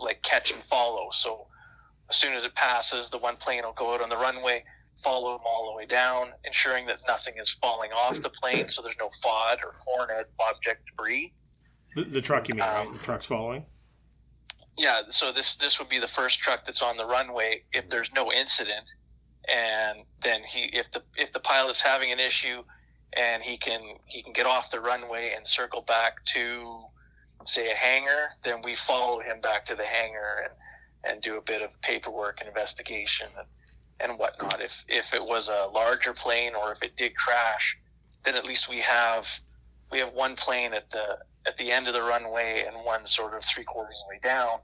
like 0.00 0.22
catch 0.22 0.52
and 0.52 0.60
follow. 0.62 1.10
So 1.12 1.46
as 2.08 2.16
soon 2.16 2.34
as 2.34 2.44
it 2.44 2.54
passes, 2.54 3.08
the 3.10 3.18
one 3.18 3.36
plane 3.36 3.62
will 3.64 3.72
go 3.72 3.94
out 3.94 4.00
on 4.00 4.08
the 4.08 4.16
runway, 4.16 4.64
follow 5.02 5.32
them 5.32 5.42
all 5.46 5.70
the 5.70 5.76
way 5.76 5.86
down, 5.86 6.30
ensuring 6.44 6.86
that 6.86 6.98
nothing 7.06 7.34
is 7.40 7.50
falling 7.50 7.92
off 7.92 8.20
the 8.20 8.30
plane, 8.30 8.68
so 8.68 8.82
there's 8.82 8.98
no 8.98 9.08
FOD 9.22 9.58
or 9.64 9.72
foreign 9.84 10.24
object 10.48 10.86
debris. 10.86 11.32
The, 11.94 12.02
the 12.04 12.20
truck, 12.20 12.48
you 12.48 12.54
mean, 12.54 12.64
right? 12.64 12.86
Um, 12.86 12.92
The 12.92 12.98
truck's 12.98 13.26
following. 13.26 13.64
Yeah, 14.76 15.02
so 15.10 15.32
this 15.32 15.56
this 15.56 15.78
would 15.78 15.88
be 15.88 15.98
the 15.98 16.08
first 16.08 16.38
truck 16.40 16.64
that's 16.64 16.80
on 16.80 16.96
the 16.96 17.04
runway 17.04 17.64
if 17.72 17.88
there's 17.88 18.10
no 18.14 18.32
incident, 18.32 18.94
and 19.52 20.04
then 20.22 20.42
he 20.42 20.70
if 20.72 20.90
the 20.92 21.02
if 21.16 21.32
the 21.32 21.40
pilot's 21.40 21.80
having 21.80 22.12
an 22.12 22.20
issue, 22.20 22.62
and 23.12 23.42
he 23.42 23.58
can 23.58 23.80
he 24.06 24.22
can 24.22 24.32
get 24.32 24.46
off 24.46 24.70
the 24.70 24.80
runway 24.80 25.34
and 25.36 25.46
circle 25.46 25.82
back 25.82 26.24
to 26.26 26.84
say 27.44 27.70
a 27.70 27.74
hangar, 27.74 28.30
then 28.42 28.62
we 28.62 28.74
follow 28.74 29.20
him 29.20 29.40
back 29.40 29.66
to 29.66 29.74
the 29.74 29.84
hangar 29.84 30.44
and 30.44 30.52
and 31.02 31.22
do 31.22 31.38
a 31.38 31.42
bit 31.42 31.62
of 31.62 31.80
paperwork 31.80 32.40
and 32.40 32.48
investigation 32.48 33.26
and, 33.38 33.46
and 34.00 34.18
whatnot. 34.18 34.60
If 34.60 34.84
if 34.88 35.14
it 35.14 35.24
was 35.24 35.48
a 35.48 35.68
larger 35.72 36.12
plane 36.12 36.52
or 36.54 36.72
if 36.72 36.82
it 36.82 36.96
did 36.96 37.16
crash, 37.16 37.78
then 38.24 38.34
at 38.34 38.44
least 38.44 38.68
we 38.68 38.78
have 38.78 39.28
we 39.90 39.98
have 39.98 40.12
one 40.12 40.36
plane 40.36 40.72
at 40.74 40.90
the 40.90 41.18
at 41.46 41.56
the 41.56 41.72
end 41.72 41.88
of 41.88 41.94
the 41.94 42.02
runway 42.02 42.64
and 42.66 42.84
one 42.84 43.06
sort 43.06 43.34
of 43.34 43.42
three 43.42 43.64
quarters 43.64 44.02
of 44.02 44.08
the 44.08 44.14
way 44.16 44.20
down, 44.22 44.58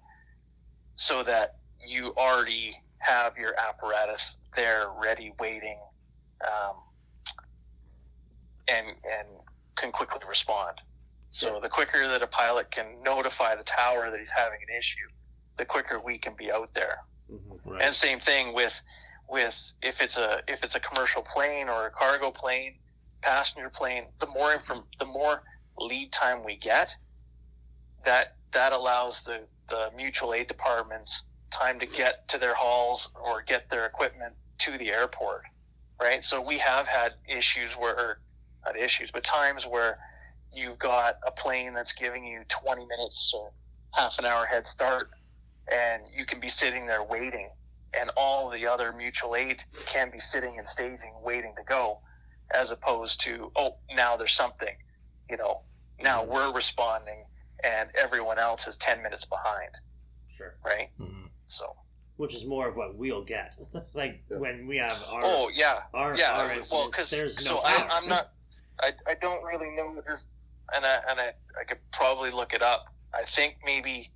so 0.95 1.23
that 1.23 1.57
you 1.85 2.13
already 2.17 2.77
have 2.99 3.37
your 3.37 3.59
apparatus 3.59 4.37
there 4.55 4.89
ready, 5.01 5.33
waiting, 5.39 5.79
um, 6.45 6.77
and 8.69 8.89
and 8.89 9.29
can 9.77 9.93
quickly 9.93 10.21
respond. 10.29 10.81
So 11.31 11.59
the 11.61 11.69
quicker 11.69 12.09
that 12.09 12.23
a 12.23 12.27
pilot 12.27 12.71
can 12.71 13.03
notify 13.03 13.57
the 13.57 13.65
tower 13.65 14.11
that 14.11 14.19
he's 14.19 14.31
having 14.31 14.61
an 14.69 14.75
issue, 14.77 15.07
the 15.57 15.65
quicker 15.65 16.01
we 16.01 16.19
can 16.19 16.35
be 16.35 16.51
out 16.51 16.73
there. 16.75 16.99
Mm-hmm. 17.31 17.71
Right. 17.71 17.83
And 17.83 17.95
same 17.95 18.21
thing 18.21 18.55
with 18.55 18.81
with 19.29 19.73
if 19.83 20.01
it's 20.01 20.17
a 20.17 20.41
if 20.49 20.63
it's 20.63 20.77
a 20.77 20.81
commercial 20.81 21.23
plane 21.23 21.69
or 21.69 21.87
a 21.87 21.91
cargo 21.91 22.31
plane, 22.31 22.77
passenger 23.23 23.71
plane, 23.71 24.05
the 24.21 24.27
more 24.29 24.53
inform, 24.53 24.85
the 24.99 25.05
more 25.05 25.43
lead 25.79 26.13
time 26.13 26.43
we 26.45 26.57
get, 26.57 26.97
that 28.05 28.37
that 28.53 28.73
allows 28.73 29.23
the 29.23 29.41
the 29.69 29.91
mutual 29.97 30.33
aid 30.33 30.47
departments 30.47 31.25
time 31.51 31.79
to 31.81 31.87
get 31.87 32.29
to 32.29 32.39
their 32.39 32.55
halls 32.55 33.11
or 33.15 33.43
get 33.43 33.69
their 33.69 33.87
equipment 33.87 34.35
to 34.59 34.79
the 34.79 34.91
airport, 34.91 35.43
right? 36.01 36.23
So 36.23 36.41
we 36.41 36.59
have 36.59 36.87
had 36.87 37.15
issues 37.29 37.73
where 37.73 37.97
or 37.97 38.21
not 38.65 38.77
issues, 38.77 39.11
but 39.11 39.25
times 39.25 39.67
where 39.67 39.99
you've 40.53 40.79
got 40.79 41.17
a 41.27 41.31
plane 41.31 41.75
that's 41.75 41.93
giving 41.93 42.25
you 42.25 42.43
20 42.49 42.87
minutes 42.87 43.33
or 43.37 43.53
half 43.95 44.19
an 44.19 44.25
hour 44.25 44.47
head 44.47 44.67
start 44.67 45.11
and 45.73 46.03
you 46.15 46.25
can 46.25 46.39
be 46.41 46.49
sitting 46.49 46.87
there 46.87 47.03
waiting 47.03 47.51
and 47.99 48.11
all 48.17 48.51
the 48.51 48.67
other 48.67 48.93
mutual 48.93 49.35
aid 49.37 49.63
can 49.87 50.11
be 50.11 50.19
sitting 50.19 50.59
and 50.59 50.69
staging 50.69 51.13
waiting 51.23 51.53
to 51.57 51.63
go 51.65 51.99
as 52.53 52.71
opposed 52.71 53.21
to 53.21 53.51
oh 53.57 53.77
now 53.95 54.17
there's 54.17 54.33
something 54.35 54.77
you 55.31 55.37
know 55.37 55.63
now 56.01 56.23
we're 56.25 56.53
responding 56.53 57.25
and 57.65 57.89
everyone 57.97 58.39
else 58.39 58.67
is 58.67 58.77
10 58.77 59.03
minutes 59.03 59.25
behind 59.25 59.71
Sure. 60.29 60.55
right 60.65 60.91
Mhm. 61.01 61.29
so 61.47 61.65
Which 62.17 62.35
is 62.35 62.45
more 62.47 62.69
of 62.69 62.77
what 62.77 62.95
we'll 62.95 63.25
get. 63.25 63.55
like 63.95 64.23
Yeah. 64.31 64.37
when 64.39 64.67
we 64.67 64.77
have 64.77 64.99
our 65.09 65.23
oh 65.25 65.49
yeah 65.49 65.83
our, 65.95 66.17
yeah 66.17 66.33
our 66.33 66.61
well 66.71 66.87
because 66.91 67.11
there's 67.11 67.43
so 67.45 67.59
I, 67.59 67.89
I'm 67.89 68.09
not 68.09 68.33
I, 68.81 68.93
I 69.07 69.15
don't 69.15 69.43
really 69.45 69.71
know 69.75 70.01
this 70.07 70.27
and 70.75 70.85
I, 70.85 70.99
and 71.09 71.21
I, 71.21 71.27
I 71.61 71.65
could 71.69 71.79
probably 71.93 72.31
look 72.31 72.53
it 72.53 72.63
up. 72.63 72.87
I 73.15 73.23
think 73.23 73.57
maybe 73.65 74.11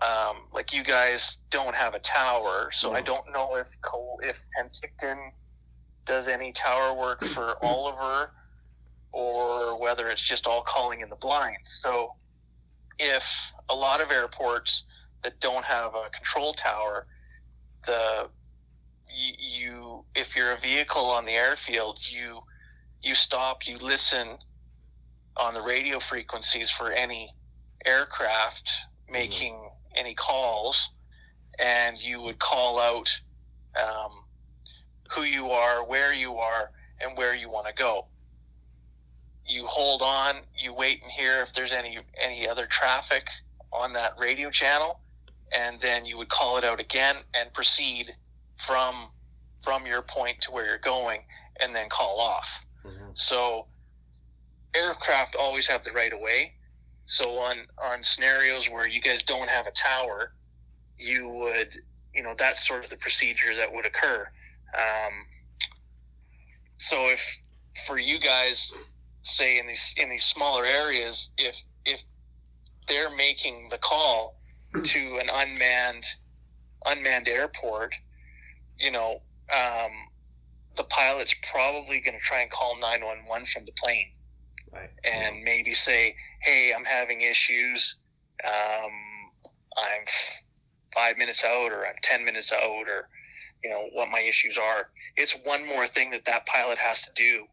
um, 0.00 0.36
like 0.52 0.72
you 0.72 0.84
guys 0.84 1.38
don't 1.50 1.74
have 1.74 1.94
a 1.94 1.98
tower 2.00 2.68
so 2.70 2.92
i 2.92 3.00
don't 3.00 3.24
know 3.32 3.56
if 3.56 3.66
Col- 3.80 4.20
if 4.22 4.44
penticton 4.58 5.16
does 6.04 6.28
any 6.28 6.52
tower 6.52 6.94
work 6.94 7.24
for 7.34 7.54
oliver 7.64 8.30
or 9.16 9.80
whether 9.80 10.10
it's 10.10 10.20
just 10.20 10.46
all 10.46 10.62
calling 10.62 11.00
in 11.00 11.08
the 11.08 11.16
blinds. 11.16 11.80
So 11.80 12.10
if 12.98 13.52
a 13.70 13.74
lot 13.74 14.02
of 14.02 14.10
airports 14.10 14.84
that 15.22 15.40
don't 15.40 15.64
have 15.64 15.94
a 15.94 16.10
control 16.10 16.52
tower 16.52 17.06
the 17.86 18.28
you, 19.08 19.32
you 19.38 20.04
if 20.14 20.36
you're 20.36 20.52
a 20.52 20.56
vehicle 20.58 21.04
on 21.04 21.24
the 21.24 21.32
airfield 21.32 21.98
you 22.10 22.40
you 23.02 23.14
stop 23.14 23.66
you 23.66 23.78
listen 23.78 24.36
on 25.36 25.54
the 25.54 25.60
radio 25.60 25.98
frequencies 26.00 26.70
for 26.70 26.90
any 26.92 27.30
aircraft 27.84 28.72
making 29.08 29.70
any 29.94 30.14
calls 30.14 30.90
and 31.58 31.98
you 31.98 32.20
would 32.20 32.38
call 32.38 32.78
out 32.78 33.08
um, 33.80 34.12
who 35.10 35.22
you 35.22 35.50
are 35.50 35.84
where 35.86 36.12
you 36.12 36.36
are 36.36 36.70
and 37.00 37.16
where 37.16 37.34
you 37.34 37.48
want 37.50 37.66
to 37.66 37.72
go. 37.74 38.06
You 39.46 39.66
hold 39.66 40.02
on 40.02 40.36
you 40.58 40.72
wait 40.74 41.02
and 41.02 41.10
hear 41.10 41.40
if 41.42 41.52
there's 41.52 41.72
any 41.72 41.98
any 42.20 42.48
other 42.48 42.66
traffic 42.66 43.28
on 43.72 43.92
that 43.92 44.14
radio 44.18 44.50
channel 44.50 45.00
and 45.56 45.80
then 45.80 46.04
you 46.04 46.16
would 46.18 46.28
call 46.28 46.56
it 46.56 46.64
out 46.64 46.80
again 46.80 47.16
and 47.34 47.52
proceed 47.52 48.14
from 48.56 49.08
from 49.62 49.86
your 49.86 50.02
point 50.02 50.40
to 50.42 50.50
where 50.50 50.66
you're 50.66 50.78
going 50.78 51.20
and 51.60 51.74
then 51.74 51.88
call 51.88 52.18
off. 52.20 52.64
Mhm. 52.84 53.16
so 53.18 53.66
aircraft 54.76 55.36
always 55.36 55.66
have 55.66 55.82
the 55.84 55.92
right 55.92 56.12
of 56.12 56.20
way. 56.20 56.52
So 57.06 57.38
on 57.38 57.66
on 57.82 58.02
scenarios 58.02 58.68
where 58.68 58.86
you 58.86 59.00
guys 59.00 59.22
don't 59.22 59.48
have 59.48 59.66
a 59.66 59.72
tower 59.72 60.32
you 60.98 61.28
would 61.28 61.74
you 62.14 62.22
know 62.22 62.34
that's 62.38 62.66
sort 62.66 62.84
of 62.84 62.90
the 62.90 62.96
procedure 62.96 63.54
that 63.56 63.72
would 63.72 63.86
occur. 63.86 64.26
Um, 64.76 65.26
so 66.78 67.08
if 67.08 67.40
for 67.86 67.98
you 67.98 68.18
guys 68.18 68.72
say 69.22 69.58
in 69.58 69.66
these 69.66 69.94
in 69.96 70.08
these 70.08 70.24
smaller 70.24 70.64
areas 70.64 71.30
if 71.36 71.62
if 71.84 72.02
they're 72.88 73.14
making 73.14 73.68
the 73.70 73.78
call 73.78 74.40
to 74.82 75.18
an 75.18 75.28
unmanned 75.32 76.04
unmanned 76.86 77.28
airport 77.28 77.94
you 78.78 78.90
know 78.90 79.20
um, 79.52 79.90
the 80.76 80.84
pilot's 80.84 81.34
probably 81.50 82.00
going 82.00 82.16
to 82.16 82.20
try 82.20 82.40
and 82.40 82.50
call 82.50 82.78
911 82.80 83.46
from 83.46 83.64
the 83.64 83.72
plane 83.72 84.12
Right. 84.76 84.90
and 85.04 85.42
maybe 85.42 85.72
say 85.72 86.14
hey 86.42 86.72
i'm 86.76 86.84
having 86.84 87.20
issues 87.22 87.96
um, 88.44 88.92
i'm 89.78 90.04
five 90.94 91.16
minutes 91.18 91.44
out 91.44 91.72
or 91.72 91.86
i'm 91.86 91.94
10 92.02 92.24
minutes 92.24 92.52
out 92.52 92.62
or 92.88 93.08
you 93.64 93.70
know 93.70 93.88
what 93.92 94.08
my 94.08 94.20
issues 94.20 94.58
are 94.58 94.88
it's 95.16 95.36
one 95.44 95.66
more 95.66 95.86
thing 95.86 96.10
that 96.10 96.24
that 96.26 96.46
pilot 96.46 96.78
has 96.78 97.02
to 97.02 97.10
do 97.14 97.44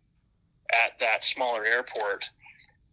at 0.74 0.92
that 1.00 1.24
smaller 1.24 1.66
airport 1.66 2.26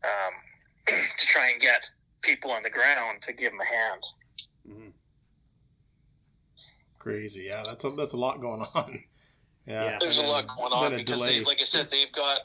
um, 0.05 0.95
to 1.19 1.27
try 1.27 1.51
and 1.51 1.61
get 1.61 1.89
people 2.23 2.51
on 2.51 2.63
the 2.63 2.71
ground 2.71 3.21
to 3.23 3.33
give 3.33 3.51
them 3.53 3.61
a 3.61 3.65
hand 3.65 4.05
Mhm. 4.69 4.93
Crazy. 6.99 7.45
Yeah, 7.49 7.63
that's 7.65 7.83
a, 7.85 7.91
that's 7.91 8.13
a 8.13 8.17
lot 8.17 8.41
going 8.41 8.61
on. 8.75 8.99
Yeah. 9.67 9.85
Yeah. 9.85 9.97
there's 10.01 10.19
a 10.19 10.23
lot 10.23 10.47
going 10.57 10.73
on 10.73 10.97
because 10.97 11.21
they, 11.27 11.41
like 11.45 11.61
I 11.61 11.65
said, 11.65 11.89
they've 11.91 12.13
got 12.13 12.41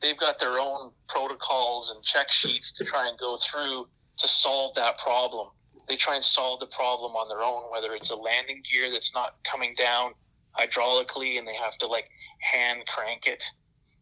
they've 0.00 0.18
got 0.18 0.38
their 0.38 0.58
own 0.58 0.90
protocols 1.08 1.90
and 1.90 2.02
check 2.02 2.30
sheets 2.30 2.72
to 2.72 2.84
try 2.84 3.08
and 3.08 3.18
go 3.18 3.36
through 3.36 3.88
to 4.18 4.28
solve 4.28 4.74
that 4.74 4.98
problem. 4.98 5.48
They 5.88 5.96
try 5.96 6.16
and 6.16 6.24
solve 6.24 6.60
the 6.60 6.66
problem 6.66 7.12
on 7.12 7.28
their 7.28 7.42
own, 7.42 7.70
whether 7.70 7.94
it's 7.94 8.10
a 8.10 8.16
landing 8.16 8.62
gear 8.70 8.90
that's 8.90 9.14
not 9.14 9.36
coming 9.44 9.74
down 9.76 10.12
hydraulically 10.58 11.38
and 11.38 11.46
they 11.46 11.54
have 11.54 11.76
to 11.78 11.86
like 11.86 12.08
hand 12.40 12.82
crank 12.86 13.26
it. 13.26 13.42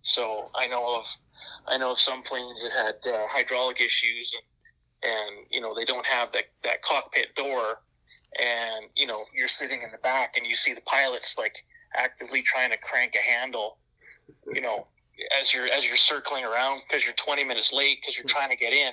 So 0.02 0.50
I 0.54 0.66
know 0.66 0.98
of 0.98 1.06
I 1.66 1.76
know 1.76 1.92
of 1.92 1.98
some 1.98 2.22
planes 2.22 2.62
that 2.62 2.72
had 2.72 3.12
uh, 3.12 3.26
hydraulic 3.28 3.80
issues 3.80 4.34
and 4.34 5.12
and 5.12 5.46
you 5.50 5.60
know 5.60 5.74
they 5.74 5.84
don't 5.84 6.06
have 6.06 6.32
that 6.32 6.44
that 6.64 6.82
cockpit 6.82 7.34
door 7.34 7.80
and 8.40 8.86
you 8.94 9.06
know 9.06 9.24
you're 9.34 9.48
sitting 9.48 9.82
in 9.82 9.90
the 9.90 9.98
back 9.98 10.36
and 10.36 10.46
you 10.46 10.54
see 10.54 10.72
the 10.74 10.80
pilots 10.82 11.36
like 11.38 11.56
actively 11.94 12.42
trying 12.42 12.70
to 12.70 12.78
crank 12.78 13.14
a 13.14 13.22
handle 13.22 13.78
you 14.52 14.60
know 14.60 14.86
as 15.40 15.52
you're 15.52 15.66
as 15.66 15.86
you're 15.86 15.96
circling 15.96 16.44
around 16.44 16.82
because 16.86 17.04
you're 17.04 17.14
20 17.14 17.44
minutes 17.44 17.72
late 17.72 17.98
because 18.00 18.16
you're 18.16 18.26
trying 18.26 18.50
to 18.50 18.56
get 18.56 18.72
in. 18.72 18.92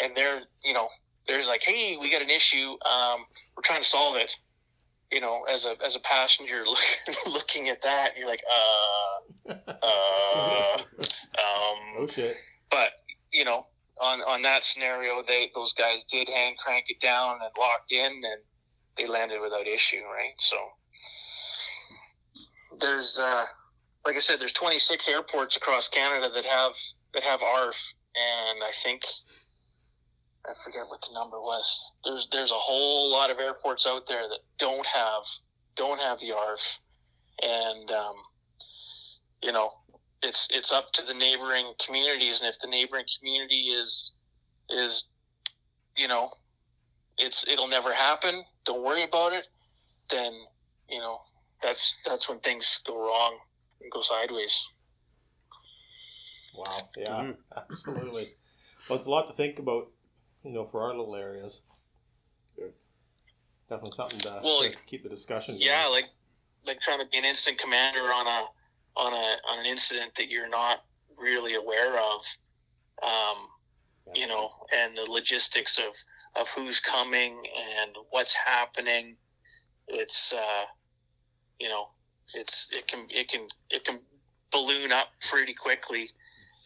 And 0.00 0.16
they're 0.16 0.42
you 0.64 0.74
know 0.74 0.88
they're 1.26 1.46
like 1.46 1.62
hey 1.62 1.96
we 2.00 2.10
got 2.10 2.22
an 2.22 2.30
issue. 2.30 2.76
Um, 2.84 3.24
we're 3.56 3.62
trying 3.64 3.82
to 3.82 3.88
solve 3.88 4.16
it. 4.16 4.34
You 5.10 5.20
know 5.20 5.44
as 5.50 5.64
a 5.64 5.76
as 5.84 5.96
a 5.96 6.00
passenger 6.00 6.64
looking 7.26 7.68
at 7.68 7.80
that 7.82 8.16
you're 8.16 8.26
like 8.26 8.42
uh 8.50 9.52
uh 9.68 10.78
um 10.98 11.06
oh 11.38 12.06
shit. 12.10 12.34
but 12.70 12.88
you 13.32 13.44
know 13.44 13.66
on 14.00 14.20
on 14.22 14.42
that 14.42 14.64
scenario 14.64 15.22
they 15.24 15.50
those 15.54 15.72
guys 15.74 16.02
did 16.10 16.28
hand 16.28 16.56
crank 16.58 16.86
it 16.88 16.98
down 17.00 17.38
and 17.40 17.50
locked 17.56 17.92
in 17.92 18.04
and 18.04 18.42
they 18.96 19.06
landed 19.06 19.40
without 19.40 19.66
issue 19.68 20.02
right? 20.12 20.34
So 20.38 20.56
there's 22.80 23.18
uh 23.18 23.44
like 24.06 24.16
i 24.16 24.20
said 24.20 24.40
there's 24.40 24.52
26 24.52 25.08
airports 25.08 25.56
across 25.56 25.88
canada 25.88 26.30
that 26.34 26.44
have 26.44 26.72
that 27.12 27.22
have 27.22 27.42
arf 27.42 27.76
and 28.14 28.62
i 28.64 28.72
think 28.82 29.02
i 30.48 30.52
forget 30.64 30.84
what 30.88 31.00
the 31.02 31.12
number 31.12 31.40
was 31.40 31.92
there's 32.04 32.28
there's 32.32 32.52
a 32.52 32.54
whole 32.54 33.10
lot 33.10 33.30
of 33.30 33.38
airports 33.38 33.86
out 33.86 34.06
there 34.06 34.28
that 34.28 34.40
don't 34.58 34.86
have 34.86 35.22
don't 35.74 36.00
have 36.00 36.18
the 36.20 36.32
arf 36.32 36.78
and 37.42 37.90
um, 37.90 38.14
you 39.42 39.52
know, 39.52 39.70
it's 40.22 40.48
it's 40.50 40.72
up 40.72 40.92
to 40.92 41.04
the 41.04 41.14
neighboring 41.14 41.72
communities, 41.84 42.40
and 42.40 42.48
if 42.48 42.58
the 42.58 42.66
neighboring 42.66 43.04
community 43.18 43.68
is 43.68 44.12
is 44.70 45.04
you 45.96 46.08
know, 46.08 46.30
it's 47.18 47.46
it'll 47.46 47.68
never 47.68 47.92
happen. 47.92 48.44
Don't 48.64 48.82
worry 48.82 49.02
about 49.02 49.32
it. 49.32 49.44
Then 50.10 50.32
you 50.88 50.98
know, 50.98 51.20
that's 51.62 51.94
that's 52.04 52.28
when 52.28 52.38
things 52.40 52.80
go 52.86 52.98
wrong 52.98 53.38
and 53.86 53.92
go 53.92 54.00
sideways. 54.00 54.64
Wow. 56.56 56.88
Yeah. 56.96 57.08
Mhm. 57.08 57.36
Absolutely. 57.56 58.34
Well, 58.88 58.98
it's 58.98 59.06
a 59.06 59.10
lot 59.10 59.26
to 59.28 59.32
think 59.32 59.58
about, 59.58 59.90
you 60.42 60.50
know, 60.52 60.64
for 60.66 60.82
our 60.82 60.88
little 60.96 61.14
areas. 61.14 61.62
Yeah. 62.58 62.66
Definitely 63.68 63.96
something 63.96 64.18
to, 64.20 64.40
Well, 64.42 64.62
to 64.62 64.74
keep 64.86 65.02
the 65.02 65.08
discussion. 65.08 65.54
going. 65.54 65.66
Yeah, 65.66 65.86
like 65.86 66.06
like 66.64 66.80
trying 66.80 66.98
to 66.98 67.06
be 67.06 67.18
an 67.18 67.24
incident 67.24 67.60
commander 67.60 68.12
on 68.12 68.26
a 68.26 68.46
on 68.96 69.12
a 69.12 69.36
on 69.48 69.58
an 69.60 69.66
incident 69.66 70.14
that 70.16 70.28
you're 70.28 70.48
not 70.48 70.84
really 71.16 71.54
aware 71.54 71.98
of. 71.98 72.24
Um, 73.02 73.48
you 74.14 74.26
know, 74.28 74.50
and 74.72 74.96
the 74.96 75.02
logistics 75.10 75.78
of, 75.78 75.92
of 76.40 76.48
who's 76.50 76.78
coming 76.80 77.44
and 77.76 77.94
what's 78.10 78.32
happening. 78.34 79.16
It's, 79.88 80.32
uh, 80.32 80.64
you 81.58 81.68
know, 81.68 81.90
it's, 82.34 82.70
it 82.72 82.86
can, 82.86 83.06
it 83.10 83.28
can, 83.28 83.48
it 83.70 83.84
can 83.84 83.98
balloon 84.52 84.92
up 84.92 85.08
pretty 85.28 85.54
quickly 85.54 86.10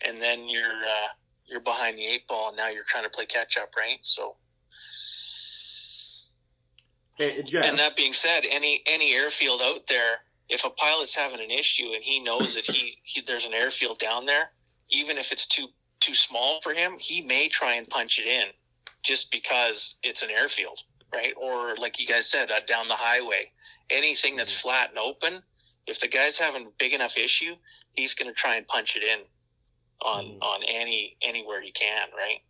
and 0.07 0.21
then 0.21 0.49
you're, 0.49 0.63
uh, 0.65 1.09
you're 1.47 1.61
behind 1.61 1.99
the 1.99 2.07
eight 2.07 2.27
ball 2.29 2.49
and 2.49 2.57
now 2.57 2.69
you're 2.69 2.85
trying 2.85 3.05
to 3.05 3.11
play 3.11 3.27
catch 3.27 3.57
up, 3.57 3.75
right? 3.77 3.99
So, 4.03 4.37
Hey, 7.17 7.43
Jeff. 7.43 7.67
and 7.67 7.79
that 7.79 7.97
being 7.97 8.15
said, 8.15 8.45
any, 8.51 8.83
any 8.87 9.15
airfield 9.15 9.61
out 9.61 9.87
there, 9.87 10.19
if 10.49 10.65
a 10.65 10.71
pilot's 10.71 11.15
having 11.15 11.41
an 11.41 11.51
issue 11.51 11.93
and 11.95 12.03
he 12.03 12.19
knows 12.19 12.55
that 12.55 12.65
he, 12.65 12.99
he 13.03 13.21
there's 13.21 13.45
an 13.45 13.53
airfield 13.53 13.99
down 13.99 14.25
there, 14.27 14.51
even 14.91 15.19
if 15.19 15.33
it's 15.33 15.47
too 15.47 15.69
too 16.01 16.15
small 16.15 16.61
for 16.63 16.73
him, 16.73 16.97
he 16.99 17.21
may 17.21 17.49
try 17.49 17.75
and 17.75 17.89
punch 17.89 18.19
it 18.19 18.27
in 18.27 18.47
just 19.03 19.31
because 19.31 19.97
it's 20.03 20.23
an 20.23 20.31
airfield, 20.31 20.83
right? 21.13 21.33
Or 21.37 21.77
like 21.77 22.01
you 22.01 22.07
guys 22.07 22.27
said, 22.27 22.51
uh, 22.51 22.61
down 22.67 22.89
the 22.89 22.97
highway, 22.97 23.51
anything 23.91 24.37
that's 24.37 24.53
flat 24.59 24.91
and 24.91 24.99
open. 24.99 25.43
If 25.87 26.01
the 26.01 26.09
guy's 26.09 26.39
having 26.39 26.67
a 26.67 26.71
big 26.79 26.93
enough 26.93 27.17
issue, 27.17 27.57
he's 27.93 28.15
going 28.15 28.29
to 28.29 28.35
try 28.35 28.57
and 28.57 28.67
punch 28.67 28.97
it 28.97 29.03
in 29.03 29.21
on 30.03 30.25
Mhm. 30.25 30.43
on 30.43 30.63
any 30.65 31.17
anywhere 31.23 31.61
he 31.61 31.73
can, 31.73 32.11
right? 32.13 32.43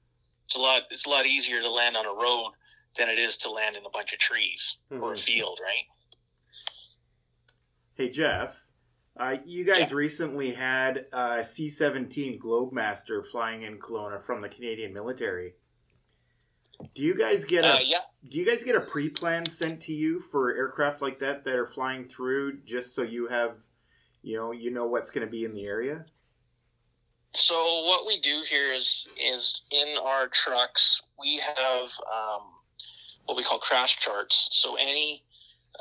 It's 0.45 0.57
a 0.57 0.61
lot. 0.61 0.83
It's 0.91 1.07
a 1.07 1.09
lot 1.11 1.27
easier 1.27 1.61
to 1.61 1.71
land 1.71 1.97
on 1.97 2.07
a 2.07 2.13
road 2.13 2.53
than 2.97 3.09
it 3.09 3.19
is 3.19 3.37
to 3.39 3.51
land 3.51 3.77
in 3.77 3.85
a 3.87 3.91
bunch 3.91 4.13
of 4.13 4.19
trees 4.19 4.77
or 4.91 5.13
a 5.13 5.17
Mhm. 5.17 5.21
field, 5.21 5.61
right? 5.63 5.87
Hey 7.95 8.09
Jeff, 8.09 8.67
uh, 9.17 9.37
you 9.45 9.65
guys 9.65 9.93
recently 9.93 10.53
had 10.53 11.07
a 11.13 11.45
C-17 11.45 12.39
Globemaster 12.39 13.27
flying 13.27 13.63
in 13.63 13.79
Kelowna 13.79 14.23
from 14.23 14.41
the 14.41 14.49
Canadian 14.49 14.93
military. 14.93 15.55
Do 16.95 17.03
you 17.03 17.15
guys 17.15 17.45
get 17.45 17.65
a 17.65 17.75
Uh, 17.75 17.79
yeah, 17.81 18.01
Do 18.29 18.39
you 18.39 18.47
guys 18.47 18.65
get 18.65 18.77
a 18.77 18.81
pre-plan 18.81 19.47
sent 19.47 19.83
to 19.83 19.93
you 19.93 20.21
for 20.21 20.55
aircraft 20.55 21.03
like 21.03 21.19
that 21.21 21.45
that 21.45 21.55
are 21.55 21.67
flying 21.67 22.07
through, 22.07 22.61
just 22.63 22.95
so 22.95 23.03
you 23.03 23.27
have, 23.29 23.65
you 24.23 24.37
know, 24.37 24.53
you 24.53 24.71
know 24.71 24.87
what's 24.87 25.11
going 25.11 25.27
to 25.27 25.31
be 25.31 25.45
in 25.45 25.55
the 25.55 25.65
area? 25.65 26.05
So 27.33 27.85
what 27.85 28.07
we 28.07 28.21
do 28.21 28.43
here 28.49 28.73
is 28.73 29.07
is 29.21 29.63
in 29.71 29.97
our 30.03 30.27
trucks 30.29 31.03
we 31.19 31.37
have 31.37 31.87
um, 32.13 32.43
what 33.27 33.37
we 33.37 33.45
call 33.45 33.61
crash 33.61 33.99
charts. 34.01 34.49
So 34.51 34.75
any 34.75 35.23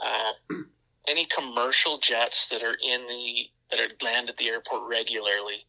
uh, 0.03 0.55
any 1.07 1.25
commercial 1.25 1.97
jets 1.97 2.47
that 2.49 2.61
are 2.61 2.77
in 2.83 3.07
the 3.07 3.47
that 3.71 3.79
are 3.79 4.05
land 4.05 4.29
at 4.29 4.37
the 4.37 4.47
airport 4.49 4.87
regularly 4.89 5.65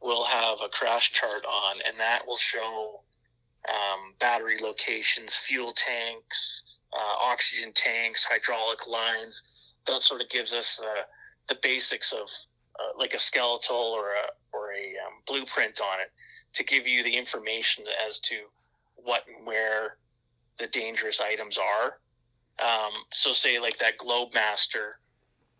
will 0.00 0.24
have 0.24 0.58
a 0.62 0.68
crash 0.68 1.12
chart 1.12 1.44
on, 1.44 1.76
and 1.86 1.98
that 1.98 2.26
will 2.26 2.36
show 2.36 3.00
um, 3.68 4.14
battery 4.18 4.56
locations, 4.60 5.36
fuel 5.36 5.72
tanks, 5.72 6.78
uh, 6.92 7.14
oxygen 7.20 7.72
tanks, 7.74 8.24
hydraulic 8.24 8.86
lines. 8.86 9.72
That 9.86 10.02
sort 10.02 10.20
of 10.20 10.28
gives 10.28 10.52
us 10.54 10.80
uh, 10.82 11.02
the 11.48 11.58
basics 11.62 12.12
of 12.12 12.28
uh, 12.78 12.98
like 12.98 13.14
a 13.14 13.18
skeletal 13.18 13.76
or 13.76 14.10
a 14.10 14.26
or 14.52 14.72
a 14.72 14.88
um, 15.06 15.22
blueprint 15.26 15.80
on 15.80 16.00
it 16.00 16.10
to 16.54 16.64
give 16.64 16.86
you 16.86 17.02
the 17.02 17.14
information 17.14 17.84
as 18.06 18.20
to 18.20 18.36
what 18.96 19.22
and 19.28 19.46
where 19.46 19.96
the 20.58 20.66
dangerous 20.68 21.20
items 21.20 21.58
are. 21.58 21.98
Um, 22.58 22.92
so, 23.12 23.32
say 23.32 23.58
like 23.58 23.78
that 23.78 23.98
Globemaster, 23.98 24.92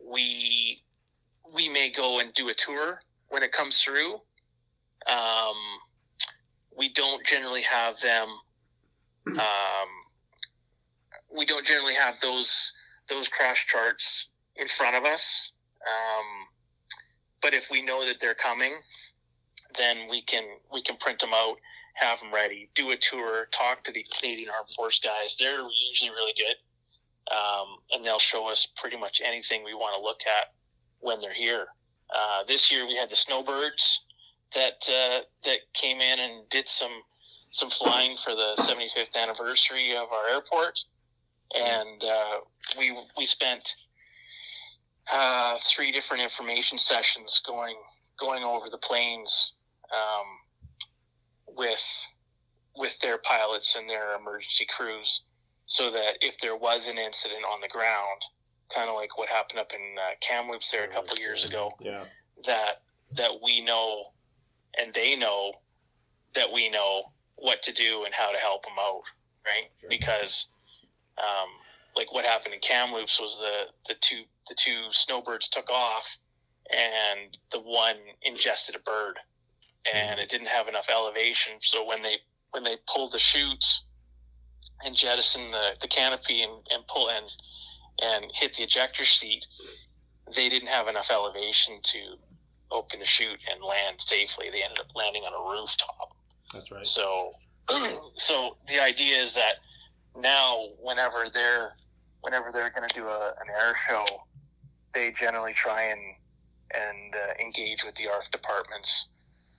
we 0.02 0.82
we 1.54 1.68
may 1.68 1.90
go 1.90 2.20
and 2.20 2.32
do 2.32 2.48
a 2.48 2.54
tour 2.54 3.02
when 3.28 3.42
it 3.42 3.52
comes 3.52 3.80
through. 3.82 4.14
Um, 5.06 5.56
we 6.76 6.90
don't 6.90 7.24
generally 7.26 7.62
have 7.62 7.98
them. 8.00 8.28
Um, 9.28 9.88
we 11.36 11.44
don't 11.44 11.66
generally 11.66 11.94
have 11.94 12.20
those 12.20 12.72
those 13.08 13.28
crash 13.28 13.66
charts 13.66 14.28
in 14.56 14.68
front 14.68 14.96
of 14.96 15.04
us. 15.04 15.52
Um, 15.82 16.46
but 17.42 17.54
if 17.54 17.68
we 17.70 17.82
know 17.82 18.04
that 18.06 18.16
they're 18.20 18.34
coming, 18.34 18.74
then 19.76 20.08
we 20.10 20.22
can 20.22 20.44
we 20.72 20.82
can 20.82 20.96
print 20.96 21.20
them 21.20 21.34
out, 21.34 21.56
have 21.94 22.20
them 22.20 22.32
ready, 22.32 22.70
do 22.74 22.90
a 22.90 22.96
tour, 22.96 23.46
talk 23.52 23.82
to 23.84 23.92
the 23.92 24.04
Canadian 24.16 24.50
Armed 24.50 24.70
Force 24.76 25.00
guys. 25.00 25.36
They're 25.38 25.62
usually 25.88 26.10
really 26.10 26.34
good, 26.36 27.34
um, 27.34 27.78
and 27.92 28.04
they'll 28.04 28.18
show 28.18 28.48
us 28.48 28.66
pretty 28.76 28.96
much 28.96 29.20
anything 29.24 29.64
we 29.64 29.74
want 29.74 29.96
to 29.96 30.02
look 30.02 30.20
at 30.26 30.52
when 31.00 31.18
they're 31.20 31.32
here. 31.32 31.66
Uh, 32.14 32.44
this 32.46 32.70
year 32.70 32.86
we 32.86 32.94
had 32.96 33.10
the 33.10 33.16
Snowbirds 33.16 34.05
that 34.54 34.88
uh, 34.88 35.20
that 35.44 35.58
came 35.74 36.00
in 36.00 36.18
and 36.18 36.48
did 36.48 36.68
some 36.68 37.02
some 37.50 37.70
flying 37.70 38.16
for 38.16 38.34
the 38.34 38.54
75th 38.58 39.16
anniversary 39.16 39.92
of 39.96 40.08
our 40.12 40.28
airport, 40.28 40.78
and 41.54 42.04
uh, 42.04 42.38
we 42.78 42.96
we 43.16 43.24
spent 43.24 43.76
uh, 45.12 45.56
three 45.74 45.92
different 45.92 46.22
information 46.22 46.78
sessions 46.78 47.40
going 47.46 47.76
going 48.18 48.42
over 48.42 48.68
the 48.70 48.78
planes 48.78 49.52
um, 49.92 51.54
with 51.56 51.84
with 52.76 52.98
their 53.00 53.18
pilots 53.18 53.76
and 53.76 53.88
their 53.88 54.16
emergency 54.16 54.66
crews, 54.66 55.22
so 55.66 55.90
that 55.90 56.14
if 56.20 56.38
there 56.40 56.56
was 56.56 56.88
an 56.88 56.98
incident 56.98 57.42
on 57.50 57.60
the 57.62 57.68
ground, 57.68 58.20
kind 58.74 58.88
of 58.90 58.96
like 58.96 59.16
what 59.16 59.28
happened 59.28 59.58
up 59.58 59.72
in 59.72 59.80
uh, 59.98 60.14
Kamloops 60.20 60.70
there 60.70 60.84
a 60.84 60.88
couple 60.88 61.12
of 61.12 61.18
years 61.18 61.44
ago, 61.44 61.70
Yeah. 61.80 62.04
that 62.44 62.82
that 63.12 63.30
we 63.42 63.60
know 63.62 64.12
and 64.80 64.92
they 64.94 65.16
know 65.16 65.52
that 66.34 66.50
we 66.52 66.68
know 66.68 67.12
what 67.36 67.62
to 67.62 67.72
do 67.72 68.04
and 68.04 68.14
how 68.14 68.32
to 68.32 68.38
help 68.38 68.64
them 68.64 68.74
out, 68.80 69.02
right? 69.44 69.70
Sure. 69.80 69.90
Because 69.90 70.46
um, 71.18 71.48
like 71.96 72.12
what 72.12 72.24
happened 72.24 72.54
in 72.54 72.60
Kamloops 72.60 73.20
was 73.20 73.38
the 73.38 73.64
the 73.88 73.98
two 74.00 74.22
the 74.48 74.54
two 74.54 74.84
snowbirds 74.90 75.48
took 75.48 75.70
off 75.70 76.18
and 76.70 77.36
the 77.52 77.60
one 77.60 77.96
ingested 78.22 78.76
a 78.76 78.80
bird 78.80 79.18
and 79.92 80.18
it 80.20 80.28
didn't 80.28 80.48
have 80.48 80.68
enough 80.68 80.88
elevation 80.90 81.54
so 81.60 81.84
when 81.84 82.02
they 82.02 82.16
when 82.50 82.64
they 82.64 82.76
pulled 82.92 83.12
the 83.12 83.18
chutes 83.18 83.84
and 84.84 84.94
jettisoned 84.94 85.54
the, 85.54 85.70
the 85.80 85.88
canopy 85.88 86.42
and, 86.42 86.52
and 86.72 86.86
pull 86.86 87.08
and 87.08 87.26
and 88.02 88.30
hit 88.34 88.54
the 88.54 88.62
ejector 88.62 89.04
seat 89.04 89.46
they 90.34 90.48
didn't 90.48 90.68
have 90.68 90.88
enough 90.88 91.10
elevation 91.10 91.78
to 91.82 91.98
open 92.70 92.98
the 92.98 93.06
chute 93.06 93.38
and 93.52 93.62
land 93.62 93.96
safely 93.98 94.50
they 94.50 94.62
ended 94.62 94.78
up 94.78 94.86
landing 94.94 95.22
on 95.22 95.32
a 95.32 95.50
rooftop 95.50 96.14
That's 96.52 96.70
right. 96.70 96.86
so, 96.86 97.32
so 98.16 98.56
the 98.68 98.80
idea 98.80 99.18
is 99.18 99.34
that 99.34 99.56
now, 100.20 100.68
whenever 100.80 101.26
they're 101.32 101.76
whenever 102.22 102.50
they're 102.50 102.70
going 102.70 102.88
to 102.88 102.94
do 102.94 103.06
a, 103.06 103.34
an 103.40 103.48
air 103.50 103.74
show, 103.86 104.04
they 104.94 105.12
generally 105.12 105.52
try 105.52 105.82
and 105.84 106.00
and 106.74 107.14
uh, 107.14 107.42
engage 107.42 107.84
with 107.84 107.94
the 107.96 108.08
ARF 108.08 108.30
departments. 108.30 109.08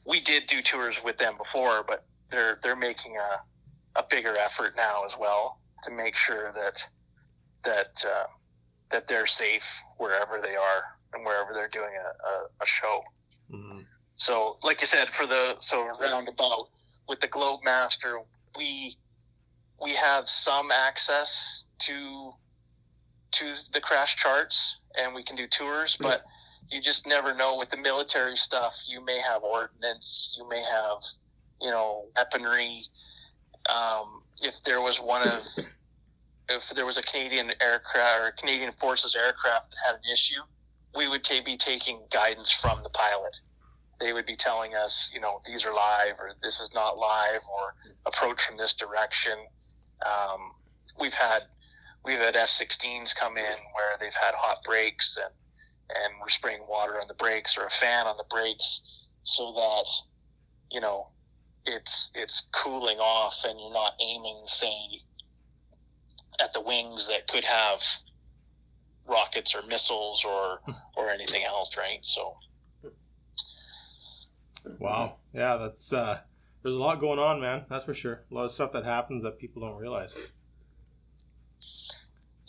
We 0.05 0.19
did 0.19 0.47
do 0.47 0.61
tours 0.61 0.97
with 1.03 1.17
them 1.17 1.37
before, 1.37 1.83
but 1.87 2.05
they're 2.31 2.59
they're 2.63 2.75
making 2.75 3.17
a 3.17 3.99
a 3.99 4.03
bigger 4.09 4.37
effort 4.37 4.75
now 4.75 5.05
as 5.05 5.13
well 5.19 5.59
to 5.83 5.91
make 5.91 6.15
sure 6.15 6.51
that 6.53 6.83
that 7.63 8.03
uh, 8.05 8.27
that 8.89 9.07
they're 9.07 9.27
safe 9.27 9.81
wherever 9.97 10.41
they 10.41 10.55
are 10.55 10.96
and 11.13 11.25
wherever 11.25 11.53
they're 11.53 11.69
doing 11.69 11.91
a, 11.95 12.27
a, 12.27 12.45
a 12.61 12.65
show. 12.65 13.03
Mhm. 13.51 13.83
So, 14.15 14.57
like 14.63 14.81
you 14.81 14.87
said, 14.87 15.09
for 15.09 15.27
the 15.27 15.55
so 15.59 15.87
roundabout 15.99 16.69
with 17.07 17.19
the 17.19 17.27
Globemaster, 17.27 18.23
we 18.57 18.97
we 19.81 19.91
have 19.91 20.27
some 20.27 20.71
access 20.71 21.63
to 21.79 22.33
to 23.31 23.53
the 23.73 23.79
crash 23.79 24.15
charts, 24.15 24.79
and 24.95 25.13
we 25.13 25.23
can 25.23 25.35
do 25.35 25.47
tours. 25.47 25.97
But 25.99 26.23
you 26.71 26.81
just 26.81 27.05
never 27.05 27.33
know 27.33 27.57
with 27.57 27.69
the 27.69 27.77
military 27.77 28.35
stuff. 28.35 28.75
You 28.87 29.03
may 29.05 29.19
have 29.19 29.43
ordnance. 29.43 30.35
You 30.37 30.49
may 30.49 30.61
have 30.63 30.97
you 31.61 31.69
know 31.69 32.05
weaponry. 32.15 32.81
Um, 33.69 34.23
if 34.41 34.55
there 34.63 34.81
was 34.81 34.99
one 34.99 35.27
of 35.27 35.43
if 36.49 36.69
there 36.71 36.85
was 36.85 36.97
a 36.97 37.03
Canadian 37.03 37.51
aircraft 37.61 38.21
or 38.21 38.31
Canadian 38.31 38.71
Forces 38.73 39.15
aircraft 39.15 39.69
that 39.69 39.77
had 39.85 39.95
an 39.95 40.01
issue, 40.11 40.41
we 40.97 41.07
would 41.07 41.23
ta- 41.23 41.43
be 41.45 41.55
taking 41.55 41.99
guidance 42.11 42.51
from 42.51 42.81
the 42.83 42.89
pilot. 42.89 43.39
They 43.99 44.13
would 44.13 44.25
be 44.25 44.35
telling 44.35 44.75
us, 44.75 45.09
you 45.13 45.21
know, 45.21 45.39
these 45.45 45.65
are 45.65 45.73
live 45.73 46.19
or 46.19 46.31
this 46.41 46.59
is 46.59 46.71
not 46.73 46.97
live 46.97 47.41
or 47.51 47.75
approach 48.05 48.43
from 48.43 48.57
this 48.57 48.73
direction. 48.73 49.37
Um, 50.05 50.51
we've 50.99 51.13
had 51.13 51.43
we've 52.03 52.19
had 52.19 52.35
F-16s 52.35 53.15
come 53.15 53.37
in 53.37 53.43
where 53.43 53.97
they've 53.99 54.13
had 54.13 54.33
hot 54.35 54.63
brakes 54.63 55.17
and 55.21 55.33
and 55.89 56.13
we're 56.19 56.29
spraying 56.29 56.61
water 56.67 56.99
on 56.99 57.07
the 57.07 57.13
brakes 57.13 57.57
or 57.57 57.65
a 57.65 57.69
fan 57.69 58.07
on 58.07 58.17
the 58.17 58.25
brakes 58.29 58.81
so 59.23 59.53
that 59.53 59.87
you 60.69 60.81
know 60.81 61.07
it's 61.65 62.11
it's 62.13 62.47
cooling 62.53 62.97
off 62.97 63.43
and 63.45 63.59
you're 63.59 63.73
not 63.73 63.93
aiming 64.01 64.41
say 64.45 64.99
at 66.39 66.53
the 66.53 66.61
wings 66.61 67.07
that 67.07 67.27
could 67.27 67.43
have 67.43 67.81
rockets 69.07 69.55
or 69.55 69.61
missiles 69.67 70.23
or 70.25 70.59
or 70.95 71.09
anything 71.09 71.43
else 71.43 71.75
right 71.77 71.99
so 72.03 72.35
Wow. 74.79 75.17
Yeah, 75.33 75.57
that's 75.57 75.93
uh 75.93 76.19
there's 76.61 76.75
a 76.75 76.79
lot 76.79 76.99
going 76.99 77.19
on, 77.19 77.39
man. 77.39 77.63
That's 77.69 77.85
for 77.85 77.93
sure. 77.93 78.25
A 78.29 78.33
lot 78.33 78.43
of 78.45 78.51
stuff 78.51 78.73
that 78.73 78.83
happens 78.83 79.23
that 79.23 79.39
people 79.39 79.61
don't 79.61 79.77
realize. 79.77 80.33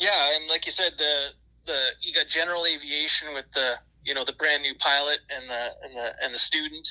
yeah 0.01 0.35
and 0.35 0.49
like 0.49 0.67
you 0.67 0.73
said 0.73 0.93
the 0.99 1.29
the 1.67 1.79
you 2.01 2.13
got 2.15 2.27
general 2.29 2.67
aviation 2.67 3.33
with 3.35 3.45
the 3.55 3.75
you 4.05 4.15
know 4.15 4.25
the 4.25 4.33
brand 4.33 4.63
new 4.63 4.75
pilot 4.77 5.19
and 5.31 5.49
the 5.49 5.69
and 5.85 5.97
the 5.97 6.13
and 6.25 6.35
the 6.35 6.39
student 6.39 6.87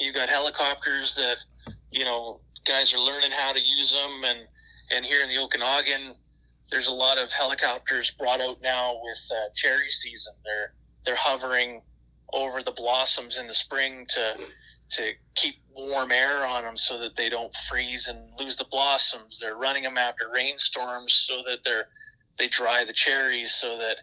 you 0.00 0.12
got 0.12 0.28
helicopters 0.28 1.14
that 1.14 1.38
you 1.90 2.04
know 2.04 2.40
guys 2.64 2.92
are 2.94 2.98
learning 3.00 3.30
how 3.30 3.52
to 3.52 3.60
use 3.60 3.92
them 3.92 4.24
and 4.24 4.40
and 4.94 5.04
here 5.04 5.22
in 5.22 5.28
the 5.28 5.38
okanagan 5.38 6.14
there's 6.72 6.88
a 6.88 6.92
lot 6.92 7.18
of 7.18 7.30
helicopters 7.30 8.10
brought 8.12 8.40
out 8.40 8.56
now 8.62 8.98
with 9.02 9.30
uh, 9.30 9.50
cherry 9.54 9.90
season. 9.90 10.32
They're 10.42 10.72
they're 11.04 11.14
hovering 11.14 11.82
over 12.32 12.62
the 12.62 12.72
blossoms 12.72 13.36
in 13.38 13.46
the 13.46 13.54
spring 13.54 14.06
to 14.08 14.34
to 14.92 15.12
keep 15.34 15.56
warm 15.76 16.10
air 16.10 16.46
on 16.46 16.64
them 16.64 16.76
so 16.76 16.98
that 16.98 17.14
they 17.14 17.28
don't 17.28 17.54
freeze 17.68 18.08
and 18.08 18.18
lose 18.38 18.56
the 18.56 18.64
blossoms. 18.70 19.38
They're 19.38 19.56
running 19.56 19.82
them 19.82 19.98
after 19.98 20.30
rainstorms 20.32 21.12
so 21.28 21.42
that 21.46 21.58
they're 21.62 21.88
they 22.38 22.48
dry 22.48 22.84
the 22.84 22.92
cherries 22.94 23.52
so 23.52 23.76
that 23.76 24.00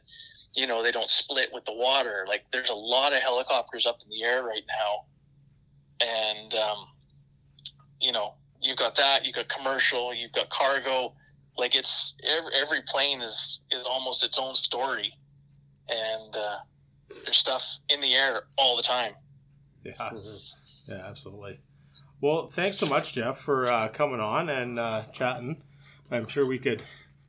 you 0.55 0.67
know 0.67 0.83
they 0.83 0.91
don't 0.91 1.09
split 1.09 1.49
with 1.51 1.65
the 1.65 1.73
water. 1.73 2.25
Like 2.29 2.45
there's 2.51 2.69
a 2.69 2.75
lot 2.75 3.13
of 3.13 3.19
helicopters 3.19 3.87
up 3.87 3.97
in 4.03 4.09
the 4.09 4.23
air 4.23 4.43
right 4.43 4.63
now. 4.67 6.05
And 6.07 6.53
um, 6.53 6.87
you 7.99 8.11
know 8.11 8.35
you've 8.61 8.77
got 8.77 8.93
that 8.95 9.25
you've 9.25 9.35
got 9.35 9.49
commercial 9.49 10.13
you've 10.13 10.33
got 10.33 10.49
cargo 10.51 11.13
like 11.59 11.75
it's 11.75 12.15
every, 12.27 12.51
every 12.55 12.81
plane 12.87 13.21
is 13.21 13.61
is 13.71 13.83
almost 13.83 14.23
its 14.23 14.39
own 14.39 14.55
story 14.55 15.11
and 15.89 16.35
uh, 16.35 16.57
there's 17.23 17.37
stuff 17.37 17.63
in 17.89 17.99
the 18.01 18.13
air 18.15 18.43
all 18.57 18.75
the 18.77 18.83
time 18.83 19.13
Yeah. 19.83 19.93
Mhm. 19.93 20.53
Yeah, 20.87 21.05
absolutely. 21.07 21.59
Well, 22.19 22.47
thanks 22.47 22.79
so 22.79 22.87
much, 22.87 23.13
Jeff, 23.13 23.37
for 23.37 23.67
uh, 23.67 23.89
coming 23.89 24.19
on 24.19 24.49
and 24.49 24.79
uh, 24.79 25.03
chatting. 25.13 25.61
I'm 26.09 26.27
sure 26.27 26.47
we 26.47 26.57
could 26.57 26.81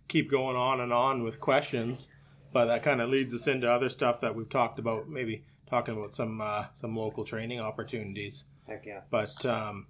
keep 0.09 0.31
going 0.31 0.57
on 0.57 0.81
and 0.81 0.95
on 0.95 1.23
with 1.25 1.41
questions, 1.41 2.09
but 2.55 2.65
that 2.67 2.83
kind 2.83 3.03
of 3.03 3.11
leads 3.11 3.35
us 3.35 3.47
into 3.47 3.71
other 3.71 3.91
stuff 3.91 4.21
that 4.23 4.35
we've 4.35 4.49
talked 4.49 4.79
about. 4.79 5.11
Maybe 5.11 5.45
talking 5.69 5.95
about 5.95 6.15
some 6.15 6.41
uh, 6.41 6.65
some 6.73 6.97
local 6.97 7.25
training 7.27 7.61
opportunities. 7.61 8.47
Heck 8.67 8.87
yeah. 8.87 9.03
But 9.11 9.45
um, 9.45 9.87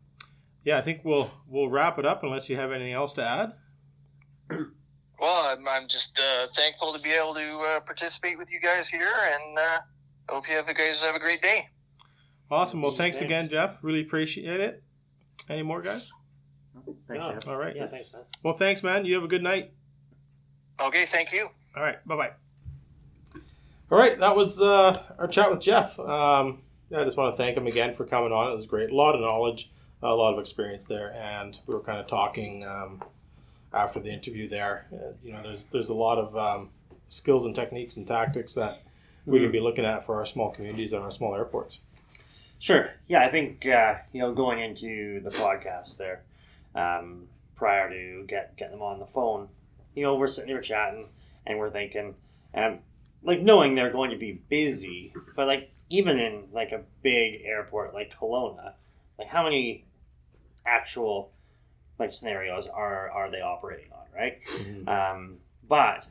yeah, 0.65 0.79
I 0.79 0.83
think 0.83 1.03
we'll 1.05 1.31
we'll 1.49 1.69
wrap 1.69 1.97
it 2.01 2.05
up 2.05 2.25
unless 2.25 2.49
you 2.49 2.57
have 2.57 2.73
anything 2.73 2.93
else 2.93 3.13
to 3.15 3.23
add. 3.25 3.53
Well 5.21 5.47
i'm, 5.47 5.67
I'm 5.69 5.89
just 5.89 6.19
uh, 6.19 6.47
thankful 6.55 6.93
to 6.93 7.01
be 7.01 7.11
able 7.11 7.35
to 7.35 7.59
uh, 7.59 7.81
participate 7.81 8.39
with 8.39 8.53
you 8.53 8.61
guys 8.61 8.89
here 8.89 9.13
and 9.33 9.59
uh, 9.59 9.79
hope 10.29 10.49
you 10.49 10.55
have 10.57 10.69
you 10.69 10.75
guys 10.75 11.03
have 11.03 11.15
a 11.15 11.21
great 11.21 11.43
day 11.43 11.69
Awesome. 12.53 12.83
Well, 12.83 12.91
thanks, 12.91 13.19
Thanks. 13.19 13.33
again, 13.33 13.49
Jeff. 13.49 13.79
Really 13.81 14.01
appreciate 14.01 14.59
it. 14.59 14.83
Any 15.49 15.63
more 15.63 15.81
guys? 15.81 16.11
Thanks, 17.07 17.25
No. 17.25 17.33
Jeff. 17.33 17.47
All 17.47 17.57
right. 17.57 17.77
Yeah, 17.77 17.87
thanks, 17.87 18.13
man. 18.13 18.23
Well, 18.43 18.55
thanks, 18.55 18.83
man. 18.83 19.05
You 19.05 19.15
have 19.15 19.23
a 19.23 19.29
good 19.29 19.45
night. 19.45 19.73
okay 20.81 21.07
thank 21.07 21.33
you 21.33 21.47
All 21.77 21.83
right. 21.85 22.05
Bye 22.09 22.17
bye. 22.17 22.31
All 23.93 23.99
right. 23.99 24.19
That 24.19 24.35
was 24.35 24.61
uh, 24.61 25.01
our 25.17 25.29
chat 25.29 25.49
with 25.49 25.61
Jeff. 25.61 25.97
Um, 26.01 26.63
yeah, 26.91 27.03
I 27.03 27.05
just 27.05 27.17
want 27.17 27.33
to 27.33 27.37
thank 27.41 27.57
him 27.57 27.69
again 27.69 27.95
for 27.95 28.05
coming 28.05 28.33
on. 28.33 28.51
It 28.51 28.57
was 28.57 28.67
great. 28.67 28.91
A 28.91 28.97
lot 28.97 29.15
of 29.15 29.21
knowledge, 29.21 29.71
a 30.03 30.09
lot 30.09 30.33
of 30.35 30.41
experience 30.41 30.87
there, 30.87 31.13
and 31.15 31.57
we 31.69 31.75
were 31.75 31.83
kind 31.83 32.01
of 32.01 32.09
talking 32.09 32.65
um, 32.65 33.01
after 33.73 34.01
the 34.01 34.11
interview 34.11 34.49
there. 34.49 34.87
Uh, 34.93 35.13
you 35.23 35.33
know, 35.33 35.43
there's 35.43 35.67
there's 35.67 35.89
a 35.89 35.95
lot 35.95 36.19
of 36.19 36.37
um, 36.37 36.71
skills 37.09 37.47
and 37.47 37.55
techniques 37.55 37.97
and 37.97 38.07
tactics 38.07 38.55
that 38.55 38.83
we 39.27 39.41
can 39.41 39.53
be 39.53 39.61
looking 39.61 39.85
at 39.85 40.05
for 40.05 40.17
our 40.17 40.27
small 40.27 40.51
communities 40.51 40.93
and 40.93 41.03
our 41.03 41.11
small 41.11 41.35
airports. 41.35 41.79
Sure. 42.59 42.91
Yeah, 43.09 43.25
I 43.25 43.31
think 43.31 43.67
uh, 43.67 43.97
you 44.13 44.21
know 44.21 44.35
going 44.35 44.61
into 44.61 45.21
the 45.21 45.31
podcast 45.31 45.99
there, 45.99 46.23
um, 46.75 47.29
prior 47.57 47.89
to 47.91 48.25
get 48.27 48.57
getting 48.57 48.79
them 48.79 48.83
on 48.83 48.99
the 48.99 49.07
phone, 49.07 49.49
you 49.95 50.03
know, 50.03 50.17
we're 50.17 50.27
sitting 50.27 50.49
here 50.51 50.61
chatting 50.61 51.09
and 51.47 51.59
we're 51.59 51.71
thinking, 51.71 52.15
um, 52.55 52.81
like 53.23 53.41
knowing 53.41 53.75
they're 53.75 53.93
going 53.93 54.11
to 54.11 54.17
be 54.17 54.41
busy, 54.49 55.13
but 55.37 55.47
like 55.47 55.71
even 55.89 56.19
in 56.19 56.45
like 56.53 56.73
a 56.73 56.83
big 57.03 57.43
airport 57.45 57.95
like 57.95 58.15
Kelowna, 58.15 58.75
like 59.19 59.29
how 59.29 59.43
many 59.43 59.85
actual 60.65 61.33
like 62.01 62.13
scenarios 62.13 62.67
are 62.67 63.09
are 63.11 63.31
they 63.31 63.41
operating 63.41 63.93
on, 63.93 64.07
right? 64.15 64.39
Um, 64.89 65.37
but 65.69 66.07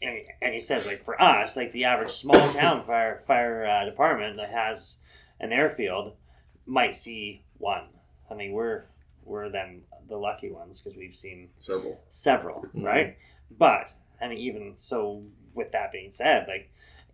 and, 0.00 0.18
and 0.42 0.54
he 0.54 0.60
says 0.60 0.86
like 0.86 1.02
for 1.02 1.20
us, 1.20 1.56
like 1.56 1.72
the 1.72 1.84
average 1.84 2.10
small 2.12 2.52
town 2.52 2.84
fire 2.84 3.18
fire 3.26 3.66
uh, 3.66 3.84
department 3.84 4.36
that 4.36 4.50
has 4.50 4.98
an 5.40 5.52
airfield 5.52 6.14
might 6.66 6.94
see 6.94 7.42
one. 7.58 7.88
I 8.30 8.34
mean, 8.34 8.52
we're 8.52 8.84
we're 9.24 9.48
then 9.48 9.82
the 10.08 10.16
lucky 10.16 10.50
ones 10.52 10.80
because 10.80 10.96
we've 10.96 11.16
seen 11.16 11.48
Several. 11.58 12.00
several, 12.10 12.66
Mhm. 12.74 12.84
right? 12.84 13.16
But 13.50 13.94
I 14.20 14.28
mean, 14.28 14.38
even 14.38 14.76
so, 14.76 15.24
with 15.54 15.72
that 15.72 15.90
being 15.92 16.10
said, 16.10 16.46
like 16.46 16.70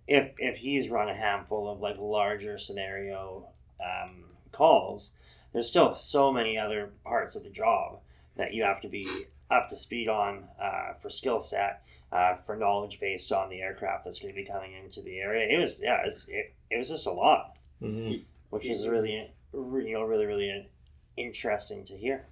if 0.08 0.32
if 0.38 0.58
he's 0.58 0.90
run 0.90 1.08
a 1.08 1.14
handful 1.14 1.70
of 1.70 1.80
like 1.80 1.96
larger 1.98 2.58
scenario 2.58 3.46
um, 3.80 4.24
calls, 4.50 5.12
there's 5.52 5.68
still 5.68 5.94
so 5.94 6.32
many 6.32 6.56
other 6.58 6.90
parts 7.04 7.36
of 7.36 7.42
the 7.44 7.50
job 7.50 8.00
that 8.36 8.54
you 8.54 8.62
have 8.62 8.80
to 8.80 8.88
be 8.88 9.06
up 9.50 9.68
to 9.68 9.76
speed 9.76 10.08
on 10.08 10.44
uh, 10.60 10.94
for 10.94 11.10
skill 11.10 11.38
set, 11.38 11.82
uh, 12.10 12.36
for 12.36 12.56
knowledge 12.56 12.98
based 13.00 13.32
on 13.32 13.50
the 13.50 13.60
aircraft 13.60 14.04
that's 14.04 14.18
going 14.18 14.32
to 14.32 14.40
be 14.40 14.46
coming 14.46 14.72
into 14.72 15.02
the 15.02 15.18
area. 15.18 15.54
It 15.54 15.60
was 15.60 15.80
yeah, 15.82 16.00
it's, 16.04 16.26
it, 16.28 16.54
it 16.70 16.78
was 16.78 16.88
just 16.88 17.06
a 17.06 17.12
lot, 17.12 17.56
Mm-hmm. 17.82 18.22
which 18.50 18.68
is 18.68 18.86
really 18.86 19.28
you 19.52 19.92
know 19.94 20.02
really 20.04 20.24
really 20.24 20.70
interesting 21.16 21.84
to 21.84 21.96
hear. 21.96 22.26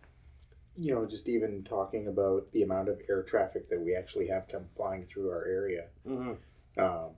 You 0.78 0.94
know, 0.94 1.04
just 1.04 1.28
even 1.28 1.64
talking 1.64 2.06
about 2.06 2.52
the 2.52 2.62
amount 2.62 2.88
of 2.88 3.00
air 3.08 3.22
traffic 3.22 3.68
that 3.68 3.80
we 3.80 3.94
actually 3.94 4.28
have 4.28 4.48
come 4.48 4.64
flying 4.76 5.06
through 5.12 5.28
our 5.30 5.44
area. 5.44 5.86
Mm-hmm. 6.08 6.80
Um, 6.82 7.10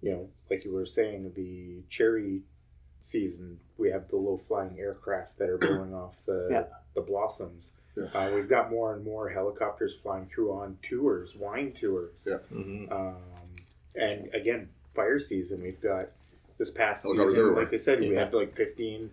you 0.00 0.10
know, 0.10 0.28
like 0.50 0.64
you 0.64 0.72
were 0.72 0.86
saying, 0.86 1.32
the 1.36 1.82
cherry 1.90 2.42
season, 3.00 3.60
we 3.76 3.90
have 3.90 4.08
the 4.08 4.16
low 4.16 4.38
flying 4.48 4.78
aircraft 4.78 5.38
that 5.38 5.48
are 5.48 5.58
blowing 5.58 5.94
off 5.94 6.16
the 6.26 6.48
Yeah. 6.50 6.64
the 6.94 7.00
blossoms. 7.02 7.72
Yeah. 7.96 8.04
Uh, 8.14 8.34
we've 8.34 8.48
got 8.48 8.70
more 8.70 8.92
and 8.94 9.04
more 9.04 9.28
helicopters 9.28 9.94
flying 9.96 10.26
through 10.26 10.52
on 10.52 10.78
tours, 10.82 11.36
wine 11.36 11.72
tours. 11.72 12.26
Yeah. 12.28 12.38
Mm-hmm. 12.52 12.92
Um, 12.92 13.16
and 13.94 14.32
again, 14.34 14.68
fire 14.94 15.18
season, 15.18 15.62
we've 15.62 15.80
got 15.80 16.10
this 16.58 16.70
past 16.70 17.04
season, 17.04 17.20
everywhere. 17.20 17.54
like 17.64 17.72
I 17.72 17.76
said, 17.76 18.00
we 18.00 18.12
Yeah. 18.14 18.24
have 18.24 18.34
like 18.34 18.52
15 18.52 19.10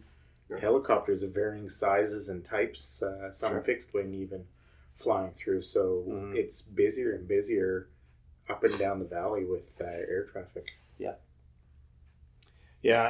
Yeah. 0.49 0.57
helicopters 0.59 1.21
of 1.23 1.31
varying 1.31 1.69
sizes 1.69 2.29
and 2.29 2.43
types, 2.45 3.01
uh, 3.03 3.31
some 3.31 3.51
Sure. 3.53 3.61
fixed 3.61 3.93
wing 3.93 4.13
even 4.13 4.47
flying 4.97 5.31
through. 5.33 5.61
So 5.61 6.03
Mhm. 6.07 6.35
it's 6.35 6.61
busier 6.63 7.11
and 7.13 7.27
busier 7.27 7.87
up 8.49 8.63
and 8.63 8.77
down 8.79 8.99
the 8.99 9.05
valley 9.05 9.43
with 9.45 9.79
uh, 9.81 9.85
air 9.85 10.23
traffic. 10.25 10.71
Yeah, 10.97 11.15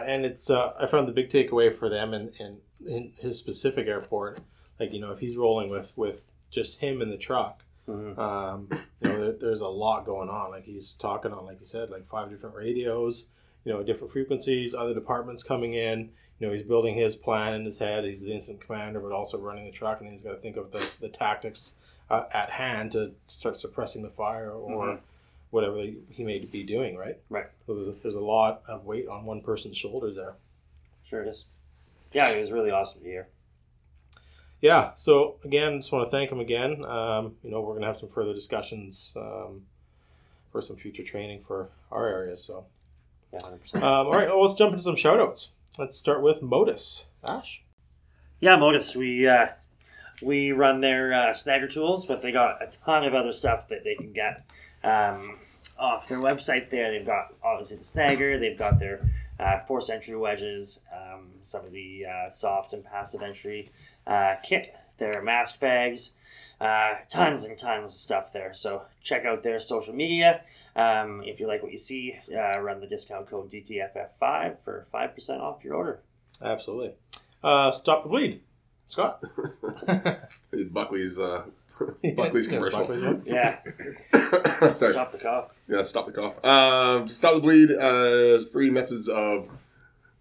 and 0.06 0.26
it's 0.26 0.50
uh, 0.50 0.74
I 0.80 0.88
found 0.88 1.08
the 1.08 1.12
big 1.12 1.30
takeaway 1.30 1.76
for 1.78 1.90
them 1.90 2.14
in, 2.14 2.32
in 2.40 2.58
in 2.86 3.12
his 3.20 3.38
specific 3.38 3.88
airport, 3.88 4.40
like 4.80 4.94
you 4.94 5.00
know 5.00 5.12
if 5.12 5.20
he's 5.20 5.36
rolling 5.36 5.70
with 5.70 5.94
with 5.98 6.22
just 6.52 6.80
him 6.80 7.02
in 7.02 7.10
the 7.10 7.18
truck, 7.18 7.62
Mm-hmm. 7.88 8.20
um, 8.20 8.68
you 8.72 9.10
know 9.10 9.20
there, 9.20 9.32
there's 9.34 9.62
a 9.62 9.68
lot 9.68 10.06
going 10.06 10.30
on. 10.30 10.50
Like 10.52 10.64
he's 10.66 10.96
talking 10.96 11.32
on, 11.32 11.46
like 11.46 11.60
you 11.62 11.68
said, 11.68 11.90
like 11.92 12.08
five 12.08 12.30
different 12.32 12.56
radios, 12.56 13.28
you 13.64 13.72
know, 13.72 13.84
different 13.84 14.12
frequencies, 14.12 14.74
other 14.74 14.94
departments 14.94 15.44
coming 15.44 15.74
in. 15.76 16.10
You 16.40 16.48
know, 16.48 16.54
he's 16.54 16.64
building 16.64 16.96
his 16.96 17.16
plan 17.16 17.54
in 17.54 17.64
his 17.64 17.78
head. 17.78 18.04
He's 18.04 18.22
the 18.22 18.34
incident 18.34 18.66
commander, 18.66 19.00
but 19.00 19.12
also 19.12 19.38
running 19.38 19.66
the 19.66 19.72
truck, 19.72 20.02
and 20.02 20.12
he's 20.12 20.22
got 20.22 20.32
to 20.32 20.38
think 20.38 20.58
of 20.58 20.72
the, 20.72 20.96
the 21.00 21.10
tactics 21.10 21.76
uh, 22.10 22.24
at 22.34 22.50
hand 22.50 22.92
to 22.94 23.12
start 23.28 23.58
suppressing 23.58 24.02
the 24.02 24.10
fire 24.10 24.52
or 24.52 25.00
whatever 25.56 25.82
he 26.10 26.24
may 26.26 26.38
be 26.44 26.64
doing. 26.64 26.98
Right. 26.98 27.18
Right. 27.30 27.46
So 27.66 27.76
there's 27.76 27.88
a, 27.88 27.94
there's 28.04 28.16
a 28.16 28.20
lot 28.20 28.62
of 28.68 28.84
weight 28.84 29.08
on 29.08 29.24
one 29.24 29.40
person's 29.40 29.78
shoulders 29.78 30.18
there. 30.18 30.34
Sure 31.06 31.24
it 31.24 31.30
is. 31.30 31.46
Yeah, 32.12 32.30
it 32.30 32.38
was 32.40 32.52
really 32.52 32.72
awesome 32.72 33.02
to 33.02 33.08
hear. 33.08 33.30
Yeah. 34.62 34.92
So 34.98 35.38
again, 35.46 35.80
just 35.80 35.94
want 35.94 36.06
to 36.06 36.12
thank 36.12 36.30
him 36.30 36.42
again. 36.42 36.84
Um, 36.84 37.36
you 37.42 37.52
know, 37.52 37.62
we're 37.62 37.74
gonna 37.74 37.88
have 37.88 37.98
some 37.98 38.10
further 38.10 38.34
discussions 38.34 39.14
um, 39.16 39.62
for 40.52 40.62
some 40.62 40.76
future 40.76 41.04
training 41.04 41.42
for 41.42 41.70
our 41.90 42.06
area. 42.06 42.36
So 42.36 42.66
Yeah, 43.32 43.40
100%. 43.40 43.76
Um, 43.78 43.84
all 44.08 44.12
right, 44.12 44.28
well, 44.28 44.42
let's 44.42 44.56
jump 44.56 44.74
into 44.74 44.84
some 44.84 44.98
shout 44.98 45.22
outs. 45.22 45.52
Let's 45.80 45.96
start 45.98 46.22
with 46.22 46.42
Modus. 46.42 47.06
Ash? 47.26 47.64
Yeah, 48.42 48.58
Modus. 48.58 48.94
We 48.94 49.26
uh, 49.26 49.48
we 50.22 50.52
run 50.52 50.82
their 50.82 51.14
uh, 51.14 51.28
snagger 51.28 51.72
tools, 51.72 52.06
but 52.06 52.22
they 52.22 52.34
got 52.34 52.62
a 52.62 52.68
ton 52.68 53.06
of 53.06 53.14
other 53.14 53.32
stuff 53.32 53.70
that 53.70 53.86
they 53.86 53.96
can 53.96 54.12
get 54.12 54.44
um, 54.86 55.38
off 55.78 56.08
their 56.08 56.20
website. 56.20 56.70
There, 56.70 56.92
they've 56.92 57.06
got 57.06 57.34
obviously 57.44 57.78
the 57.78 57.84
snagger. 57.84 58.40
They've 58.40 58.58
got 58.58 58.80
their 58.80 59.10
uh, 59.40 59.60
force 59.62 59.90
entry 59.90 60.16
wedges, 60.16 60.82
um, 60.94 61.28
some 61.42 61.66
of 61.66 61.72
the 61.72 62.06
uh, 62.06 62.30
soft 62.30 62.74
and 62.74 62.84
passive 62.84 63.22
entry 63.22 63.70
uh, 64.08 64.36
kit, 64.44 64.70
their 64.98 65.22
mask 65.22 65.60
bags, 65.60 66.14
uh, 66.62 66.96
tons 67.10 67.46
and 67.46 67.58
tons 67.58 67.92
of 67.92 67.98
stuff 67.98 68.32
there. 68.34 68.54
So 68.54 68.84
check 69.04 69.26
out 69.26 69.44
their 69.44 69.60
social 69.60 69.94
media. 69.94 70.42
Um, 70.76 71.22
if 71.24 71.40
you 71.40 71.48
like 71.48 71.64
what 71.64 71.72
you 71.72 71.78
see, 71.78 72.20
uh, 72.34 72.60
run 72.60 72.82
the 72.82 72.88
discount 72.88 73.28
code 73.28 73.50
DTFF5 73.50 74.60
for 74.60 74.86
5% 74.94 75.40
off 75.40 75.64
your 75.64 75.76
order. 75.76 76.00
Absolutely. 76.42 76.94
Uh, 77.44 77.72
Stop 77.72 78.04
the 78.04 78.10
Bleed. 78.10 78.42
Scott? 78.88 79.24
Buckley's 80.72 81.18
uh, 81.20 81.44
Buckley's 82.16 82.48
Yeah, 82.48 82.54
commercial. 82.58 82.80
Buckley's 82.80 83.04
one. 83.04 83.24
Yeah, 83.26 83.60
Sorry. 84.72 84.94
stop 84.94 85.12
the 85.12 85.18
cough. 85.22 85.54
Yeah, 85.68 85.84
stop 85.84 86.06
the 86.06 86.12
cough. 86.12 86.44
Um, 86.46 87.08
stop 87.08 87.34
the 87.36 87.40
bleed. 87.42 87.72
Uh, 87.72 88.44
three 88.52 88.70
methods 88.70 89.08
of 89.10 89.50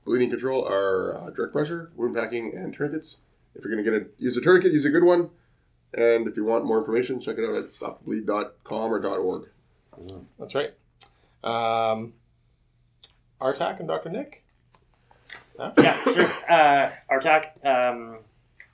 bleeding 0.04 0.30
control 0.30 0.66
are 0.66 1.16
uh, 1.16 1.30
direct 1.30 1.52
pressure, 1.52 1.90
wound 1.96 2.14
packing, 2.16 2.54
and 2.56 2.74
tourniquets. 2.74 3.18
If 3.54 3.64
you're 3.64 3.72
going 3.72 3.84
to 3.84 3.90
get 3.90 4.02
a 4.02 4.06
use 4.18 4.36
a 4.36 4.40
tourniquet, 4.40 4.72
use 4.72 4.84
a 4.84 4.90
good 4.90 5.04
one. 5.04 5.30
And 5.96 6.26
if 6.26 6.36
you 6.36 6.44
want 6.44 6.64
more 6.64 6.78
information, 6.78 7.20
check 7.20 7.38
it 7.38 7.44
out 7.48 7.54
at 7.54 7.66
stopthebleed.com 7.66 8.92
or 8.92 9.06
.org. 9.16 9.48
That's 10.40 10.54
right. 10.56 10.74
Um, 11.44 12.14
RTAC 13.40 13.78
and 13.78 13.86
Dr. 13.86 14.08
Nick? 14.10 14.42
Yeah, 15.56 15.94
sure. 16.02 16.32
Uh, 16.48 16.90
RTAC, 17.12 17.64
um, 17.64 18.18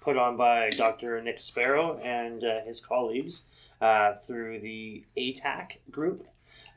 put 0.00 0.16
on 0.16 0.36
by 0.36 0.70
Dr. 0.70 1.20
Nick 1.22 1.40
Sparrow 1.40 1.98
and 1.98 2.42
uh, 2.42 2.62
his 2.62 2.80
colleagues 2.80 3.44
uh, 3.80 4.14
through 4.14 4.60
the 4.60 5.04
ATAC 5.16 5.76
group. 5.90 6.24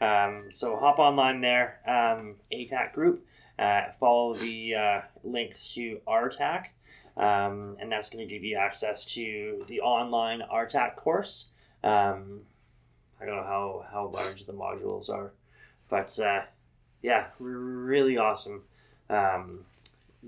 Um, 0.02 0.46
so 0.50 0.76
hop 0.76 1.00
online 1.00 1.42
there, 1.42 1.80
um, 1.88 2.36
ATAC 2.52 2.94
group. 2.94 3.26
Uh, 3.58 3.92
follow 3.92 4.34
the 4.34 4.76
uh, 4.76 5.02
links 5.24 5.74
to 5.76 6.02
RTAC, 6.08 6.68
um, 7.16 7.78
and 7.80 7.92
that's 7.92 8.10
going 8.10 8.28
to 8.28 8.34
give 8.34 8.44
you 8.44 8.58
access 8.58 9.06
to 9.14 9.64
the 9.68 9.80
online 9.82 10.42
RTAC 10.42 10.96
course. 10.96 11.52
Um, 11.84 12.42
I 13.22 13.26
don't 13.26 13.38
know 13.38 13.44
how, 13.44 13.86
how 13.92 14.08
large 14.08 14.46
the 14.46 14.54
modules 14.54 15.10
are, 15.10 15.32
but 15.88 16.20
uh, 16.20 16.42
yeah, 17.02 17.28
really 17.40 18.18
awesome. 18.18 18.64
Um, 19.10 19.66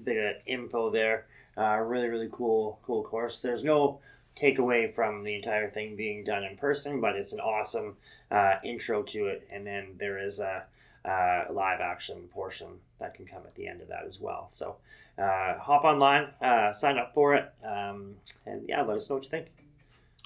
bit 0.04 0.18
of 0.18 0.42
info 0.46 0.92
there. 0.92 1.26
Uh, 1.58 1.78
really, 1.78 2.08
really 2.10 2.30
cool, 2.32 2.80
cool 2.84 3.04
course. 3.04 3.40
There's 3.40 3.64
no 3.64 4.00
takeaway 4.36 4.94
from 4.94 5.24
the 5.24 5.36
entire 5.36 5.70
thing 5.70 5.96
being 5.96 6.24
done 6.24 6.44
in 6.44 6.58
person, 6.58 7.00
but 7.00 7.16
it's 7.16 7.32
an 7.32 7.40
awesome 7.40 7.96
uh, 8.32 8.56
intro 8.64 9.04
to 9.04 9.28
it. 9.28 9.48
And 9.52 9.66
then 9.66 9.96
there 9.98 10.18
is 10.20 10.40
a, 10.40 10.64
uh 11.06 11.46
live 11.54 11.82
action 11.82 12.28
portion 12.34 12.68
that 13.00 13.14
can 13.14 13.28
come 13.28 13.44
at 13.46 13.54
the 13.54 13.68
end 13.68 13.80
of 13.80 13.90
that 13.90 14.06
as 14.08 14.20
well. 14.20 14.48
So 14.50 14.78
uh, 15.20 15.54
hop 15.60 15.84
online, 15.84 16.30
uh, 16.42 16.72
sign 16.74 16.98
up 16.98 17.14
for 17.14 17.36
it, 17.36 17.48
um, 17.64 18.16
and 18.48 18.66
yeah, 18.68 18.82
let 18.82 18.98
us 18.98 19.08
know 19.08 19.18
what 19.18 19.24
you 19.24 19.30
think. 19.30 19.46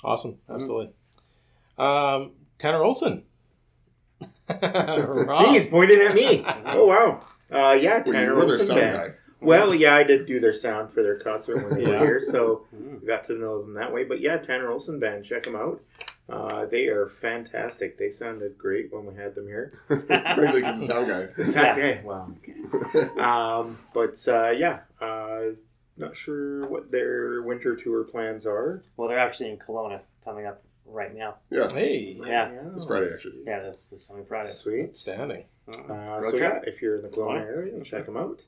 Awesome. 0.06 0.38
Absolutely. 0.50 0.92
Um, 1.78 2.32
Tanner 2.60 2.82
Olson. 2.82 3.24
He's 4.22 5.66
pointing 5.68 6.00
at 6.02 6.16
me. 6.16 6.46
Oh 6.66 6.86
wow. 6.86 7.20
Uh, 7.52 7.74
yeah, 7.74 8.02
Tanner 8.02 8.36
you 8.36 8.42
Olson 8.42 8.66
sound 8.66 8.80
band. 8.80 8.98
guy. 8.98 9.16
Well, 9.42 9.74
yeah, 9.74 9.96
I 9.96 10.04
did 10.04 10.26
do 10.26 10.40
their 10.40 10.54
sound 10.54 10.92
for 10.92 11.02
their 11.04 11.18
concert 11.20 11.64
when 11.70 11.76
they 11.80 11.90
Yeah. 11.90 12.00
were 12.00 12.06
here, 12.06 12.22
so 12.22 12.66
Mm. 12.76 13.02
we 13.02 13.08
got 13.08 13.26
to 13.26 13.34
know 13.36 13.62
them 13.62 13.74
that 13.76 13.94
way. 13.94 14.04
But 14.04 14.20
yeah, 14.20 14.38
Tanner 14.38 14.70
Olson 14.72 15.00
band, 15.00 15.24
check 15.26 15.44
them 15.44 15.56
out. 15.56 15.82
Uh, 16.28 16.66
they 16.68 16.88
are 16.90 17.08
fantastic. 17.10 17.98
They 17.98 18.10
sounded 18.10 18.58
great 18.58 18.94
when 18.94 19.06
we 19.06 19.16
had 19.16 19.34
them 19.34 19.48
here. 19.48 19.80
Maybe 19.90 20.62
like 20.62 20.66
he's 20.76 20.84
a 20.84 20.86
sound 20.86 21.08
guy. 21.08 21.28
Okay, 21.72 22.02
well, 22.04 22.36
okay. 22.46 23.20
um, 23.20 23.80
but 23.94 24.16
uh, 24.28 24.52
yeah, 24.52 24.82
uh, 25.02 25.54
not 25.98 26.16
sure 26.16 26.68
what 26.68 26.92
their 26.92 27.42
winter 27.42 27.76
tour 27.76 28.04
plans 28.04 28.46
are. 28.46 28.84
Well, 28.96 29.08
they're 29.10 29.18
actually 29.20 29.50
in 29.50 29.58
Kelowna 29.58 30.02
coming 30.24 30.46
up 30.46 30.62
right 30.86 31.16
now. 31.16 31.38
Yeah, 31.50 31.68
Hey. 31.72 32.20
Yeah. 32.24 32.52
it's 32.76 32.86
Friday 32.86 33.08
actually. 33.12 33.42
Yeah, 33.48 33.62
this 33.62 33.88
this 33.90 34.04
coming 34.04 34.26
Friday. 34.26 34.50
Sweet. 34.50 34.90
Outstanding. 34.90 35.46
Uh, 35.68 36.22
so 36.22 36.38
trip? 36.38 36.62
yeah, 36.64 36.70
if 36.72 36.82
you're 36.82 36.98
in 36.98 37.02
the 37.04 37.10
Kelowna 37.10 37.42
Kelowna? 37.42 37.46
area, 37.48 37.84
check 37.84 38.06
them 38.06 38.18
out. 38.18 38.42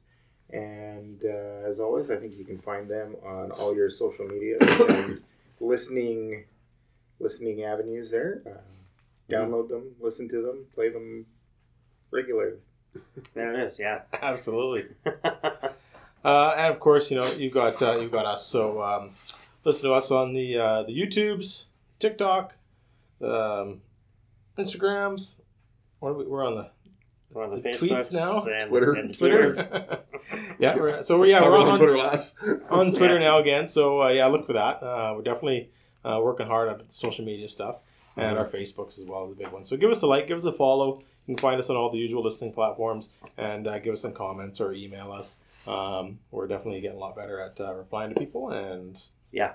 And 0.53 1.21
uh, 1.23 1.67
as 1.67 1.79
always, 1.79 2.11
I 2.11 2.17
think 2.17 2.37
you 2.37 2.43
can 2.43 2.57
find 2.57 2.89
them 2.89 3.15
on 3.25 3.51
all 3.51 3.75
your 3.75 3.89
social 3.89 4.27
media 4.27 4.57
and 4.59 5.21
listening 5.59 6.45
listening 7.19 7.63
avenues 7.63 8.11
there. 8.11 8.41
Uh, 8.45 9.31
download 9.31 9.69
them, 9.69 9.95
listen 9.99 10.27
to 10.29 10.41
them, 10.41 10.65
play 10.73 10.89
them 10.89 11.25
regularly. 12.09 12.57
There 13.33 13.53
it 13.53 13.63
is. 13.63 13.79
Yeah. 13.79 14.01
Absolutely. 14.13 14.87
Uh, 16.23 16.53
and 16.55 16.71
of 16.71 16.79
course, 16.79 17.09
you 17.09 17.17
know 17.17 17.27
you've 17.37 17.51
got 17.51 17.81
uh, 17.81 17.97
you 17.97 18.07
got 18.07 18.27
us. 18.27 18.45
So 18.45 18.79
um, 18.81 19.09
listen 19.63 19.83
to 19.89 19.93
us 19.93 20.11
on 20.11 20.33
the 20.33 20.55
uh, 20.55 20.83
the 20.83 20.91
YouTubes, 20.91 21.65
TikTok, 21.99 22.53
um, 23.23 23.81
Instagrams. 24.55 25.41
What 25.99 26.09
are 26.09 26.13
we, 26.13 26.25
we're 26.25 26.45
on 26.45 26.55
the 26.57 26.69
We're 27.33 27.43
on 27.45 27.49
the, 27.51 27.57
The 27.61 27.69
Facebooks 27.69 28.11
tweets 28.11 28.13
now? 28.13 28.43
and, 28.53 28.69
Twitter. 28.69 28.93
and 28.93 29.17
Twitter. 29.17 29.99
Yeah, 30.59 30.75
we're, 30.75 31.03
so 31.03 31.17
we're 31.19 31.25
yeah 31.25 31.39
I 31.39 31.49
we're 31.49 31.57
on, 31.57 31.63
on 31.63 31.69
on 31.71 31.77
Twitter 31.77 31.97
last. 31.97 32.37
on 32.69 32.93
Twitter 32.93 33.15
Yeah. 33.15 33.19
now 33.27 33.39
again. 33.39 33.67
So 33.67 34.03
uh, 34.03 34.09
yeah, 34.09 34.27
look 34.27 34.45
for 34.45 34.53
that. 34.53 34.81
Uh, 34.83 35.13
we're 35.15 35.23
definitely 35.23 35.71
uh, 36.05 36.19
working 36.23 36.45
hard 36.47 36.69
on 36.69 36.77
the 36.77 36.83
social 36.91 37.25
media 37.25 37.47
stuff 37.49 37.77
and 38.15 38.37
our 38.37 38.45
Facebooks 38.45 38.99
as 38.99 39.05
well 39.05 39.25
is 39.25 39.31
a 39.31 39.35
big 39.35 39.47
one. 39.49 39.63
So 39.63 39.75
give 39.77 39.89
us 39.91 40.01
a 40.03 40.07
like, 40.07 40.27
give 40.27 40.37
us 40.37 40.43
a 40.45 40.51
follow. 40.51 40.99
You 41.27 41.35
can 41.35 41.41
find 41.41 41.59
us 41.59 41.69
on 41.69 41.75
all 41.75 41.89
the 41.91 41.97
usual 41.97 42.23
listening 42.23 42.53
platforms 42.53 43.09
and 43.37 43.67
uh, 43.67 43.79
give 43.79 43.93
us 43.93 44.01
some 44.01 44.13
comments 44.13 44.59
or 44.61 44.73
email 44.73 45.11
us. 45.11 45.37
Um, 45.67 46.19
we're 46.31 46.47
definitely 46.47 46.81
getting 46.81 46.97
a 46.97 46.99
lot 46.99 47.15
better 47.15 47.39
at 47.41 47.59
uh, 47.59 47.73
replying 47.73 48.13
to 48.13 48.19
people 48.19 48.51
and 48.51 49.01
Yeah. 49.31 49.53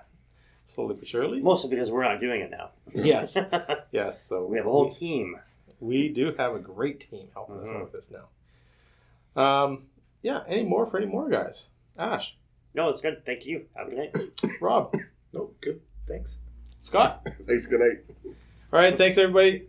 slowly 0.64 0.94
but 0.98 1.06
surely. 1.08 1.40
Mostly 1.40 1.70
because 1.70 1.90
we're 1.90 2.04
not 2.04 2.20
doing 2.20 2.40
it 2.40 2.50
now. 2.50 2.70
Yes, 2.94 3.36
yes. 3.92 4.22
So 4.26 4.44
we 4.46 4.56
have 4.58 4.66
a 4.66 4.70
whole 4.70 4.88
team. 4.90 5.38
We 5.80 6.08
do 6.08 6.32
have 6.38 6.54
a 6.54 6.58
great 6.58 7.00
team 7.10 7.28
helping 7.34 7.58
us 7.60 7.68
Mhm. 7.68 7.76
out 7.76 7.82
with 7.84 7.92
this 7.92 8.10
now. 8.10 9.40
Um, 9.42 9.86
yeah. 10.22 10.42
Any 10.48 10.64
more 10.64 10.86
for 10.86 10.96
any 10.98 11.06
more 11.06 11.28
guys? 11.28 11.66
Ash, 11.98 12.36
No, 12.74 12.88
it's 12.90 13.00
good. 13.00 13.24
Thank 13.24 13.46
you. 13.46 13.66
Have 13.74 13.88
a 13.88 13.90
good 13.90 13.98
night. 13.98 14.50
Rob, 14.60 14.94
No, 15.32 15.50
good. 15.60 15.80
Thanks. 16.06 16.38
Scott. 16.80 17.26
Thanks. 17.46 17.66
Good 17.66 17.80
night. 17.80 18.34
All 18.72 18.80
right, 18.80 18.96
thanks 18.98 19.16
everybody. 19.18 19.66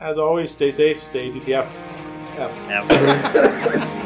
As 0.00 0.18
always, 0.18 0.50
stay 0.52 0.70
safe, 0.70 1.02
stay 1.02 1.30
DTF. 1.30 1.66
F. 2.36 2.50
Have- 2.68 3.96